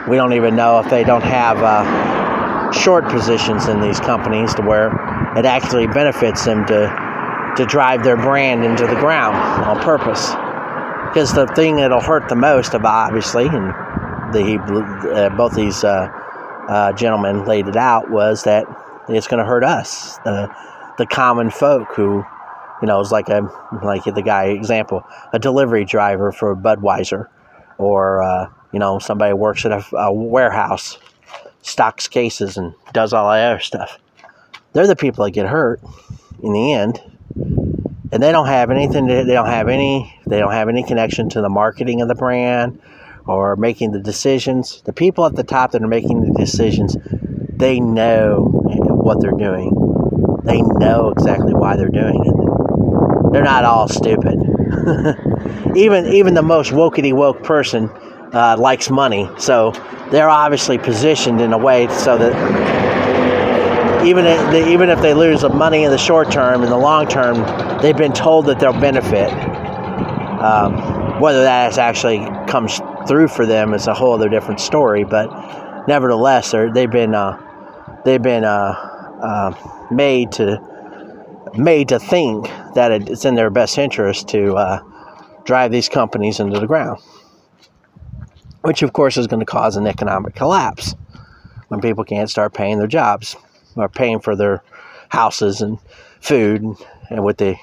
We 0.07 0.15
don't 0.15 0.33
even 0.33 0.55
know 0.55 0.79
if 0.79 0.89
they 0.89 1.03
don't 1.03 1.23
have 1.23 1.57
uh, 1.61 2.71
short 2.71 3.07
positions 3.09 3.67
in 3.67 3.81
these 3.81 3.99
companies 3.99 4.53
to 4.55 4.61
where 4.61 4.87
it 5.37 5.45
actually 5.45 5.87
benefits 5.87 6.45
them 6.45 6.65
to 6.67 7.53
to 7.57 7.65
drive 7.65 8.03
their 8.03 8.17
brand 8.17 8.63
into 8.63 8.87
the 8.87 8.95
ground 8.95 9.35
on 9.65 9.79
purpose. 9.81 10.29
Because 11.09 11.33
the 11.33 11.47
thing 11.55 11.77
that'll 11.77 12.01
hurt 12.01 12.29
the 12.29 12.35
most, 12.35 12.75
obviously, 12.75 13.47
and 13.47 13.73
the 14.33 14.59
uh, 15.13 15.35
both 15.35 15.55
these 15.55 15.83
uh, 15.83 16.07
uh, 16.69 16.93
gentleman 16.93 17.45
laid 17.45 17.67
it 17.67 17.75
out 17.75 18.11
was 18.11 18.43
that 18.43 18.65
it's 19.09 19.27
going 19.27 19.39
to 19.39 19.45
hurt 19.45 19.63
us, 19.63 20.17
the 20.19 20.55
the 20.99 21.07
common 21.07 21.49
folk 21.49 21.87
who, 21.95 22.23
you 22.81 22.87
know, 22.87 22.99
is 22.99 23.11
like 23.11 23.27
a 23.29 23.49
like 23.83 24.03
the 24.03 24.21
guy 24.21 24.45
example, 24.45 25.03
a 25.33 25.39
delivery 25.39 25.83
driver 25.83 26.31
for 26.31 26.55
Budweiser, 26.55 27.27
or 27.79 28.21
uh, 28.21 28.49
you 28.71 28.79
know 28.79 28.99
somebody 28.99 29.33
works 29.33 29.65
at 29.65 29.71
a, 29.71 29.83
a 29.97 30.13
warehouse, 30.13 30.99
stocks 31.63 32.07
cases 32.07 32.55
and 32.55 32.75
does 32.93 33.13
all 33.13 33.31
that 33.31 33.51
other 33.51 33.59
stuff. 33.59 33.97
They're 34.73 34.85
the 34.85 34.95
people 34.95 35.25
that 35.25 35.31
get 35.31 35.47
hurt 35.47 35.81
in 36.43 36.53
the 36.53 36.73
end, 36.73 37.01
and 38.11 38.21
they 38.21 38.31
don't 38.31 38.45
have 38.45 38.69
anything. 38.69 39.07
To, 39.07 39.23
they 39.23 39.33
don't 39.33 39.47
have 39.47 39.69
any. 39.69 40.19
They 40.27 40.37
don't 40.37 40.51
have 40.51 40.69
any 40.69 40.83
connection 40.83 41.29
to 41.29 41.41
the 41.41 41.49
marketing 41.49 42.01
of 42.01 42.07
the 42.07 42.15
brand 42.15 42.79
or 43.29 43.55
making 43.55 43.91
the 43.91 43.99
decisions, 43.99 44.81
the 44.85 44.93
people 44.93 45.25
at 45.25 45.35
the 45.35 45.43
top 45.43 45.71
that 45.71 45.83
are 45.83 45.87
making 45.87 46.21
the 46.21 46.33
decisions, 46.33 46.97
they 47.55 47.79
know 47.79 48.49
what 49.03 49.21
they're 49.21 49.31
doing. 49.31 49.71
They 50.45 50.61
know 50.61 51.09
exactly 51.09 51.53
why 51.53 51.75
they're 51.75 51.89
doing 51.89 52.19
it. 52.25 53.31
They're 53.31 53.43
not 53.43 53.65
all 53.65 53.87
stupid. 53.87 54.39
even 55.75 56.07
even 56.07 56.33
the 56.33 56.41
most 56.41 56.71
wokety 56.71 57.13
woke 57.13 57.43
person 57.43 57.89
uh, 58.33 58.55
likes 58.57 58.89
money, 58.89 59.29
so 59.37 59.71
they're 60.09 60.29
obviously 60.29 60.79
positioned 60.79 61.39
in 61.39 61.53
a 61.53 61.57
way 61.57 61.87
so 61.89 62.17
that 62.17 62.33
even 64.05 64.25
if 64.25 64.51
they, 64.51 64.73
even 64.73 64.89
if 64.89 65.01
they 65.01 65.13
lose 65.13 65.41
the 65.41 65.49
money 65.49 65.83
in 65.83 65.91
the 65.91 65.97
short 65.97 66.31
term, 66.31 66.63
in 66.63 66.69
the 66.69 66.77
long 66.77 67.07
term, 67.07 67.35
they've 67.81 67.97
been 67.97 68.13
told 68.13 68.47
that 68.47 68.59
they'll 68.59 68.73
benefit. 68.73 69.31
Um, 70.41 71.19
whether 71.19 71.43
that 71.43 71.77
actually 71.77 72.19
comes 72.47 72.79
through 73.07 73.27
for 73.27 73.45
them 73.45 73.73
is 73.73 73.87
a 73.87 73.93
whole 73.93 74.13
other 74.13 74.29
different 74.29 74.59
story. 74.59 75.03
But 75.03 75.87
nevertheless, 75.87 76.51
they've 76.51 76.91
been 76.91 77.15
uh, 77.15 78.01
they've 78.05 78.21
been 78.21 78.43
uh, 78.43 78.73
uh, 79.21 79.87
made 79.91 80.31
to 80.33 80.59
made 81.55 81.89
to 81.89 81.99
think 81.99 82.47
that 82.75 82.91
it's 82.91 83.25
in 83.25 83.35
their 83.35 83.49
best 83.49 83.77
interest 83.77 84.27
to 84.29 84.53
uh, 84.55 84.83
drive 85.45 85.71
these 85.71 85.89
companies 85.89 86.39
into 86.39 86.59
the 86.59 86.67
ground, 86.67 87.01
which 88.61 88.81
of 88.83 88.93
course 88.93 89.17
is 89.17 89.27
going 89.27 89.39
to 89.39 89.45
cause 89.45 89.75
an 89.75 89.87
economic 89.87 90.35
collapse 90.35 90.95
when 91.69 91.81
people 91.81 92.03
can't 92.03 92.29
start 92.29 92.53
paying 92.53 92.77
their 92.77 92.87
jobs 92.87 93.35
or 93.75 93.89
paying 93.89 94.19
for 94.19 94.35
their 94.35 94.61
houses 95.09 95.61
and 95.61 95.79
food 96.19 96.63
and 97.09 97.23
with 97.23 97.37
the 97.37 97.55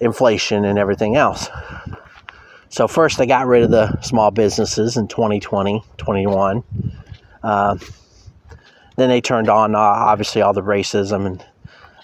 inflation 0.00 0.64
and 0.64 0.78
everything 0.78 1.16
else. 1.16 1.48
So 2.68 2.88
first 2.88 3.18
they 3.18 3.26
got 3.26 3.46
rid 3.46 3.62
of 3.62 3.70
the 3.70 4.00
small 4.02 4.30
businesses 4.30 4.96
in 4.96 5.08
2020, 5.08 5.82
21. 5.96 6.64
Uh, 7.42 7.78
then 8.96 9.08
they 9.08 9.20
turned 9.20 9.48
on 9.48 9.74
uh, 9.74 9.78
obviously 9.78 10.42
all 10.42 10.52
the 10.52 10.62
racism 10.62 11.26
and 11.26 11.44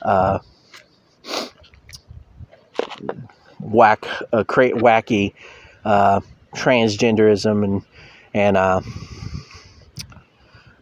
uh, 0.03 0.39
whack, 3.61 4.07
uh, 4.33 4.45
create 4.45 4.75
wacky 4.75 5.35
uh, 5.85 6.21
transgenderism 6.55 7.65
and 7.65 7.83
and 8.35 8.57
uh, 8.57 8.81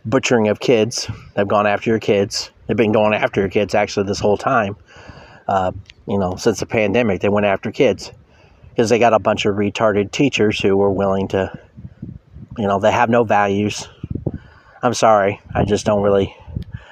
butchering 0.04 0.48
of 0.48 0.60
kids. 0.60 1.10
They've 1.34 1.48
gone 1.48 1.66
after 1.66 1.90
your 1.90 1.98
kids. 1.98 2.50
They've 2.66 2.76
been 2.76 2.92
going 2.92 3.14
after 3.14 3.40
your 3.40 3.50
kids 3.50 3.74
actually 3.74 4.06
this 4.06 4.20
whole 4.20 4.38
time. 4.38 4.76
You 5.48 6.18
know, 6.18 6.34
since 6.36 6.58
the 6.58 6.66
pandemic, 6.66 7.20
they 7.20 7.28
went 7.28 7.46
after 7.46 7.70
kids 7.70 8.12
because 8.70 8.90
they 8.90 8.98
got 8.98 9.12
a 9.12 9.18
bunch 9.18 9.44
of 9.44 9.56
retarded 9.56 10.10
teachers 10.10 10.60
who 10.60 10.76
were 10.76 10.90
willing 10.90 11.28
to, 11.28 11.58
you 12.58 12.66
know, 12.66 12.78
they 12.78 12.92
have 12.92 13.10
no 13.10 13.24
values. 13.24 13.88
I'm 14.82 14.94
sorry, 14.94 15.40
I 15.54 15.64
just 15.64 15.86
don't 15.86 16.02
really. 16.02 16.34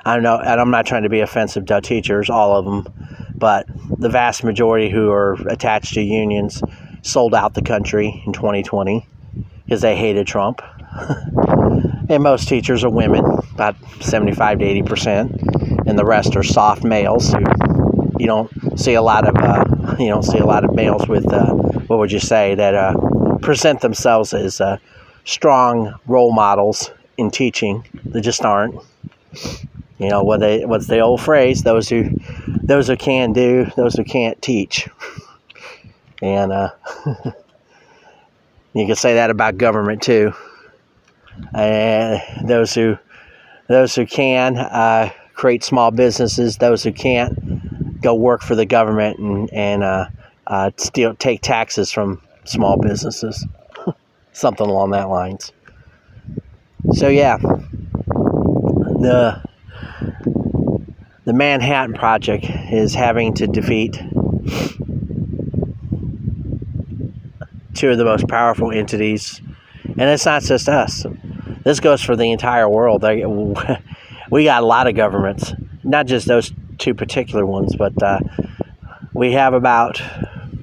I 0.05 0.15
don't 0.15 0.23
know, 0.23 0.39
and 0.39 0.61
I'm 0.61 0.71
not 0.71 0.87
trying 0.87 1.03
to 1.03 1.11
be 1.11 1.21
offensive 1.21 1.67
to 1.67 1.81
teachers, 1.83 2.31
all 2.31 2.57
of 2.57 2.65
them, 2.65 2.87
but 3.35 3.67
the 3.99 4.09
vast 4.09 4.43
majority 4.43 4.89
who 4.89 5.11
are 5.11 5.35
attached 5.49 5.95
to 5.95 6.01
unions 6.01 6.63
sold 7.03 7.35
out 7.35 7.53
the 7.53 7.63
country 7.63 8.23
in 8.27 8.33
2020 8.33 9.07
because 9.65 9.83
they 9.83 9.97
hated 9.97 10.27
Trump. 10.27 10.63
and 12.09 12.23
most 12.23 12.49
teachers 12.49 12.85
are 12.85 12.91
women, 12.91 13.23
about 13.53 13.77
75 14.01 14.61
to 14.61 14.65
80 14.65 14.83
percent, 14.83 15.43
and 15.87 15.99
the 15.99 16.05
rest 16.05 16.37
are 16.37 16.43
soft 16.43 16.85
males 16.85 17.33
who 17.33 17.45
you 18.19 18.27
don't 18.27 18.79
see 18.79 18.95
a 18.95 19.03
lot 19.03 19.27
of 19.29 19.37
uh, 19.37 19.97
you 19.99 20.09
don't 20.09 20.25
see 20.25 20.39
a 20.39 20.47
lot 20.47 20.65
of 20.65 20.75
males 20.75 21.07
with 21.09 21.31
uh, 21.33 21.53
what 21.53 21.99
would 21.99 22.13
you 22.13 22.21
say 22.21 22.55
that 22.55 22.75
uh, 22.75 22.95
present 23.41 23.81
themselves 23.81 24.35
as 24.35 24.61
uh, 24.61 24.79
strong 25.25 25.95
role 26.07 26.33
models 26.33 26.91
in 27.17 27.31
teaching. 27.31 27.85
They 28.05 28.21
just 28.21 28.45
aren't. 28.45 28.77
You 29.99 30.09
know 30.09 30.23
what 30.23 30.41
they 30.41 30.65
what's 30.65 30.87
the 30.87 31.01
old 31.01 31.21
phrase? 31.21 31.63
Those 31.63 31.89
who 31.89 32.11
those 32.63 32.87
who 32.87 32.97
can 32.97 33.33
do, 33.33 33.67
those 33.77 33.95
who 33.95 34.05
can't 34.05 34.41
teach. 34.41 34.89
And 36.21 36.51
uh, 36.51 36.71
you 38.73 38.87
can 38.87 38.97
say 38.97 39.15
that 39.15 39.31
about 39.31 39.57
government 39.57 40.03
too. 40.03 40.33
And 41.55 42.21
those 42.49 42.75
who 42.75 42.99
those 43.69 43.95
who 43.95 44.05
can 44.05 44.57
uh, 44.57 45.11
create 45.35 45.63
small 45.63 45.93
businesses, 45.93 46.57
those 46.57 46.83
who 46.83 46.91
can't 46.91 47.58
go 48.01 48.15
work 48.15 48.43
for 48.43 48.55
the 48.55 48.67
government 48.67 49.19
and 49.19 49.53
and 49.53 49.83
uh, 49.83 50.07
uh, 50.47 50.71
steal, 50.77 51.15
take 51.15 51.43
taxes 51.43 51.93
from 51.93 52.23
small 52.45 52.79
businesses, 52.79 53.47
something 54.33 54.67
along 54.67 54.91
that 54.91 55.09
lines. 55.09 55.53
So 56.93 57.09
yeah, 57.09 57.39
the 57.39 59.43
the 61.25 61.33
Manhattan 61.33 61.95
Project 61.95 62.47
is 62.73 62.95
having 62.95 63.35
to 63.35 63.47
defeat 63.47 64.01
two 67.75 67.91
of 67.91 67.99
the 67.99 68.05
most 68.05 68.27
powerful 68.29 68.73
entities, 68.73 69.41
and 69.85 70.01
it's 70.01 70.25
not 70.25 70.43
just 70.43 70.69
us. 70.69 71.05
This 71.65 71.81
goes 71.81 72.03
for 72.03 72.17
the 72.17 72.31
entire 72.33 72.69
world. 72.69 73.05
We 74.31 74.45
got 74.45 74.63
a 74.63 74.67
lot 74.67 74.87
of 74.87 74.95
governments, 74.95 75.55
not 75.85 76.07
just 76.07 76.27
those 76.27 76.53
two 76.79 76.95
particular 76.95 77.45
ones, 77.45 77.77
but 77.77 78.01
uh, 78.03 78.21
we 79.13 79.33
have 79.33 79.55
about 79.55 80.01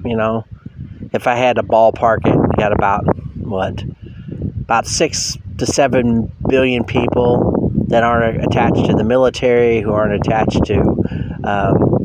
you 0.06 0.16
know, 0.16 0.44
if 1.12 1.26
I 1.26 1.34
had 1.34 1.56
to 1.56 1.62
ballpark 1.62 2.26
it, 2.26 2.36
we 2.36 2.54
got 2.56 2.72
about 2.72 3.04
what, 3.36 3.82
about 4.60 4.86
six 4.86 5.36
to 5.58 5.66
seven 5.66 6.32
billion 6.48 6.84
people 6.84 7.72
that 7.88 8.02
aren't 8.02 8.44
attached 8.44 8.86
to 8.86 8.94
the 8.94 9.04
military, 9.04 9.80
who 9.80 9.92
aren't 9.92 10.14
attached 10.14 10.64
to 10.66 10.80
um, 11.44 11.96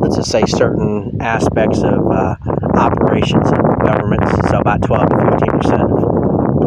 let's 0.00 0.16
just 0.16 0.30
say 0.30 0.44
certain 0.46 1.20
aspects 1.20 1.82
of 1.82 2.10
uh, 2.10 2.36
operations 2.74 3.46
of 3.52 3.58
governments. 3.84 4.30
So 4.48 4.58
about 4.58 4.82
12 4.82 5.08
to 5.08 5.30
15 5.30 5.60
percent 5.60 5.99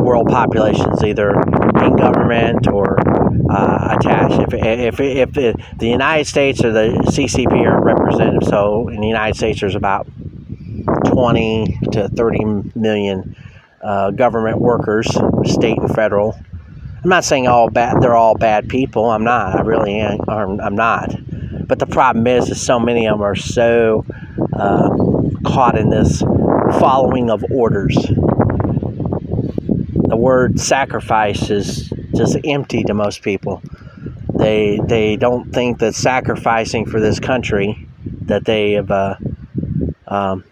world 0.04 0.28
populations, 0.28 1.04
either 1.04 1.32
in 1.32 1.96
government 1.96 2.68
or 2.68 2.98
uh, 3.50 3.98
attached. 3.98 4.54
If, 4.54 5.00
if, 5.00 5.38
if, 5.38 5.56
the 5.78 5.88
United 5.88 6.26
States 6.26 6.64
or 6.64 6.72
the 6.72 6.90
CCP 7.08 7.66
are 7.66 7.84
representative, 7.84 8.48
so 8.48 8.90
in 8.90 9.02
the 9.02 9.08
United 9.08 9.36
States 9.36 9.62
there's 9.62 9.76
about 9.76 10.08
20 11.08 11.80
to 11.92 12.10
30 12.10 12.40
million 12.76 13.36
uh, 13.82 14.12
government 14.12 14.60
workers, 14.60 15.08
state 15.46 15.78
and 15.78 15.94
federal. 15.94 16.36
I'm 17.04 17.10
not 17.10 17.26
saying 17.26 17.48
all 17.48 17.70
bad; 17.70 18.02
they're 18.02 18.16
all 18.16 18.36
bad 18.36 18.70
people. 18.70 19.10
I'm 19.10 19.26
not. 19.26 19.60
I 19.60 19.62
really 19.62 20.00
am. 20.00 20.22
I'm 20.30 20.76
not. 20.76 21.14
But 21.68 21.80
the 21.80 21.86
problem 21.86 22.28
is, 22.28 22.50
is 22.50 22.62
so 22.62 22.80
many 22.80 23.08
of 23.08 23.16
them 23.18 23.24
are 23.24 23.36
so 23.36 24.06
uh, 24.54 24.90
caught 25.46 25.78
in 25.78 25.90
this 25.90 26.22
following 26.80 27.30
of 27.30 27.44
orders. 27.52 27.98
Word 30.24 30.58
sacrifice 30.58 31.50
is 31.50 31.92
just 32.16 32.38
empty 32.46 32.86
to 32.86 32.94
most 32.94 33.24
people. 33.24 33.62
They 34.34 34.80
they 34.82 35.18
don't 35.18 35.52
think 35.52 35.80
that 35.80 35.96
sacrificing 35.96 36.86
for 36.86 37.02
this 37.02 37.20
country 37.20 37.90
that 38.22 38.46
they 38.46 38.72
have 38.72 38.90
uh, 38.90 39.16
um, 40.08 40.46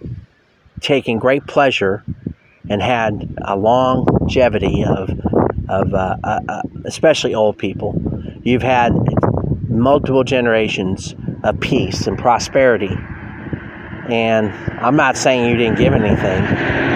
taken 0.81 1.19
great 1.19 1.47
pleasure 1.47 2.03
and 2.69 2.81
had 2.81 3.33
a 3.45 3.55
longevity 3.55 4.83
of 4.83 5.09
of 5.69 5.93
uh, 5.93 6.17
uh, 6.21 6.39
uh 6.49 6.61
especially 6.83 7.33
old 7.33 7.57
people. 7.57 7.95
You've 8.43 8.63
had 8.63 8.91
multiple 9.69 10.25
generations 10.25 11.15
of 11.45 11.61
peace 11.61 12.07
and 12.07 12.19
prosperity. 12.19 12.93
And 14.09 14.51
I'm 14.81 14.97
not 14.97 15.15
saying 15.15 15.49
you 15.49 15.55
didn't 15.55 15.77
give 15.77 15.93
anything. 15.93 16.90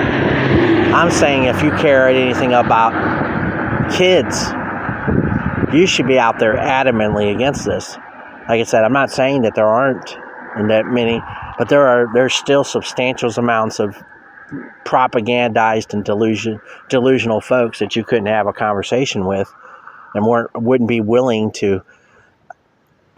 I'm 0.95 1.11
saying 1.11 1.43
if 1.43 1.61
you 1.61 1.71
cared 1.71 2.15
anything 2.15 2.53
about 2.53 2.93
kids, 3.91 4.45
you 5.73 5.85
should 5.87 6.07
be 6.07 6.17
out 6.17 6.39
there 6.39 6.55
adamantly 6.55 7.35
against 7.35 7.65
this. 7.65 7.97
Like 8.47 8.61
I 8.61 8.63
said, 8.63 8.85
I'm 8.85 8.93
not 8.93 9.11
saying 9.11 9.41
that 9.41 9.55
there 9.55 9.67
aren't 9.67 10.15
that 10.69 10.85
many, 10.85 11.21
but 11.57 11.67
there 11.67 11.85
are 11.85 12.07
there's 12.13 12.33
still 12.33 12.63
substantial 12.63 13.29
amounts 13.35 13.81
of 13.81 14.01
propagandized 14.85 15.93
and 15.93 16.05
delusion 16.05 16.61
delusional 16.87 17.41
folks 17.41 17.79
that 17.79 17.97
you 17.97 18.05
couldn't 18.05 18.27
have 18.27 18.47
a 18.47 18.53
conversation 18.53 19.25
with 19.25 19.53
and 20.13 20.25
weren't 20.25 20.49
wouldn't 20.55 20.87
be 20.87 21.01
willing 21.01 21.51
to 21.51 21.81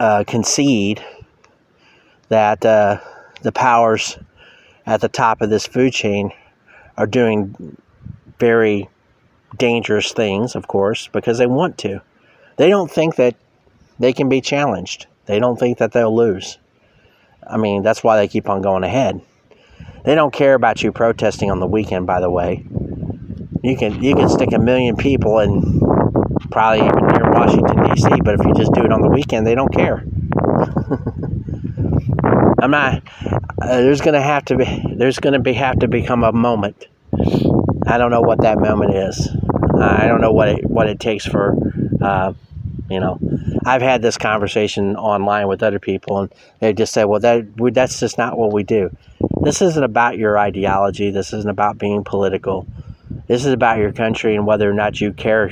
uh, 0.00 0.24
concede 0.26 1.00
that 2.28 2.66
uh, 2.66 2.98
the 3.42 3.52
powers 3.52 4.18
at 4.84 5.00
the 5.00 5.08
top 5.08 5.42
of 5.42 5.48
this 5.48 5.64
food 5.64 5.92
chain 5.92 6.32
are 6.98 7.06
doing 7.06 7.76
very 8.38 8.90
dangerous 9.56 10.12
things, 10.12 10.54
of 10.54 10.66
course, 10.66 11.08
because 11.08 11.38
they 11.38 11.46
want 11.46 11.78
to. 11.78 12.02
They 12.56 12.68
don't 12.68 12.90
think 12.90 13.16
that 13.16 13.36
they 13.98 14.12
can 14.12 14.28
be 14.28 14.40
challenged. 14.40 15.06
They 15.26 15.38
don't 15.38 15.58
think 15.58 15.78
that 15.78 15.92
they'll 15.92 16.14
lose. 16.14 16.58
I 17.46 17.56
mean, 17.56 17.82
that's 17.82 18.02
why 18.02 18.16
they 18.16 18.28
keep 18.28 18.48
on 18.48 18.62
going 18.62 18.82
ahead. 18.82 19.20
They 20.04 20.14
don't 20.14 20.32
care 20.32 20.54
about 20.54 20.82
you 20.82 20.90
protesting 20.90 21.50
on 21.50 21.60
the 21.60 21.66
weekend, 21.66 22.06
by 22.06 22.20
the 22.20 22.30
way. 22.30 22.66
You 23.62 23.76
can 23.76 24.02
you 24.02 24.14
can 24.14 24.28
stick 24.28 24.52
a 24.52 24.58
million 24.58 24.96
people 24.96 25.38
in 25.38 25.80
probably 26.50 26.86
even 26.86 27.06
near 27.06 27.30
Washington 27.30 27.84
D.C., 27.84 28.08
but 28.24 28.34
if 28.34 28.46
you 28.46 28.54
just 28.54 28.72
do 28.72 28.84
it 28.84 28.92
on 28.92 29.02
the 29.02 29.08
weekend, 29.08 29.46
they 29.46 29.54
don't 29.54 29.72
care. 29.72 30.04
I'm 32.60 32.70
not. 32.70 33.02
Uh, 33.60 33.76
there's 33.78 34.00
gonna 34.00 34.22
have 34.22 34.44
to 34.46 34.56
be. 34.56 34.94
There's 34.94 35.18
gonna 35.18 35.38
be 35.38 35.52
have 35.52 35.78
to 35.80 35.88
become 35.88 36.24
a 36.24 36.32
moment. 36.32 36.86
I 37.86 37.98
don't 37.98 38.10
know 38.10 38.20
what 38.20 38.42
that 38.42 38.58
moment 38.58 38.94
is. 38.94 39.28
I 39.80 40.08
don't 40.08 40.20
know 40.20 40.32
what 40.32 40.48
it 40.48 40.64
what 40.64 40.88
it 40.88 40.98
takes 40.98 41.24
for. 41.24 41.56
Uh, 42.02 42.32
you 42.90 43.00
know, 43.00 43.18
I've 43.64 43.82
had 43.82 44.02
this 44.02 44.18
conversation 44.18 44.96
online 44.96 45.46
with 45.46 45.62
other 45.62 45.78
people, 45.78 46.18
and 46.20 46.34
they 46.58 46.72
just 46.72 46.92
say, 46.92 47.04
"Well, 47.04 47.20
that 47.20 47.46
we, 47.60 47.70
that's 47.70 48.00
just 48.00 48.18
not 48.18 48.36
what 48.36 48.52
we 48.52 48.64
do." 48.64 48.90
This 49.42 49.62
isn't 49.62 49.82
about 49.82 50.18
your 50.18 50.36
ideology. 50.36 51.10
This 51.10 51.32
isn't 51.32 51.50
about 51.50 51.78
being 51.78 52.02
political. 52.02 52.66
This 53.28 53.44
is 53.44 53.52
about 53.52 53.76
your 53.78 53.92
country 53.92 54.34
and 54.34 54.46
whether 54.46 54.68
or 54.68 54.72
not 54.72 55.02
you 55.02 55.12
care. 55.12 55.50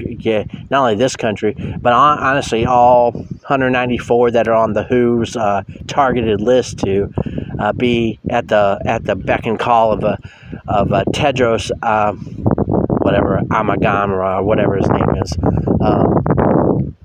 Not 0.70 0.80
only 0.80 0.94
this 0.94 1.14
country, 1.14 1.54
but 1.80 1.92
honestly, 1.92 2.64
all 2.64 3.12
194 3.12 4.30
that 4.30 4.48
are 4.48 4.54
on 4.54 4.72
the 4.72 4.84
WHO's 4.84 5.36
uh, 5.36 5.62
targeted 5.86 6.40
list 6.40 6.78
to 6.78 7.12
uh, 7.58 7.72
be 7.74 8.18
at 8.30 8.48
the 8.48 8.80
at 8.84 9.04
the 9.04 9.14
beck 9.14 9.44
and 9.44 9.58
call 9.58 9.92
of 9.92 10.04
a 10.04 10.18
of 10.66 10.90
a 10.90 11.04
Tedros, 11.04 11.70
uh, 11.82 12.12
whatever 12.12 13.40
Amagan 13.50 14.08
or 14.08 14.42
whatever 14.42 14.76
his 14.76 14.88
name 14.88 15.14
is, 15.22 15.36
um, 15.82 16.96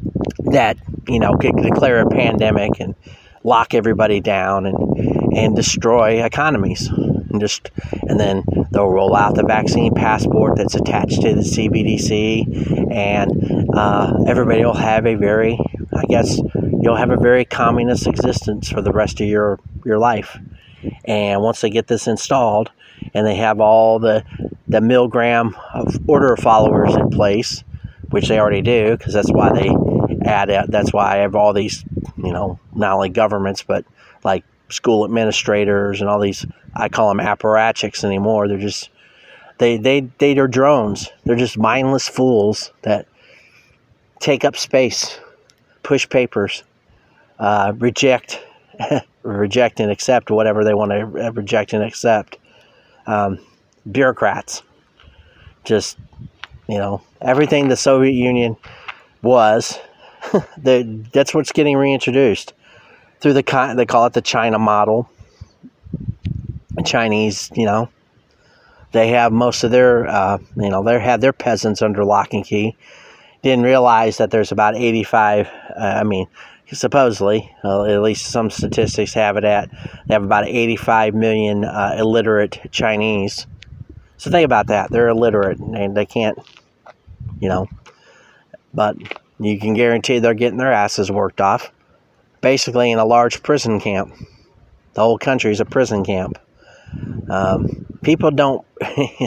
that 0.51 0.77
you 1.07 1.19
know 1.19 1.35
could 1.35 1.57
declare 1.57 1.99
a 1.99 2.09
pandemic 2.09 2.79
and 2.79 2.95
lock 3.43 3.73
everybody 3.73 4.21
down 4.21 4.65
and 4.65 5.35
and 5.35 5.53
destroy 5.53 6.23
economies 6.23 6.89
and 7.31 7.41
just 7.41 7.71
and 8.07 8.19
then 8.19 8.43
they'll 8.71 8.89
roll 8.89 9.15
out 9.15 9.35
the 9.35 9.43
vaccine 9.43 9.93
passport 9.93 10.57
that's 10.57 10.75
attached 10.75 11.21
to 11.21 11.33
the 11.33 11.41
CBDC, 11.41 12.91
and 12.91 13.69
uh, 13.73 14.23
everybody 14.27 14.63
will 14.63 14.73
have 14.73 15.05
a 15.05 15.15
very, 15.15 15.59
I 15.93 16.05
guess, 16.05 16.37
you'll 16.81 16.95
have 16.95 17.11
a 17.11 17.17
very 17.17 17.45
communist 17.45 18.07
existence 18.07 18.69
for 18.69 18.81
the 18.81 18.91
rest 18.91 19.21
of 19.21 19.27
your 19.27 19.59
your 19.85 19.97
life. 19.97 20.37
And 21.05 21.41
once 21.41 21.61
they 21.61 21.69
get 21.69 21.87
this 21.87 22.07
installed, 22.07 22.71
and 23.13 23.25
they 23.25 23.35
have 23.35 23.59
all 23.59 23.99
the 23.99 24.23
the 24.67 24.79
Milgram 24.79 25.53
of 25.73 25.97
order 26.07 26.35
followers 26.37 26.95
in 26.95 27.09
place, 27.09 27.63
which 28.09 28.27
they 28.27 28.39
already 28.39 28.61
do, 28.61 28.97
because 28.97 29.13
that's 29.13 29.31
why 29.31 29.51
they 29.51 29.69
add. 30.25 30.49
That's 30.69 30.93
why 30.93 31.13
I 31.13 31.15
have 31.17 31.35
all 31.35 31.53
these, 31.53 31.83
you 32.17 32.31
know, 32.31 32.59
not 32.73 32.93
only 32.93 33.09
governments 33.09 33.63
but 33.63 33.85
like 34.23 34.43
school 34.71 35.05
administrators 35.05 36.01
and 36.01 36.09
all 36.09 36.19
these 36.19 36.45
I 36.75 36.89
call 36.89 37.09
them 37.09 37.25
apparatchiks 37.25 38.03
anymore. 38.03 38.47
They're 38.47 38.57
just 38.57 38.89
they 39.57 39.77
they 39.77 40.01
they 40.17 40.37
are 40.37 40.47
drones. 40.47 41.09
They're 41.25 41.35
just 41.35 41.57
mindless 41.57 42.07
fools 42.07 42.71
that 42.81 43.07
take 44.19 44.45
up 44.45 44.55
space, 44.55 45.19
push 45.83 46.07
papers, 46.09 46.63
uh, 47.39 47.73
reject 47.77 48.41
reject 49.23 49.79
and 49.79 49.91
accept 49.91 50.31
whatever 50.31 50.63
they 50.63 50.73
want 50.73 50.91
to 50.91 51.05
reject 51.05 51.73
and 51.73 51.83
accept. 51.83 52.37
Um, 53.07 53.39
bureaucrats, 53.91 54.63
just 55.63 55.97
you 56.67 56.77
know 56.77 57.01
everything 57.21 57.67
the 57.67 57.77
Soviet 57.77 58.13
Union 58.13 58.57
was. 59.21 59.79
that's 60.57 61.33
what's 61.33 61.51
getting 61.51 61.75
reintroduced 61.75 62.53
through 63.21 63.33
the 63.33 63.73
they 63.75 63.85
call 63.85 64.05
it 64.07 64.13
the 64.13 64.21
China 64.21 64.59
model. 64.59 65.09
Chinese, 66.85 67.51
you 67.53 67.65
know, 67.65 67.89
they 68.91 69.09
have 69.09 69.31
most 69.31 69.63
of 69.63 69.71
their, 69.71 70.07
uh, 70.07 70.39
you 70.55 70.69
know, 70.69 70.83
they 70.83 70.99
have 70.99 71.21
their 71.21 71.33
peasants 71.33 71.81
under 71.81 72.03
lock 72.03 72.33
and 72.33 72.43
key. 72.43 72.75
Didn't 73.43 73.63
realize 73.63 74.17
that 74.17 74.31
there's 74.31 74.51
about 74.51 74.75
85. 74.75 75.47
Uh, 75.47 75.79
I 75.79 76.03
mean, 76.03 76.27
supposedly, 76.71 77.53
uh, 77.63 77.83
at 77.85 78.01
least 78.01 78.27
some 78.27 78.49
statistics 78.49 79.13
have 79.13 79.37
it 79.37 79.43
at, 79.43 79.69
they 80.07 80.13
have 80.13 80.23
about 80.23 80.47
85 80.47 81.13
million 81.13 81.65
uh, 81.65 81.95
illiterate 81.99 82.59
Chinese. 82.71 83.45
So 84.17 84.31
think 84.31 84.45
about 84.45 84.67
that. 84.67 84.89
They're 84.89 85.09
illiterate 85.09 85.59
and 85.59 85.95
they 85.95 86.05
can't, 86.05 86.37
you 87.39 87.49
know, 87.49 87.67
but 88.73 88.95
you 89.39 89.59
can 89.59 89.73
guarantee 89.73 90.19
they're 90.19 90.33
getting 90.33 90.57
their 90.57 90.71
asses 90.71 91.11
worked 91.11 91.41
off 91.41 91.71
basically 92.41 92.91
in 92.91 92.99
a 92.99 93.05
large 93.05 93.41
prison 93.43 93.79
camp. 93.79 94.13
The 94.93 95.01
whole 95.01 95.17
country 95.17 95.51
is 95.51 95.59
a 95.59 95.65
prison 95.65 96.03
camp. 96.03 96.37
Um, 97.29 97.85
people 98.01 98.31
don't 98.31 98.65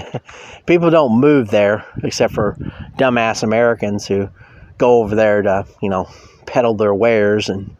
people 0.67 0.91
don't 0.91 1.19
move 1.19 1.49
there 1.49 1.87
except 2.03 2.35
for 2.35 2.57
dumbass 2.99 3.43
Americans 3.43 4.07
who 4.07 4.29
go 4.77 5.03
over 5.03 5.15
there 5.15 5.41
to 5.41 5.67
you 5.81 5.89
know 5.89 6.09
peddle 6.45 6.75
their 6.75 6.95
wares 6.95 7.49
and 7.49 7.75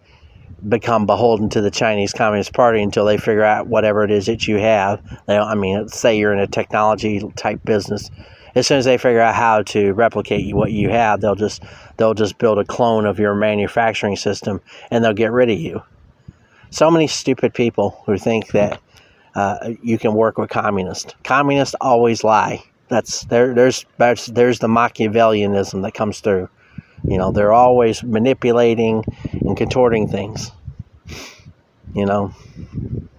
become 0.67 1.05
beholden 1.05 1.51
to 1.51 1.61
the 1.61 1.71
Chinese 1.71 2.13
Communist 2.13 2.55
Party 2.55 2.83
until 2.83 3.05
they 3.05 3.19
figure 3.19 3.45
out 3.45 3.67
whatever 3.67 4.03
it 4.03 4.11
is 4.11 4.27
that 4.27 4.49
you 4.49 4.57
have. 4.57 5.03
They, 5.27 5.37
I 5.37 5.55
mean, 5.55 5.89
say 5.89 6.19
you're 6.19 6.33
in 6.33 6.39
a 6.39 6.47
technology 6.47 7.23
type 7.37 7.63
business. 7.65 8.11
As 8.55 8.67
soon 8.67 8.79
as 8.79 8.85
they 8.85 8.99
figure 8.99 9.21
out 9.21 9.35
how 9.35 9.63
to 9.63 9.93
replicate 9.93 10.55
what 10.55 10.73
you 10.73 10.91
have, 10.91 11.21
they'll 11.21 11.35
just 11.35 11.63
they'll 11.97 12.15
just 12.15 12.39
build 12.39 12.59
a 12.59 12.65
clone 12.65 13.07
of 13.07 13.19
your 13.19 13.35
manufacturing 13.35 14.17
system 14.17 14.61
and 14.91 15.05
they'll 15.05 15.13
get 15.13 15.33
rid 15.33 15.51
of 15.51 15.59
you. 15.59 15.83
So 16.71 16.91
many 16.91 17.07
stupid 17.07 17.55
people 17.55 18.03
who 18.07 18.19
think 18.19 18.49
that 18.49 18.81
uh, 19.35 19.71
you 19.83 19.99
can 19.99 20.15
work 20.15 20.39
with 20.39 20.51
communists. 20.51 21.15
Communists 21.25 21.75
always 21.81 22.25
lie. 22.25 22.63
That's 22.89 23.25
there. 23.25 23.55
There's 23.55 23.85
there's 23.99 24.59
the 24.59 24.69
Machiavellianism 24.69 25.83
that 25.83 25.95
comes 25.95 26.21
through. 26.21 26.49
You 27.07 27.19
know, 27.19 27.33
they're 27.33 27.53
always 27.53 28.03
manipulating 28.03 29.05
and 29.33 29.57
contorting 29.57 30.09
things. 30.09 30.51
You 31.95 32.07
know, 32.07 32.35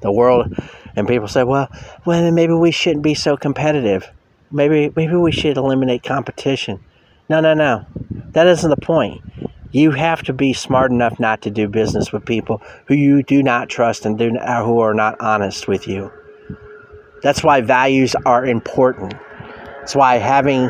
the 0.02 0.12
world, 0.12 0.54
and 0.96 1.08
people 1.08 1.28
say, 1.28 1.44
well, 1.44 1.70
well, 2.06 2.22
then 2.22 2.36
maybe 2.36 2.54
we 2.54 2.72
shouldn't 2.72 3.04
be 3.04 3.14
so 3.14 3.38
competitive. 3.38 4.10
Maybe, 4.52 4.92
maybe 4.96 5.16
we 5.16 5.32
should 5.32 5.58
eliminate 5.58 6.04
competition. 6.04 6.84
No, 7.30 7.40
no, 7.40 7.54
no. 7.54 7.86
That 8.32 8.48
isn't 8.48 8.70
the 8.70 8.78
point. 8.78 9.22
You 9.72 9.92
have 9.92 10.24
to 10.24 10.34
be 10.34 10.54
smart 10.54 10.92
enough 10.92 11.20
not 11.20 11.42
to 11.42 11.50
do 11.50 11.68
business 11.68 12.12
with 12.14 12.26
people 12.26 12.62
who 12.88 12.96
you 12.96 13.24
do 13.24 13.44
not 13.44 13.68
trust 13.68 14.06
and 14.06 14.18
do 14.18 14.30
who 14.30 14.80
are 14.80 14.94
not 14.94 15.20
honest 15.20 15.68
with 15.68 15.88
you. 15.88 16.12
That's 17.22 17.44
why 17.44 17.62
values 17.62 18.16
are 18.26 18.46
important. 18.46 19.16
That's 19.80 19.96
why 19.96 20.18
having 20.18 20.70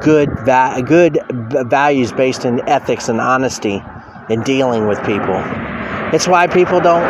good 0.00 0.28
va- 0.40 0.82
good 0.84 1.18
values 1.30 2.12
based 2.12 2.44
in 2.44 2.66
ethics 2.68 3.08
and 3.08 3.20
honesty 3.20 3.82
in 4.28 4.42
dealing 4.42 4.86
with 4.86 4.98
people. 5.04 5.42
It's 6.12 6.28
why 6.28 6.46
people 6.46 6.80
don't. 6.80 7.08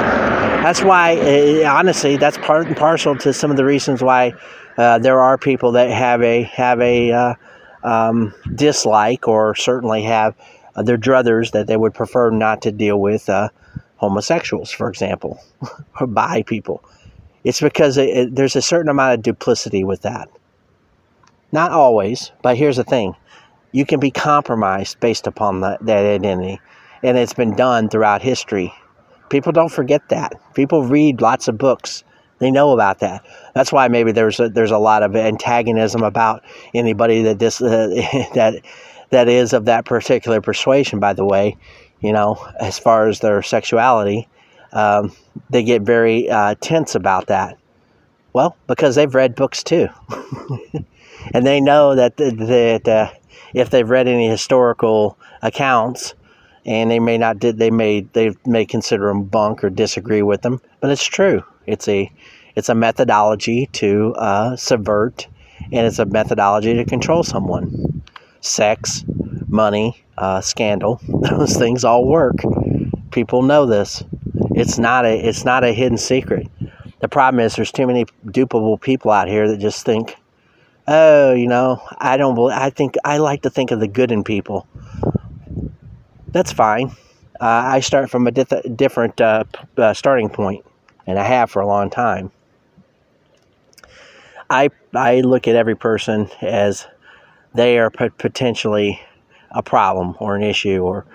That's 0.63 0.83
why, 0.83 1.17
uh, 1.17 1.73
honestly, 1.73 2.17
that's 2.17 2.39
part 2.39 2.69
and 2.69 2.77
parcel 2.77 3.17
to 3.17 3.33
some 3.33 3.51
of 3.51 3.57
the 3.57 3.65
reasons 3.65 4.03
why 4.03 4.35
uh, 4.79 4.99
there 4.99 5.21
are 5.21 5.39
people 5.39 5.73
that 5.73 5.91
have 5.91 6.23
a 6.23 6.43
have 6.43 6.81
a 6.81 7.13
uh, 7.13 7.35
um, 7.83 8.35
dislike 8.55 9.29
or 9.29 9.55
certainly 9.55 10.03
have 10.03 10.35
uh, 10.75 10.83
their 10.83 10.99
druthers 10.99 11.53
that 11.53 11.67
they 11.67 11.77
would 11.77 11.95
prefer 11.95 12.31
not 12.31 12.63
to 12.63 12.73
deal 12.73 13.01
with 13.01 13.29
uh, 13.29 13.49
homosexuals, 13.97 14.71
for 14.71 14.89
example, 14.89 15.41
or 16.01 16.07
bi 16.07 16.43
people. 16.43 16.83
It's 17.45 17.61
because 17.61 17.97
it, 17.97 18.09
it, 18.09 18.35
there's 18.35 18.57
a 18.57 18.63
certain 18.63 18.89
amount 18.89 19.15
of 19.15 19.23
duplicity 19.23 19.85
with 19.85 20.03
that. 20.03 20.29
Not 21.51 21.73
always, 21.73 22.33
but 22.43 22.57
here's 22.57 22.77
the 22.77 22.85
thing 22.85 23.15
you 23.73 23.87
can 23.87 24.01
be 24.01 24.11
compromised 24.11 25.01
based 25.01 25.27
upon 25.27 25.61
that, 25.61 25.85
that 25.85 26.05
identity, 26.05 26.61
and 27.03 27.17
it's 27.17 27.35
been 27.35 27.57
done 27.57 27.89
throughout 27.89 28.23
history. 28.23 28.73
People 29.29 29.53
don't 29.53 29.73
forget 29.73 30.09
that. 30.11 30.35
People 30.55 30.85
read 30.85 31.23
lots 31.23 31.49
of 31.49 31.57
books. 31.57 32.05
They 32.43 32.51
know 32.51 32.73
about 32.73 32.99
that. 32.99 33.25
That's 33.55 33.71
why 33.71 33.87
maybe 33.87 34.11
there's 34.11 34.41
a, 34.41 34.49
there's 34.49 34.73
a 34.73 34.79
lot 34.79 35.05
of 35.05 35.15
antagonism 35.15 36.03
about 36.03 36.43
anybody 36.75 37.23
that 37.23 37.39
this 37.39 37.63
uh, 37.63 37.87
that 38.35 38.65
that 39.11 39.29
is 39.29 39.53
of 39.53 39.67
that 39.67 39.85
particular 39.85 40.41
persuasion. 40.41 40.99
By 40.99 41.13
the 41.13 41.25
way, 41.25 41.57
you 42.01 42.13
know, 42.13 42.45
as 42.59 42.81
far 42.81 43.07
as 43.07 43.21
their 43.21 43.43
sexuality, 43.43 44.29
um, 44.73 45.13
they 45.51 45.63
get 45.63 45.83
very 45.83 46.29
uh, 46.29 46.57
tense 46.61 46.97
about 46.97 47.29
that. 47.29 47.59
Well, 48.33 48.57
because 48.67 48.97
they've 48.97 49.15
read 49.15 49.37
books 49.37 49.63
too. 49.63 49.87
and 51.33 51.47
they 51.47 51.61
know 51.61 51.95
that 51.95 52.17
that 52.17 52.89
uh, 52.89 53.13
if 53.55 53.71
they've 53.71 53.89
read 53.89 54.09
any 54.09 54.29
historical 54.29 55.17
accounts, 55.43 56.15
and 56.67 56.91
they 56.91 56.99
may 56.99 57.19
not 57.19 57.39
did 57.39 57.59
they 57.59 57.71
may 57.71 58.01
they 58.01 58.35
may 58.45 58.67
consider 58.67 59.07
them 59.07 59.23
bunk 59.23 59.63
or 59.63 59.71
disagree 59.71 60.23
with 60.23 60.43
them, 60.43 60.61
but 60.81 60.91
it's 60.91 61.05
true. 61.05 61.45
It's 61.67 61.87
a 61.87 62.11
it's 62.57 62.69
a 62.69 62.75
methodology 62.75 63.67
to 63.73 64.15
uh, 64.15 64.57
subvert, 64.57 65.29
and 65.73 65.87
it's 65.87 65.99
a 65.99 66.05
methodology 66.05 66.75
to 66.75 66.85
control 66.85 67.23
someone. 67.23 68.03
Sex, 68.41 69.05
money, 69.49 70.05
uh, 70.19 70.41
scandal, 70.41 71.01
those 71.31 71.57
things 71.57 71.85
all 71.85 72.07
work. 72.07 72.37
People 73.11 73.43
know 73.43 73.67
this. 73.67 74.03
It's 74.55 74.79
not 74.79 75.05
a 75.05 75.15
it's 75.15 75.45
not 75.45 75.65
a 75.65 75.73
hidden 75.73 75.99
secret. 75.99 76.49
The 77.01 77.09
problem 77.09 77.41
is 77.41 77.57
there's 77.57 77.73
too 77.73 77.87
many 77.87 78.05
dupable 78.27 78.81
people 78.81 79.11
out 79.11 79.29
here 79.29 79.49
that 79.49 79.59
just 79.59 79.85
think 79.85 80.17
oh, 80.89 81.33
you 81.33 81.47
know, 81.47 81.83
I 81.99 82.17
don't 82.17 82.35
believe, 82.35 82.57
I 82.57 82.71
think, 82.71 82.97
I 83.05 83.19
like 83.19 83.43
to 83.43 83.51
think 83.51 83.71
of 83.71 83.81
the 83.81 83.89
good 83.89 84.13
in 84.13 84.25
people. 84.25 84.67
That's 86.29 86.53
fine. 86.53 86.89
Uh, 87.41 87.47
I 87.75 87.81
start 87.81 88.11
from 88.11 88.27
a 88.27 88.31
dif- 88.31 88.77
different 88.77 89.21
uh, 89.21 89.45
uh, 89.77 89.95
starting 89.95 90.29
point, 90.29 90.65
and 91.07 91.19
I 91.19 91.25
have 91.25 91.51
for 91.51 91.61
a 91.61 91.67
long 91.67 91.91
time. 91.91 92.31
I, 94.53 94.69
I 94.95 95.21
look 95.21 95.49
at 95.49 95.57
every 95.57 95.75
person 95.75 96.29
as 96.43 96.87
they 97.55 97.79
are 97.79 97.91
potentially 97.91 99.01
a 99.51 99.63
problem 99.63 100.15
or 100.21 100.37
an 100.37 100.43
issue 100.43 100.83
or 100.83 101.07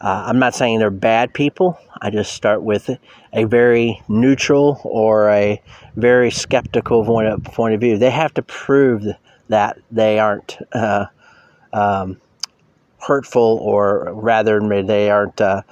uh, 0.00 0.24
I'm 0.26 0.38
not 0.38 0.54
saying 0.54 0.78
they're 0.78 0.90
bad 0.90 1.32
people. 1.32 1.78
I 2.02 2.10
just 2.10 2.32
start 2.32 2.62
with 2.62 2.90
a 3.32 3.44
very 3.44 4.02
neutral 4.08 4.80
or 4.84 5.30
a 5.30 5.60
very 5.96 6.30
skeptical 6.30 7.04
point 7.04 7.28
of, 7.28 7.44
point 7.44 7.74
of 7.74 7.80
view. 7.80 7.96
They 7.96 8.10
have 8.10 8.34
to 8.34 8.42
prove 8.42 9.04
that 9.48 9.78
they 9.90 10.18
aren't 10.18 10.58
uh, 10.72 11.06
um, 11.72 12.20
hurtful, 13.00 13.58
or 13.62 14.12
rather, 14.12 14.60
they 14.82 15.10
aren't 15.10 15.40
uh, 15.40 15.62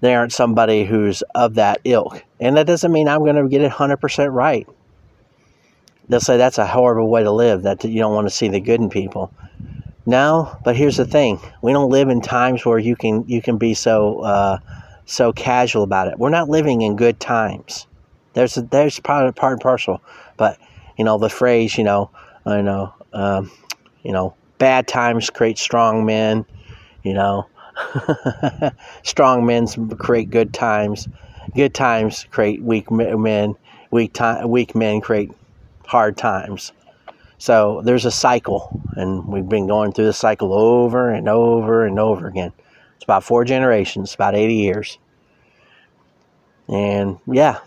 they 0.00 0.14
aren't 0.14 0.32
somebody 0.32 0.84
who's 0.84 1.22
of 1.34 1.54
that 1.54 1.80
ilk. 1.84 2.24
And 2.40 2.56
that 2.56 2.66
doesn't 2.66 2.90
mean 2.90 3.08
I'm 3.08 3.20
going 3.20 3.36
to 3.36 3.48
get 3.48 3.62
it 3.62 3.70
100% 3.70 4.32
right. 4.32 4.66
They'll 6.08 6.20
say 6.20 6.36
that's 6.36 6.58
a 6.58 6.66
horrible 6.66 7.10
way 7.10 7.22
to 7.22 7.30
live. 7.30 7.62
That 7.62 7.84
you 7.84 7.98
don't 7.98 8.14
want 8.14 8.28
to 8.28 8.34
see 8.34 8.48
the 8.48 8.60
good 8.60 8.80
in 8.80 8.88
people. 8.88 9.32
No, 10.04 10.56
but 10.64 10.76
here's 10.76 10.96
the 10.96 11.04
thing: 11.04 11.40
we 11.62 11.72
don't 11.72 11.90
live 11.90 12.08
in 12.08 12.20
times 12.20 12.64
where 12.64 12.78
you 12.78 12.94
can 12.94 13.24
you 13.26 13.42
can 13.42 13.58
be 13.58 13.74
so 13.74 14.20
uh, 14.20 14.58
so 15.04 15.32
casual 15.32 15.82
about 15.82 16.08
it. 16.08 16.18
We're 16.18 16.30
not 16.30 16.48
living 16.48 16.82
in 16.82 16.96
good 16.96 17.18
times. 17.18 17.86
There's 18.34 18.56
a, 18.56 18.62
there's 18.62 19.00
part 19.00 19.34
part 19.34 19.52
and 19.54 19.60
parcel, 19.60 20.00
but 20.36 20.58
you 20.96 21.04
know 21.04 21.18
the 21.18 21.28
phrase, 21.28 21.76
you 21.76 21.84
know, 21.84 22.10
I 22.44 22.60
know, 22.60 22.94
um, 23.12 23.50
you 24.02 24.12
know, 24.12 24.34
bad 24.58 24.86
times 24.86 25.30
create 25.30 25.58
strong 25.58 26.04
men. 26.04 26.46
You 27.02 27.14
know, 27.14 27.46
strong 29.02 29.44
men 29.44 29.66
create 29.96 30.30
good 30.30 30.54
times. 30.54 31.08
Good 31.54 31.74
times 31.74 32.26
create 32.30 32.62
weak 32.62 32.90
men. 32.90 33.56
Weak 33.90 34.12
time, 34.12 34.48
weak 34.50 34.74
men 34.74 35.00
create 35.00 35.30
hard 35.86 36.16
times. 36.16 36.72
So 37.38 37.82
there's 37.84 38.04
a 38.04 38.10
cycle, 38.10 38.80
and 38.92 39.26
we've 39.26 39.48
been 39.48 39.66
going 39.66 39.92
through 39.92 40.06
the 40.06 40.12
cycle 40.12 40.52
over 40.52 41.10
and 41.10 41.28
over 41.28 41.84
and 41.84 41.98
over 41.98 42.26
again. 42.26 42.52
It's 42.96 43.04
about 43.04 43.24
four 43.24 43.44
generations, 43.44 44.14
about 44.14 44.34
80 44.34 44.54
years. 44.54 44.98
And 46.68 47.18
yeah, 47.26 47.58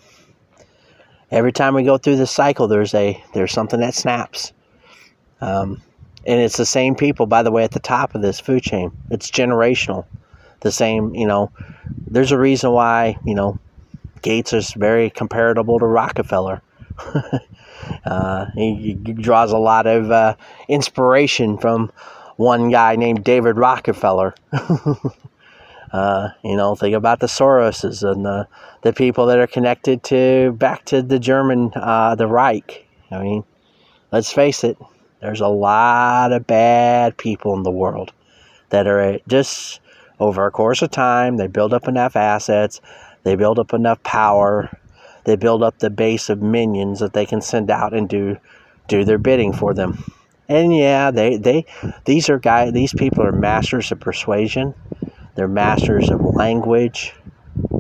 every 1.32 1.52
time 1.52 1.76
we 1.76 1.84
go 1.84 1.98
through 1.98 2.18
this 2.18 2.32
cycle, 2.32 2.68
there's 2.68 2.94
a 2.94 3.24
there's 3.34 3.54
something 3.54 3.80
that 3.80 3.94
snaps. 3.94 4.52
Um, 5.40 5.82
and 6.26 6.42
it's 6.42 6.58
the 6.58 6.66
same 6.66 6.96
people, 6.96 7.26
by 7.26 7.44
the 7.44 7.52
way, 7.52 7.64
at 7.64 7.72
the 7.72 7.80
top 7.80 8.14
of 8.16 8.22
this 8.22 8.40
food 8.40 8.64
chain. 8.64 8.92
It's 9.10 9.32
generational. 9.32 10.06
The 10.62 10.72
same, 10.72 11.16
you 11.16 11.26
know. 11.26 11.52
There's 12.08 12.32
a 12.32 12.38
reason 12.38 12.72
why 12.72 13.18
you 13.24 13.36
know 13.36 13.60
Gates 14.22 14.52
is 14.52 14.74
very 14.74 15.10
comparable 15.10 15.80
to 15.80 15.86
Rockefeller. 15.86 16.62
Uh, 18.06 18.46
he, 18.56 18.94
draws 18.94 19.52
a 19.52 19.58
lot 19.58 19.88
of 19.88 20.12
uh, 20.12 20.36
inspiration 20.68 21.58
from 21.58 21.92
one 22.38 22.70
guy 22.70 22.96
named 22.96 23.24
David 23.24 23.58
Rockefeller. 23.58 24.34
uh, 25.92 26.30
you 26.44 26.56
know, 26.56 26.76
think 26.76 26.96
about 26.96 27.20
the 27.20 27.28
Soroses 27.28 28.10
and 28.10 28.26
the, 28.26 28.48
the 28.82 28.94
people 28.94 29.26
that 29.28 29.40
are 29.40 29.48
connected 29.48 30.04
to 30.04 30.54
back 30.54 30.86
to 30.86 31.02
the 31.02 31.20
German, 31.20 31.72
uh, 31.76 32.16
the 32.16 32.28
Reich. 32.28 32.88
I 33.12 33.22
mean, 33.22 33.44
let's 34.12 34.32
face 34.32 34.64
it, 34.64 34.78
there's 35.22 35.42
a 35.42 35.48
lot 35.48 36.32
of 36.32 36.48
bad 36.48 37.18
people 37.18 37.56
in 37.56 37.64
the 37.64 37.72
world 37.72 38.14
that 38.70 38.88
are 38.88 39.20
just 39.28 39.82
over 40.20 40.46
a 40.46 40.52
course 40.52 40.82
of 40.82 40.92
time, 40.92 41.38
they 41.38 41.48
build 41.48 41.74
up 41.74 41.88
enough 41.88 42.16
assets, 42.16 42.82
they 43.24 43.36
build 43.36 43.60
up 43.60 43.74
enough 43.74 44.02
power 44.04 44.70
they 45.26 45.36
build 45.36 45.64
up 45.64 45.80
the 45.80 45.90
base 45.90 46.30
of 46.30 46.42
minions 46.42 47.00
that 47.00 47.14
they 47.14 47.26
can 47.26 47.42
send 47.42 47.70
out 47.70 47.94
and 47.94 48.08
do 48.08 48.38
do 48.88 49.04
their 49.06 49.18
bidding 49.18 49.54
for 49.54 49.74
them. 49.74 50.04
And 50.48 50.76
yeah, 50.76 51.12
they, 51.12 51.38
they 51.38 51.66
these 52.06 52.30
are 52.30 52.40
guys 52.40 52.74
these 52.74 52.94
people 52.94 53.24
are 53.24 53.32
masters 53.32 53.92
of 53.92 54.00
persuasion. 54.00 54.74
They're 55.36 55.48
masters 55.48 56.10
of 56.10 56.22
language, 56.22 57.14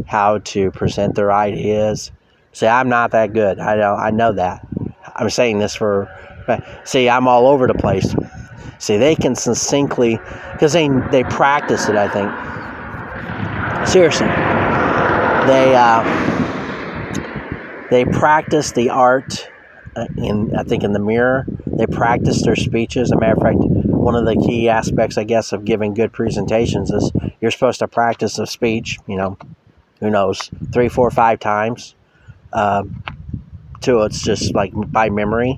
how 0.06 0.38
to 0.38 0.72
present 0.72 1.16
their 1.16 1.32
ideas. 1.32 2.12
See, 2.52 2.68
I'm 2.68 2.90
not 2.90 3.12
that 3.12 3.34
good. 3.34 3.60
I 3.60 3.76
know 3.76 3.96
I 3.96 4.12
know 4.12 4.34
that. 4.34 4.66
I'm 5.16 5.30
saying 5.30 5.60
this 5.60 5.76
for 5.76 6.10
see, 6.84 7.10
I'm 7.10 7.28
all 7.28 7.48
over 7.48 7.68
the 7.68 7.74
place. 7.74 8.16
See, 8.78 8.98
they 8.98 9.16
can 9.16 9.36
succinctly 9.36 10.20
because 10.54 10.74
they 10.74 10.90
they 11.12 11.24
practice 11.24 11.90
it, 11.90 11.96
I 11.96 12.08
think. 12.08 12.30
Seriously. 13.88 14.28
They 15.48 15.76
uh 15.76 16.29
they 17.90 18.06
practice 18.06 18.72
the 18.72 18.90
art 18.90 19.50
uh, 19.96 20.06
in, 20.18 20.56
I 20.56 20.64
think, 20.64 20.84
in 20.84 20.94
the 20.94 21.00
mirror. 21.00 21.46
They 21.66 21.88
practice 21.88 22.44
their 22.44 22.56
speeches. 22.56 23.10
As 23.10 23.12
a 23.12 23.20
matter 23.20 23.34
of 23.34 23.42
fact, 23.42 23.58
one 23.60 24.16
of 24.16 24.26
the 24.26 24.36
key 24.36 24.70
aspects, 24.70 25.18
I 25.18 25.24
guess, 25.24 25.52
of 25.54 25.66
giving 25.66 25.94
good 25.94 26.14
presentations 26.14 26.92
is 26.92 27.12
you're 27.42 27.52
supposed 27.52 27.80
to 27.80 27.88
practice 27.88 28.38
a 28.38 28.46
speech. 28.46 29.00
You 29.08 29.18
know, 29.18 29.38
who 30.00 30.10
knows, 30.10 30.50
three, 30.72 30.90
four, 30.90 31.10
five 31.10 31.40
times. 31.40 31.96
Um, 32.54 33.04
two, 33.82 34.02
it's 34.04 34.22
just 34.22 34.54
like 34.54 34.72
by 34.74 35.10
memory. 35.10 35.58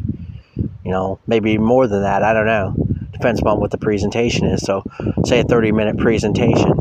You 0.56 0.92
know, 0.92 1.20
maybe 1.28 1.58
more 1.58 1.88
than 1.88 2.04
that. 2.04 2.24
I 2.24 2.34
don't 2.34 2.46
know. 2.46 2.76
Depends 3.12 3.42
upon 3.42 3.60
what 3.60 3.72
the 3.72 3.78
presentation 3.78 4.48
is. 4.48 4.64
So, 4.64 4.84
say 5.26 5.42
a 5.42 5.44
30 5.44 5.72
minute 5.74 5.98
presentation, 5.98 6.74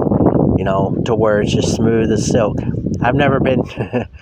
you 0.56 0.64
know, 0.64 1.02
to 1.06 1.14
where 1.14 1.40
it's 1.40 1.52
just 1.52 1.74
smooth 1.74 2.10
as 2.12 2.26
silk 2.26 2.56
I've 3.02 3.14
never 3.14 3.40
been. 3.40 3.62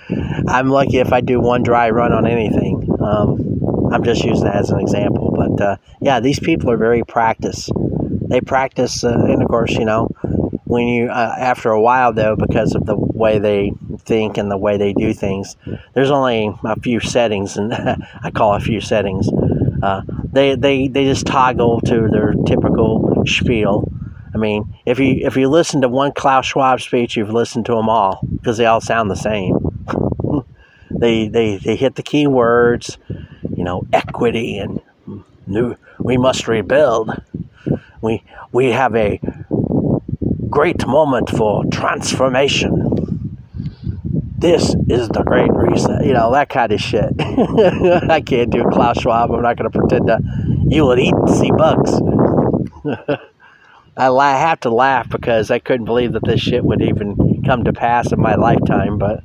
I'm 0.47 0.69
lucky 0.69 0.97
if 0.97 1.11
I 1.11 1.21
do 1.21 1.39
one 1.39 1.63
dry 1.63 1.89
run 1.89 2.13
on 2.13 2.25
anything. 2.25 2.87
Um, 3.01 3.91
I'm 3.91 4.03
just 4.03 4.23
using 4.23 4.45
that 4.45 4.55
as 4.55 4.69
an 4.69 4.79
example. 4.79 5.33
But 5.35 5.63
uh, 5.63 5.75
yeah, 6.01 6.19
these 6.19 6.39
people 6.39 6.71
are 6.71 6.77
very 6.77 7.03
practiced. 7.03 7.71
They 8.29 8.41
practice, 8.41 9.03
uh, 9.03 9.09
and 9.09 9.41
of 9.41 9.49
course, 9.49 9.71
you 9.71 9.85
know, 9.85 10.07
when 10.65 10.87
you 10.87 11.09
uh, 11.09 11.35
after 11.37 11.71
a 11.71 11.81
while 11.81 12.13
though, 12.13 12.35
because 12.35 12.75
of 12.75 12.85
the 12.85 12.95
way 12.95 13.39
they 13.39 13.71
think 14.01 14.37
and 14.37 14.51
the 14.51 14.57
way 14.57 14.77
they 14.77 14.93
do 14.93 15.13
things, 15.13 15.57
there's 15.93 16.11
only 16.11 16.53
a 16.63 16.79
few 16.79 16.99
settings, 16.99 17.57
and 17.57 17.73
I 18.23 18.31
call 18.31 18.53
a 18.53 18.59
few 18.59 18.79
settings. 18.79 19.27
Uh, 19.81 20.01
they 20.31 20.55
they 20.55 20.87
they 20.87 21.05
just 21.05 21.25
toggle 21.25 21.81
to 21.81 22.07
their 22.09 22.33
typical 22.45 23.23
spiel 23.25 23.91
mean, 24.39 24.75
if 24.85 24.99
you 24.99 25.25
if 25.25 25.35
you 25.35 25.47
listen 25.49 25.81
to 25.81 25.89
one 25.89 26.11
Klaus 26.13 26.45
Schwab 26.45 26.81
speech, 26.81 27.15
you've 27.15 27.31
listened 27.31 27.65
to 27.67 27.73
them 27.73 27.89
all 27.89 28.19
because 28.35 28.57
they 28.57 28.65
all 28.65 28.81
sound 28.81 29.11
the 29.11 29.15
same. 29.15 29.57
they 30.91 31.27
they 31.27 31.57
they 31.57 31.75
hit 31.75 31.95
the 31.95 32.03
key 32.03 32.27
words, 32.27 32.97
you 33.55 33.63
know, 33.63 33.85
equity 33.93 34.57
and 34.57 34.81
new. 35.47 35.75
We 35.99 36.17
must 36.17 36.47
rebuild. 36.47 37.11
We 38.01 38.23
we 38.51 38.71
have 38.71 38.95
a 38.95 39.19
great 40.49 40.85
moment 40.87 41.29
for 41.29 41.65
transformation. 41.65 42.85
This 44.37 44.73
is 44.87 45.09
the 45.09 45.23
great 45.25 45.51
reset. 45.51 46.05
You 46.05 46.13
know 46.13 46.31
that 46.31 46.49
kind 46.49 46.71
of 46.71 46.79
shit. 46.79 47.13
I 47.19 48.21
can't 48.21 48.49
do 48.49 48.63
Klaus 48.71 48.99
Schwab. 49.01 49.31
I'm 49.31 49.41
not 49.41 49.57
going 49.57 49.69
to 49.69 49.77
pretend 49.77 50.07
to. 50.07 50.19
You 50.67 50.85
would 50.85 50.99
eat 50.99 51.13
and 51.13 51.29
see 51.29 51.51
bugs. 51.51 51.91
I, 53.99 54.07
la- 54.07 54.37
have 54.37 54.61
to 54.61 54.69
laugh 54.69 55.09
because 55.09 55.51
I 55.51 55.59
couldn't 55.59 55.85
believe 55.85 56.13
that 56.13 56.23
this 56.25 56.39
shit 56.39 56.63
would 56.63 56.81
even 56.81 57.43
come 57.45 57.65
to 57.65 57.73
pass 57.73 58.11
in 58.11 58.21
my 58.21 58.35
lifetime. 58.35 58.97
But 58.97 59.23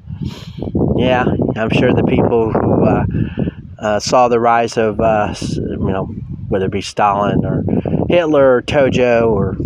yeah, 0.96 1.24
I'm 1.56 1.70
sure 1.70 1.92
the 1.92 2.04
people 2.08 2.52
who 2.52 2.84
uh, 2.84 3.06
uh, 3.78 4.00
saw 4.00 4.28
the 4.28 4.40
rise 4.40 4.76
of, 4.76 5.00
uh, 5.00 5.34
you 5.56 5.78
know, 5.78 6.06
whether 6.48 6.66
it 6.66 6.72
be 6.72 6.80
Stalin 6.80 7.44
or 7.44 7.64
Hitler 8.08 8.56
or 8.56 8.62
Tojo 8.62 9.30
or 9.30 9.56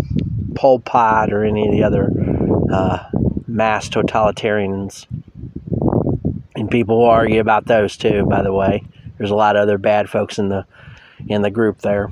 Pol 0.55 0.81
Pot 0.81 1.33
or 1.33 1.45
any 1.45 1.67
of 1.67 1.73
the 1.73 1.85
other 1.85 2.11
uh, 2.73 3.09
mass 3.47 3.89
totalitarians. 3.89 5.07
And 6.55 6.71
people 6.71 6.99
will 6.99 7.11
argue 7.11 7.41
about 7.41 7.67
those 7.67 7.97
too, 7.97 8.27
by 8.27 8.43
the 8.43 8.53
way. 8.53 8.85
There's 9.17 9.31
a 9.31 9.37
lot 9.37 9.57
of 9.57 9.63
other 9.63 9.79
bad 9.79 10.11
folks 10.11 10.39
in 10.39 10.49
the 10.49 10.67
in 11.29 11.43
the 11.43 11.51
group 11.51 11.79
there. 11.79 12.11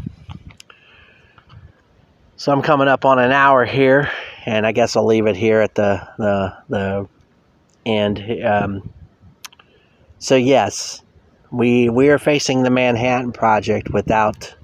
So 2.39 2.53
I'm 2.53 2.61
coming 2.61 2.87
up 2.87 3.07
on 3.07 3.19
an 3.19 3.33
hour 3.33 3.65
here, 3.65 4.11
and 4.45 4.67
I 4.67 4.73
guess 4.73 4.95
I'll 4.95 5.07
leave 5.07 5.27
it 5.27 5.37
here 5.37 5.63
at 5.63 5.75
the 5.75 6.07
the 6.19 6.55
the 6.69 7.09
end. 7.87 8.23
Um, 8.45 8.93
so 10.19 10.37
yes, 10.37 11.01
we 11.51 11.89
we 11.89 12.11
are 12.11 12.19
facing 12.19 12.63
the 12.63 12.69
Manhattan 12.69 13.33
Project 13.33 13.89
without 13.91 14.55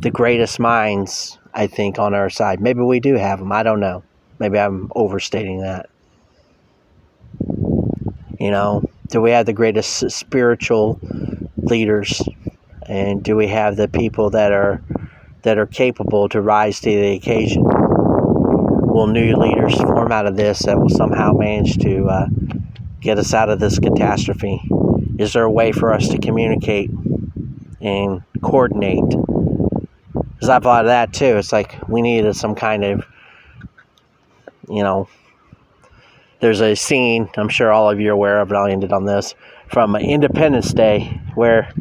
the 0.00 0.10
greatest 0.10 0.58
minds, 0.58 1.38
I 1.54 1.68
think, 1.68 2.00
on 2.00 2.12
our 2.12 2.28
side. 2.28 2.60
Maybe 2.60 2.80
we 2.80 2.98
do 2.98 3.14
have 3.14 3.38
them. 3.38 3.52
I 3.52 3.62
don't 3.62 3.78
know. 3.78 4.02
Maybe 4.40 4.58
I'm 4.58 4.90
overstating 4.96 5.60
that. 5.60 5.88
You 8.40 8.50
know, 8.50 8.82
do 9.10 9.20
we 9.22 9.30
have 9.30 9.46
the 9.46 9.52
greatest 9.52 10.10
spiritual 10.10 10.98
leaders? 11.56 12.20
And 12.88 13.22
do 13.22 13.36
we 13.36 13.46
have 13.46 13.76
the 13.76 13.88
people 13.88 14.30
that 14.30 14.52
are 14.52 14.82
that 15.46 15.58
are 15.58 15.66
capable 15.66 16.28
to 16.28 16.40
rise 16.40 16.80
to 16.80 16.90
the 16.90 17.12
occasion. 17.12 17.62
Will 17.62 19.06
new 19.06 19.36
leaders 19.36 19.76
form 19.76 20.10
out 20.10 20.26
of 20.26 20.34
this 20.34 20.58
that 20.64 20.76
will 20.76 20.88
somehow 20.88 21.30
manage 21.34 21.78
to 21.78 22.04
uh, 22.06 22.26
get 23.00 23.16
us 23.16 23.32
out 23.32 23.48
of 23.48 23.60
this 23.60 23.78
catastrophe? 23.78 24.60
Is 25.20 25.34
there 25.34 25.44
a 25.44 25.50
way 25.50 25.70
for 25.70 25.92
us 25.92 26.08
to 26.08 26.18
communicate 26.18 26.90
and 27.80 28.24
coordinate? 28.42 29.08
Because 30.34 30.48
I've 30.48 30.64
thought 30.64 30.86
of 30.86 30.88
that 30.88 31.12
too. 31.12 31.36
It's 31.36 31.52
like 31.52 31.78
we 31.88 32.02
needed 32.02 32.34
some 32.34 32.56
kind 32.56 32.82
of, 32.82 33.06
you 34.68 34.82
know, 34.82 35.08
there's 36.40 36.60
a 36.60 36.74
scene, 36.74 37.30
I'm 37.36 37.50
sure 37.50 37.70
all 37.70 37.88
of 37.88 38.00
you 38.00 38.08
are 38.08 38.14
aware 38.14 38.40
of, 38.40 38.48
but 38.48 38.56
I'll 38.56 38.66
end 38.66 38.82
it 38.82 38.92
on 38.92 39.04
this, 39.04 39.36
from 39.68 39.96
Independence 39.96 40.72
Day 40.72 41.20
where 41.34 41.72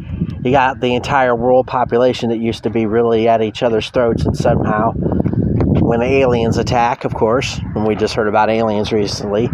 you 0.44 0.52
got 0.52 0.80
the 0.80 0.94
entire 0.96 1.36
world 1.36 1.66
population 1.66 2.30
that 2.30 2.38
used 2.38 2.64
to 2.64 2.70
be 2.70 2.86
really 2.86 3.28
at 3.28 3.42
each 3.42 3.64
other's 3.64 3.90
throats, 3.90 4.26
and 4.26 4.38
somehow, 4.38 4.92
when 4.92 6.02
aliens 6.02 6.58
attack, 6.58 7.04
of 7.04 7.14
course, 7.14 7.60
and 7.74 7.86
we 7.86 7.96
just 7.96 8.14
heard 8.14 8.28
about 8.28 8.50
aliens 8.50 8.92
recently, 8.92 9.50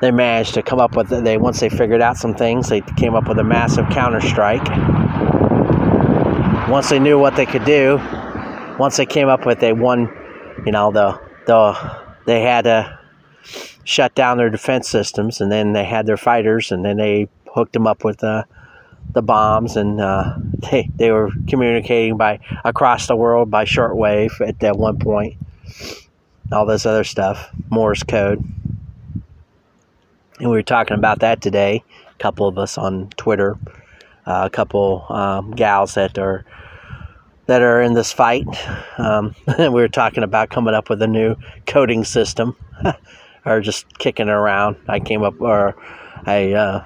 they 0.00 0.10
managed 0.10 0.54
to 0.54 0.62
come 0.62 0.80
up 0.80 0.96
with 0.96 1.08
they 1.08 1.38
once 1.38 1.60
they 1.60 1.68
figured 1.68 2.02
out 2.02 2.16
some 2.16 2.34
things, 2.34 2.68
they 2.68 2.82
came 2.82 3.14
up 3.14 3.28
with 3.28 3.38
a 3.38 3.44
massive 3.44 3.88
counter 3.90 4.20
strike. 4.20 4.68
Once 6.68 6.90
they 6.90 6.98
knew 6.98 7.18
what 7.18 7.36
they 7.36 7.46
could 7.46 7.64
do, 7.64 7.96
once 8.78 8.96
they 8.96 9.06
came 9.06 9.28
up 9.28 9.46
with 9.46 9.62
a 9.62 9.72
one, 9.72 10.10
you 10.66 10.72
know, 10.72 10.90
the 10.90 11.18
the 11.46 11.74
they 12.26 12.42
had 12.42 12.64
to 12.64 12.98
shut 13.84 14.14
down 14.14 14.36
their 14.36 14.50
defense 14.50 14.88
systems, 14.88 15.40
and 15.40 15.50
then 15.50 15.72
they 15.72 15.84
had 15.84 16.06
their 16.06 16.16
fighters, 16.16 16.72
and 16.72 16.84
then 16.84 16.96
they 16.96 17.28
hooked 17.54 17.72
them 17.72 17.86
up 17.86 18.04
with 18.04 18.22
uh, 18.24 18.42
the 19.12 19.22
bombs, 19.22 19.76
and 19.76 20.00
uh, 20.00 20.36
they 20.70 20.90
they 20.96 21.10
were 21.10 21.30
communicating 21.48 22.16
by 22.16 22.40
across 22.64 23.06
the 23.06 23.16
world 23.16 23.50
by 23.50 23.64
shortwave 23.64 24.46
at 24.46 24.60
that 24.60 24.76
one 24.76 24.98
point. 24.98 25.36
All 26.52 26.66
this 26.66 26.84
other 26.84 27.04
stuff, 27.04 27.50
Morse 27.70 28.02
code, 28.02 28.44
and 30.38 30.50
we 30.50 30.56
were 30.56 30.62
talking 30.62 30.96
about 30.96 31.20
that 31.20 31.40
today. 31.40 31.82
A 32.10 32.18
couple 32.18 32.46
of 32.46 32.58
us 32.58 32.76
on 32.76 33.08
Twitter, 33.16 33.56
uh, 34.26 34.42
a 34.44 34.50
couple 34.50 35.06
um, 35.08 35.52
gals 35.52 35.94
that 35.94 36.18
are 36.18 36.44
that 37.46 37.62
are 37.62 37.80
in 37.80 37.94
this 37.94 38.12
fight. 38.12 38.46
Um, 38.98 39.34
we 39.58 39.68
were 39.68 39.88
talking 39.88 40.22
about 40.22 40.50
coming 40.50 40.74
up 40.74 40.90
with 40.90 41.00
a 41.02 41.06
new 41.06 41.36
coding 41.66 42.04
system, 42.04 42.56
or 43.46 43.60
just 43.60 43.98
kicking 43.98 44.28
around. 44.28 44.76
I 44.88 45.00
came 45.00 45.22
up, 45.22 45.40
or 45.40 45.76
I 46.26 46.52
uh, 46.52 46.84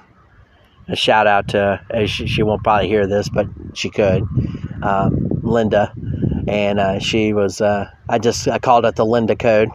a 0.89 0.97
shout 0.97 1.27
out 1.27 1.49
to 1.49 1.81
uh, 1.93 2.07
she, 2.07 2.27
she 2.27 2.43
won't 2.43 2.65
probably 2.65 2.89
hear 2.89 3.07
this, 3.07 3.29
but 3.29 3.47
she 3.75 3.91
could. 3.91 4.27
Um, 4.83 5.29
Linda, 5.43 5.93
and 6.47 6.79
uh, 6.81 6.99
she 6.99 7.33
was. 7.33 7.61
Uh, 7.61 7.91
I 8.09 8.19
just 8.19 8.49
I 8.49 8.59
called 8.59 8.85
it 8.85 8.97
the 8.97 9.07
Linda 9.07 9.37
code. 9.37 9.71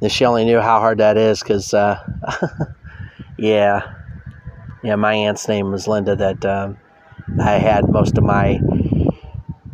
And 0.00 0.12
she 0.12 0.24
only 0.24 0.44
knew 0.44 0.60
how 0.60 0.78
hard 0.78 0.98
that 0.98 1.16
is 1.16 1.40
because, 1.40 1.74
uh, 1.74 1.98
yeah, 3.38 3.94
yeah, 4.84 4.94
my 4.94 5.12
aunt's 5.12 5.48
name 5.48 5.72
was 5.72 5.88
Linda. 5.88 6.14
That 6.14 6.44
um, 6.44 6.78
I 7.40 7.52
had 7.52 7.88
most 7.88 8.16
of 8.16 8.24
my. 8.24 8.60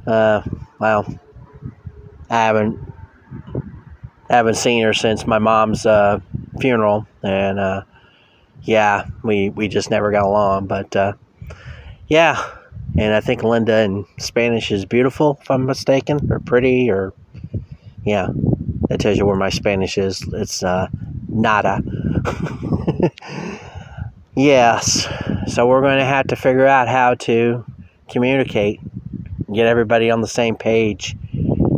Uh, 0.07 0.43
well, 0.79 1.07
I 2.31 2.35
haven't 2.37 2.93
haven't 4.31 4.55
seen 4.55 4.83
her 4.83 4.95
since 4.95 5.27
my 5.27 5.39
mom's 5.39 5.85
uh, 5.85 6.21
funeral, 6.59 7.07
and 7.23 7.59
yeah, 8.65 9.07
we, 9.23 9.51
we 9.51 9.69
just 9.69 9.91
never 9.91 10.11
got 10.11 10.25
along. 10.25 10.67
But 10.67 10.95
uh, 10.97 11.13
yeah, 12.09 12.43
and 12.97 13.15
I 13.15 13.21
think 13.21 13.43
Linda 13.43 13.81
in 13.81 14.07
Spanish 14.19 14.71
is 14.71 14.85
beautiful, 14.85 15.39
if 15.41 15.51
I'm 15.51 15.67
mistaken, 15.67 16.31
or 16.31 16.41
pretty, 16.41 16.91
or 16.91 17.13
yeah, 18.05 18.29
that 18.89 19.01
tells 19.01 19.19
you 19.19 19.27
where 19.27 19.37
my 19.37 19.51
Spanish 19.51 19.99
is. 19.99 20.23
It's 20.33 20.63
uh, 20.63 20.89
nada. 21.29 21.83
yes, 24.37 25.07
so 25.47 25.67
we're 25.67 25.83
going 25.83 25.99
to 25.99 26.05
have 26.05 26.29
to 26.29 26.37
figure 26.37 26.67
out 26.67 26.89
how 26.89 27.15
to 27.15 27.65
communicate, 28.09 28.81
get 29.53 29.67
everybody 29.67 30.11
on 30.11 30.21
the 30.21 30.29
same 30.29 30.57
page, 30.57 31.17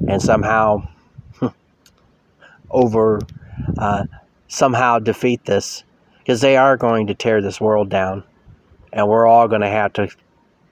and 0.08 0.22
somehow 0.22 0.86
over 2.70 3.20
uh, 3.78 4.04
somehow 4.48 4.98
defeat 4.98 5.44
this 5.44 5.82
because 6.26 6.40
they 6.40 6.56
are 6.56 6.76
going 6.76 7.06
to 7.06 7.14
tear 7.14 7.40
this 7.40 7.60
world 7.60 7.88
down, 7.88 8.24
and 8.92 9.08
we're 9.08 9.28
all 9.28 9.46
going 9.46 9.60
to 9.60 9.68
have 9.68 9.92
to 9.92 10.08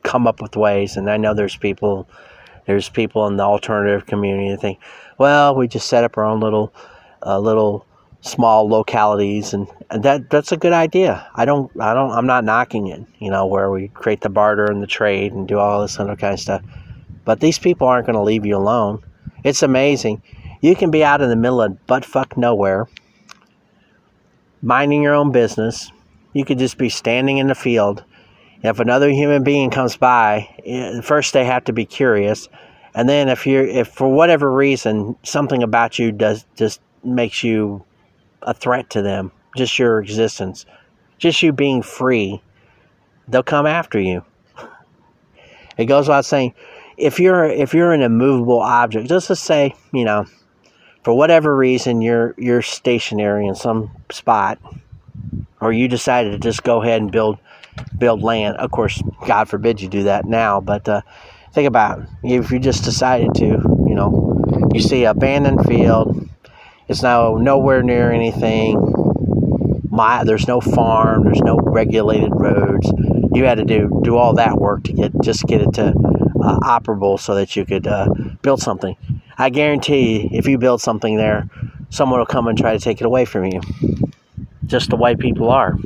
come 0.02 0.26
up 0.26 0.42
with 0.42 0.57
ways. 0.57 0.96
And 0.96 1.09
I 1.09 1.16
know 1.16 1.32
there's 1.32 1.57
people, 1.57 2.09
there's 2.66 2.88
people 2.88 3.28
in 3.28 3.36
the 3.36 3.44
alternative 3.44 4.05
community 4.05 4.50
that 4.50 4.61
think, 4.61 4.80
well, 5.16 5.55
we 5.55 5.68
just 5.68 5.88
set 5.88 6.02
up 6.02 6.18
our 6.18 6.24
own 6.24 6.40
little, 6.40 6.74
uh, 7.24 7.38
little 7.38 7.86
small 8.20 8.68
localities, 8.68 9.55
and, 9.55 9.68
and 9.90 10.02
that 10.02 10.28
that's 10.28 10.50
a 10.50 10.57
good 10.57 10.72
idea. 10.72 11.24
I 11.36 11.44
don't, 11.44 11.70
I 11.80 11.94
don't, 11.94 12.11
I'm 12.11 12.26
not 12.26 12.42
knocking 12.42 12.88
it. 12.88 13.07
You 13.20 13.30
know, 13.30 13.46
where 13.46 13.70
we 13.70 13.86
create 13.88 14.22
the 14.22 14.30
barter 14.30 14.64
and 14.64 14.82
the 14.82 14.88
trade 14.88 15.34
and 15.34 15.46
do 15.46 15.61
all 15.61 15.82
this 15.82 16.00
other 16.00 16.16
kind 16.16 16.34
of 16.34 16.40
stuff. 16.40 16.62
But 17.24 17.38
these 17.38 17.61
people 17.61 17.86
aren't 17.86 18.07
going 18.07 18.16
to 18.16 18.22
leave 18.22 18.44
you 18.44 18.57
alone. 18.57 19.05
It's 19.44 19.62
amazing. 19.62 20.20
You 20.62 20.74
can 20.74 20.90
be 20.90 21.05
out 21.05 21.20
in 21.20 21.28
the 21.28 21.36
middle 21.36 21.62
of 21.62 21.78
buttfuck 21.86 22.36
nowhere 22.36 22.88
minding 24.65 25.03
your 25.03 25.15
own 25.15 25.31
business. 25.31 25.93
You 26.33 26.45
could 26.45 26.59
just 26.59 26.79
be 26.79 26.89
standing 26.89 27.39
in 27.39 27.47
the 27.47 27.55
field. 27.55 28.03
If 28.62 28.81
another 28.81 29.11
human 29.11 29.45
being 29.45 29.71
comes 29.71 29.97
by, 29.97 30.49
eh, 30.65 31.03
first 31.03 31.35
they 31.35 31.45
have 31.45 31.65
to 31.65 31.73
be 31.73 31.85
curious, 31.85 32.49
and 32.95 33.09
then 33.09 33.29
if 33.29 33.47
you're 33.47 33.67
if 33.67 33.89
for 33.89 34.09
whatever 34.09 34.51
reason 34.51 35.17
something 35.23 35.62
about 35.62 35.99
you 35.99 36.11
does 36.11 36.47
just 36.57 36.81
makes 37.05 37.45
you 37.45 37.85
a 38.43 38.55
threat 38.55 38.89
to 38.91 39.03
them, 39.03 39.31
just 39.55 39.79
your 39.79 40.01
existence, 40.01 40.65
just 41.19 41.43
you 41.43 41.53
being 41.53 41.83
free, 41.83 42.41
they'll 43.29 43.43
come 43.43 43.67
after 43.67 44.01
you. 44.01 44.25
It 45.77 45.85
goes 45.85 46.09
without 46.09 46.25
saying, 46.25 46.55
if 46.97 47.21
you're 47.21 47.45
if 47.45 47.75
you're 47.75 47.93
an 47.93 48.01
immovable 48.01 48.61
object, 48.61 49.09
just 49.09 49.27
to 49.27 49.37
say, 49.37 49.75
you 49.93 50.07
know, 50.07 50.25
for 51.05 51.12
whatever 51.12 51.55
reason 51.55 52.00
you're 52.00 52.34
you're 52.38 52.62
stationary 52.62 53.46
in 53.46 53.55
some 53.55 53.90
spot, 54.11 54.59
or 55.61 55.72
you 55.72 55.86
decided 55.86 56.32
to 56.32 56.38
just 56.38 56.64
go 56.64 56.82
ahead 56.82 57.00
and 57.00 57.12
build 57.12 57.38
build 57.96 58.22
land. 58.22 58.57
Of 58.57 58.70
course, 58.70 59.00
God 59.26 59.48
forbid 59.48 59.80
you 59.80 59.88
do 59.88 60.05
that 60.05 60.24
now, 60.24 60.61
but 60.61 60.88
uh, 60.88 61.02
think 61.52 61.68
about 61.68 62.00
it. 62.00 62.09
if 62.22 62.50
you 62.50 62.59
just 62.59 62.84
decided 62.84 63.34
to, 63.34 63.44
you 63.44 63.94
know, 63.94 64.70
you 64.72 64.80
see 64.80 65.05
abandoned 65.05 65.66
field, 65.66 66.28
it's 66.88 67.02
now 67.02 67.36
nowhere 67.36 67.82
near 67.82 68.11
anything. 68.11 68.80
My, 69.90 70.24
there's 70.24 70.48
no 70.48 70.61
farm, 70.61 71.22
there's 71.22 71.40
no 71.40 71.57
regulated 71.57 72.32
roads. 72.34 72.90
You 73.32 73.44
had 73.44 73.59
to 73.59 73.64
do 73.64 74.00
do 74.02 74.16
all 74.16 74.34
that 74.34 74.57
work 74.57 74.84
to 74.84 74.92
get 74.92 75.12
just 75.22 75.44
get 75.44 75.61
it 75.61 75.74
to 75.74 75.88
uh, 76.42 76.59
operable 76.61 77.20
so 77.20 77.34
that 77.34 77.57
you 77.57 77.64
could 77.64 77.86
uh, 77.86 78.09
build 78.42 78.61
something. 78.61 78.96
I 79.37 79.51
guarantee 79.51 80.22
you, 80.22 80.28
if 80.32 80.47
you 80.47 80.59
build 80.59 80.80
something 80.80 81.16
there, 81.16 81.49
someone 81.91 82.18
will 82.18 82.26
come 82.26 82.47
and 82.47 82.57
try 82.57 82.72
to 82.72 82.78
take 82.78 83.01
it 83.01 83.05
away 83.05 83.24
from 83.24 83.47
you. 83.47 83.61
Just 84.66 84.91
the 84.91 84.97
way 84.97 85.14
people 85.16 85.51
are 85.51 85.76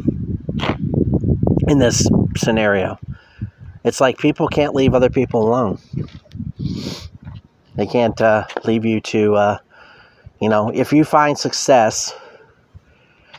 in 1.67 1.79
this 1.79 2.09
scenario. 2.37 2.99
It's 3.85 4.01
like 4.01 4.19
people 4.19 4.49
can't 4.49 4.75
leave 4.75 4.95
other 4.95 5.11
people 5.11 5.49
alone. 5.49 5.79
They 7.77 7.87
can't 7.87 8.21
uh, 8.21 8.47
leave 8.65 8.85
you 8.85 9.01
to, 9.01 9.35
uh, 9.35 9.59
you 10.41 10.49
know, 10.49 10.71
if 10.75 10.93
you 10.93 11.05
find 11.05 11.39
success, 11.39 12.13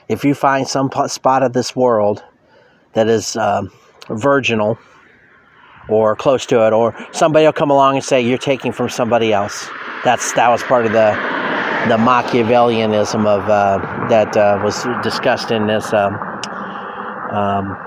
if 0.07 0.23
you 0.23 0.33
find 0.33 0.67
some 0.67 0.89
spot 1.07 1.43
of 1.43 1.53
this 1.53 1.75
world 1.75 2.23
that 2.93 3.07
is 3.07 3.35
um, 3.35 3.71
virginal 4.09 4.79
or 5.89 6.15
close 6.15 6.45
to 6.47 6.65
it, 6.65 6.73
or 6.73 6.95
somebody 7.11 7.45
will 7.45 7.53
come 7.53 7.71
along 7.71 7.95
and 7.95 8.03
say 8.03 8.21
you're 8.21 8.37
taking 8.37 8.71
from 8.71 8.89
somebody 8.89 9.33
else. 9.33 9.67
That's 10.03 10.33
that 10.33 10.49
was 10.49 10.63
part 10.63 10.85
of 10.85 10.91
the 10.91 11.11
the 11.87 11.97
Machiavellianism 11.97 13.25
of 13.25 13.49
uh, 13.49 14.07
that 14.09 14.35
uh, 14.35 14.61
was 14.63 14.85
discussed 15.01 15.51
in 15.51 15.67
this 15.67 15.91
um, 15.93 16.15
um, 17.31 17.77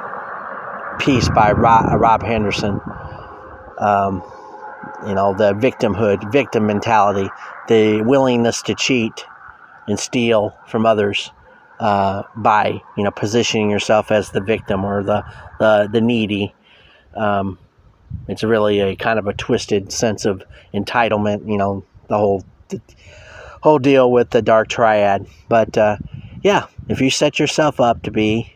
piece 0.99 1.29
by 1.31 1.53
Rob, 1.53 2.01
Rob 2.01 2.23
Henderson. 2.23 2.81
Um, 3.79 4.23
you 5.07 5.15
know, 5.15 5.35
the 5.35 5.53
victimhood, 5.55 6.31
victim 6.33 6.67
mentality, 6.67 7.29
the 7.69 8.03
willingness 8.03 8.63
to 8.63 8.75
cheat 8.75 9.25
and 9.89 9.99
steal 9.99 10.57
from 10.69 10.87
others 10.87 11.31
uh, 11.81 12.23
by 12.37 12.81
you 12.97 13.05
know 13.05 13.11
positioning 13.11 13.71
yourself 13.71 14.11
as 14.11 14.31
the 14.31 14.41
victim 14.41 14.85
or 14.85 15.03
the 15.03 15.25
the, 15.59 15.89
the 15.93 16.01
needy. 16.01 16.55
Um, 17.15 17.59
it's 18.29 18.43
really 18.43 18.81
a 18.81 18.97
kind 18.97 19.19
of 19.19 19.27
a 19.27 19.33
twisted 19.33 19.93
sense 19.93 20.25
of 20.25 20.43
entitlement. 20.73 21.49
You 21.49 21.59
know, 21.59 21.85
the 22.09 22.19
whole 22.19 22.45
the 22.69 22.81
whole 23.63 23.79
deal 23.79 24.11
with 24.11 24.31
the 24.31 24.43
dark 24.43 24.69
triad. 24.69 25.27
But 25.49 25.77
uh, 25.77 25.97
yeah, 26.43 26.67
if 26.89 27.01
you 27.01 27.11
set 27.11 27.39
yourself 27.39 27.81
up 27.81 28.03
to 28.03 28.11
be 28.11 28.53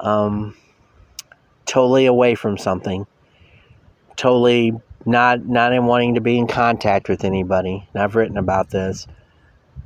um, 0.00 0.56
totally 1.66 2.06
away 2.06 2.34
from 2.34 2.58
something, 2.58 3.06
totally 4.16 4.72
not 5.06 5.46
not 5.46 5.72
in 5.72 5.86
wanting 5.86 6.14
to 6.14 6.20
be 6.20 6.38
in 6.38 6.46
contact 6.46 7.08
with 7.08 7.24
anybody. 7.24 7.86
And 7.92 8.02
I've 8.02 8.16
written 8.16 8.36
about 8.36 8.70
this. 8.70 9.06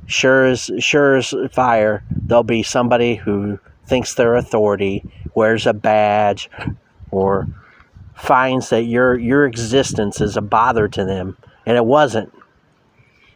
Sure 0.07 0.45
as 0.45 0.69
sure 0.79 1.15
as 1.15 1.33
fire, 1.51 2.03
there'll 2.11 2.43
be 2.43 2.63
somebody 2.63 3.15
who 3.15 3.59
thinks 3.87 4.13
they're 4.13 4.35
authority, 4.35 5.03
wears 5.33 5.65
a 5.65 5.73
badge, 5.73 6.49
or 7.11 7.47
finds 8.15 8.69
that 8.69 8.83
your 8.83 9.17
your 9.17 9.45
existence 9.45 10.21
is 10.21 10.37
a 10.37 10.41
bother 10.41 10.87
to 10.87 11.05
them, 11.05 11.37
and 11.65 11.77
it 11.77 11.85
wasn't. 11.85 12.31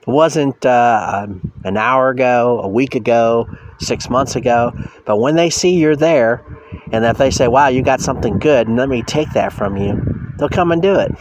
It 0.01 0.11
wasn't 0.11 0.65
uh, 0.65 1.25
um, 1.27 1.51
an 1.63 1.77
hour 1.77 2.09
ago, 2.09 2.61
a 2.63 2.67
week 2.67 2.95
ago, 2.95 3.47
six 3.79 4.09
months 4.09 4.35
ago. 4.35 4.71
But 5.05 5.17
when 5.17 5.35
they 5.35 5.49
see 5.49 5.75
you're 5.75 5.95
there, 5.95 6.43
and 6.91 7.05
if 7.05 7.17
they 7.17 7.29
say, 7.29 7.47
"Wow, 7.47 7.67
you 7.67 7.83
got 7.83 8.01
something 8.01 8.39
good," 8.39 8.67
and 8.67 8.77
let 8.77 8.89
me 8.89 9.03
take 9.03 9.31
that 9.33 9.53
from 9.53 9.77
you, 9.77 10.01
they'll 10.37 10.49
come 10.49 10.71
and 10.71 10.81
do 10.81 10.95
it. 10.95 11.11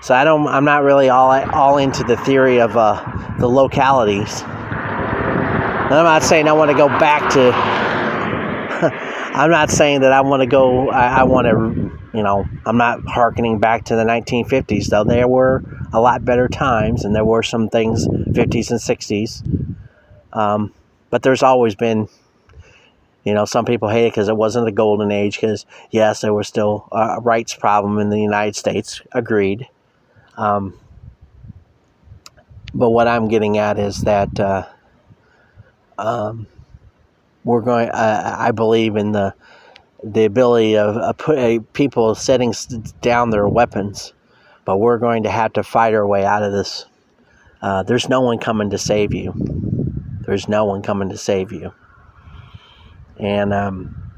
So 0.00 0.14
I 0.14 0.24
don't. 0.24 0.46
I'm 0.48 0.64
not 0.64 0.84
really 0.84 1.08
all 1.08 1.30
all 1.52 1.78
into 1.78 2.02
the 2.04 2.16
theory 2.16 2.60
of 2.60 2.76
uh, 2.76 3.36
the 3.38 3.48
localities. 3.48 4.42
And 4.42 5.94
I'm 5.94 6.04
not 6.04 6.22
saying 6.22 6.48
I 6.48 6.52
want 6.52 6.70
to 6.70 6.76
go 6.76 6.88
back 6.88 7.30
to. 7.32 7.91
I'm 9.34 9.50
not 9.50 9.70
saying 9.70 10.00
that 10.02 10.12
I 10.12 10.20
want 10.20 10.42
to 10.42 10.46
go. 10.46 10.90
I, 10.90 11.20
I 11.20 11.22
want 11.24 11.46
to 11.46 11.92
you 12.12 12.22
know, 12.22 12.46
I'm 12.66 12.76
not 12.76 13.04
harkening 13.06 13.58
back 13.58 13.84
to 13.86 13.96
the 13.96 14.04
1950s, 14.04 14.88
though 14.88 15.04
there 15.04 15.26
were 15.26 15.62
a 15.92 16.00
lot 16.00 16.24
better 16.24 16.48
times 16.48 17.04
and 17.04 17.14
there 17.14 17.24
were 17.24 17.42
some 17.42 17.68
things, 17.68 18.06
50s 18.06 18.70
and 18.70 18.80
60s. 18.80 19.76
Um, 20.32 20.74
but 21.10 21.22
there's 21.22 21.42
always 21.42 21.74
been, 21.74 22.08
you 23.24 23.34
know, 23.34 23.44
some 23.44 23.64
people 23.64 23.88
hate 23.88 24.06
it 24.06 24.12
because 24.12 24.28
it 24.28 24.36
wasn't 24.36 24.66
the 24.66 24.72
golden 24.72 25.10
age, 25.10 25.36
because, 25.36 25.64
yes, 25.90 26.20
there 26.20 26.34
was 26.34 26.48
still 26.48 26.88
a 26.92 27.20
rights 27.20 27.54
problem 27.54 27.98
in 27.98 28.10
the 28.10 28.20
United 28.20 28.56
States, 28.56 29.00
agreed. 29.12 29.68
Um, 30.36 30.78
but 32.74 32.90
what 32.90 33.08
I'm 33.08 33.28
getting 33.28 33.58
at 33.58 33.78
is 33.78 34.02
that 34.02 34.38
uh, 34.40 34.66
um, 35.98 36.46
we're 37.44 37.60
going, 37.60 37.88
uh, 37.88 38.36
I 38.38 38.50
believe 38.52 38.96
in 38.96 39.12
the 39.12 39.34
the 40.04 40.24
ability 40.24 40.76
of 40.76 40.96
uh, 40.96 41.12
put, 41.12 41.38
uh, 41.38 41.60
people 41.74 42.14
setting 42.14 42.52
down 43.00 43.30
their 43.30 43.48
weapons, 43.48 44.12
but 44.64 44.78
we're 44.78 44.98
going 44.98 45.22
to 45.22 45.30
have 45.30 45.52
to 45.52 45.62
fight 45.62 45.94
our 45.94 46.06
way 46.06 46.24
out 46.24 46.42
of 46.42 46.52
this. 46.52 46.86
Uh, 47.60 47.82
there's 47.84 48.08
no 48.08 48.20
one 48.20 48.38
coming 48.38 48.70
to 48.70 48.78
save 48.78 49.14
you. 49.14 49.32
There's 50.26 50.48
no 50.48 50.64
one 50.64 50.82
coming 50.82 51.08
to 51.10 51.16
save 51.16 51.52
you. 51.52 51.72
And 53.18 53.54
um, 53.54 54.12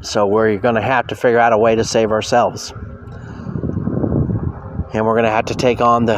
so 0.00 0.26
we're 0.26 0.56
going 0.56 0.76
to 0.76 0.80
have 0.80 1.08
to 1.08 1.14
figure 1.14 1.38
out 1.38 1.52
a 1.52 1.58
way 1.58 1.74
to 1.74 1.84
save 1.84 2.10
ourselves. 2.10 2.72
And 4.92 5.04
we're 5.06 5.14
going 5.14 5.24
to 5.24 5.30
have 5.30 5.44
to 5.46 5.54
take 5.54 5.82
on 5.82 6.06
the, 6.06 6.16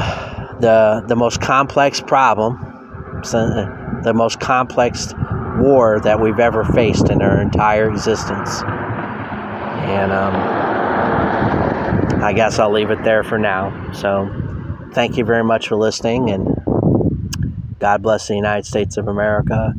the, 0.61 1.05
the 1.09 1.16
most 1.16 1.40
complex 1.40 2.01
problem, 2.01 2.57
the 3.22 4.12
most 4.14 4.38
complex 4.38 5.12
war 5.59 6.01
that 6.01 6.21
we've 6.21 6.39
ever 6.39 6.65
faced 6.65 7.11
in 7.11 7.23
our 7.23 7.41
entire 7.41 7.91
existence. 7.91 8.63
And 8.63 10.13
um, 10.13 10.35
I 12.23 12.33
guess 12.33 12.59
I'll 12.59 12.73
leave 12.73 12.91
it 12.91 13.03
there 13.05 13.23
for 13.23 13.39
now. 13.39 13.93
So 13.93 14.31
thank 14.93 15.17
you 15.17 15.25
very 15.25 15.45
much 15.45 15.69
for 15.69 15.77
listening, 15.77 16.31
and 16.31 16.47
God 17.79 18.03
bless 18.03 18.29
the 18.29 18.37
United 18.37 18.67
States 18.67 18.97
of 18.97 19.09
America, 19.09 19.75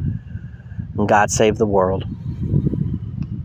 and 0.98 1.08
God 1.08 1.32
save 1.32 1.58
the 1.58 1.66
world. 1.66 2.06